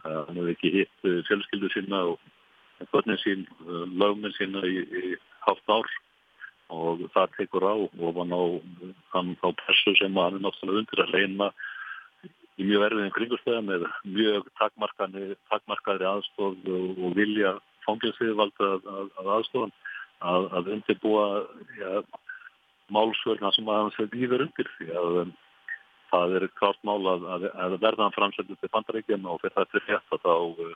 Hann 0.05 0.39
hefði 0.39 0.53
ekki 0.53 0.73
hitt 0.73 1.07
eh, 1.07 1.21
fjölskyldu 1.25 1.69
sína 1.73 2.01
og 2.11 2.89
börnin 2.91 3.21
sín, 3.23 3.45
eh, 3.65 3.85
lögminn 3.97 4.35
sína 4.37 4.61
í, 4.69 4.83
í 4.85 5.15
haft 5.47 5.71
ár 5.71 5.89
og 6.73 7.05
það 7.13 7.33
tekur 7.37 7.65
á 7.65 7.73
og 7.77 8.19
hann 8.21 9.33
á 9.37 9.49
pressu 9.61 9.95
sem 9.97 10.17
hann 10.17 10.37
er 10.37 10.45
náttúrulega 10.45 10.81
undir 10.83 11.03
að 11.03 11.13
leina 11.13 11.49
í 12.57 12.65
mjög 12.65 12.85
verfiðin 12.85 13.15
kringurstaðum 13.17 13.69
með 13.69 13.87
mjög 14.17 14.49
takmarkaðri 14.59 16.07
aðstof 16.09 16.69
og 16.69 17.17
vilja 17.17 17.57
fangilsviðvalda 17.87 18.69
að, 18.75 19.09
að 19.21 19.31
aðstofan 19.37 19.73
að, 20.25 20.47
að 20.57 20.71
undirbúa 20.75 21.25
ja, 21.79 22.01
málsvörna 22.93 23.51
sem 23.55 23.69
að 23.69 23.81
hans 23.83 23.99
hefði 23.99 24.25
yfir 24.27 24.45
undir 24.47 24.71
því 24.77 24.89
að 25.01 25.19
um, 25.23 25.35
það 26.11 26.35
er 26.39 26.47
klart 26.59 26.81
mál 26.87 26.99
að, 27.13 27.29
að, 27.35 27.47
að 27.65 27.77
verða 27.83 28.07
hann 28.07 28.17
framsættu 28.17 28.57
til 28.59 28.73
bandaríkjum 28.73 29.29
og 29.29 29.39
fyrir 29.43 29.55
þetta 29.61 29.85
hétt 29.89 30.17
að 30.17 30.25
þá 30.25 30.35
uh, 30.35 30.75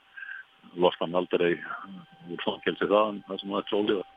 lost 0.84 1.02
hann 1.02 1.18
aldrei 1.18 1.52
úr 2.30 2.42
fangelsi 2.46 2.88
það, 2.88 3.20
það 3.28 3.42
sem 3.42 3.54
það 3.54 3.62
er 3.62 3.70
trólið 3.70 4.08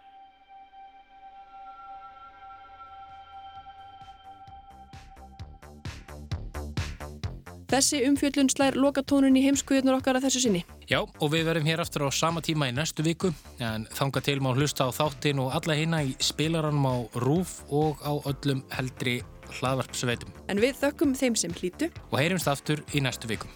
Þessi 7.74 8.04
umfjöllun 8.06 8.52
slær 8.54 8.76
lokatónun 8.78 9.38
í 9.40 9.42
heimskuðunar 9.48 9.96
okkar 9.98 10.20
að 10.20 10.28
þessu 10.28 10.44
sinni. 10.44 10.60
Já, 10.90 11.00
og 11.00 11.32
við 11.32 11.48
verum 11.48 11.68
hér 11.68 11.84
aftur 11.84 12.08
á 12.08 12.10
sama 12.12 12.42
tíma 12.44 12.68
í 12.68 12.76
næstu 12.76 13.06
viku, 13.06 13.32
en 13.64 13.88
þanga 13.96 14.24
til 14.26 14.40
má 14.44 14.52
hlusta 14.52 14.90
á 14.90 14.92
þáttin 14.92 15.40
og 15.44 15.56
alla 15.56 15.78
hérna 15.80 16.04
í 16.04 16.12
spilaranum 16.20 16.88
á 16.90 16.96
RÚF 17.24 17.62
og 17.72 18.04
á 18.04 18.14
öllum 18.28 18.66
heldri 18.76 19.22
hlaðvarpsveitum. 19.60 20.34
En 20.52 20.60
við 20.60 20.80
þökkum 20.82 21.16
þeim 21.16 21.40
sem 21.40 21.56
hlýtu 21.56 21.92
og 22.10 22.18
heyrimst 22.20 22.52
aftur 22.52 22.84
í 22.92 23.04
næstu 23.04 23.32
viku. 23.32 23.48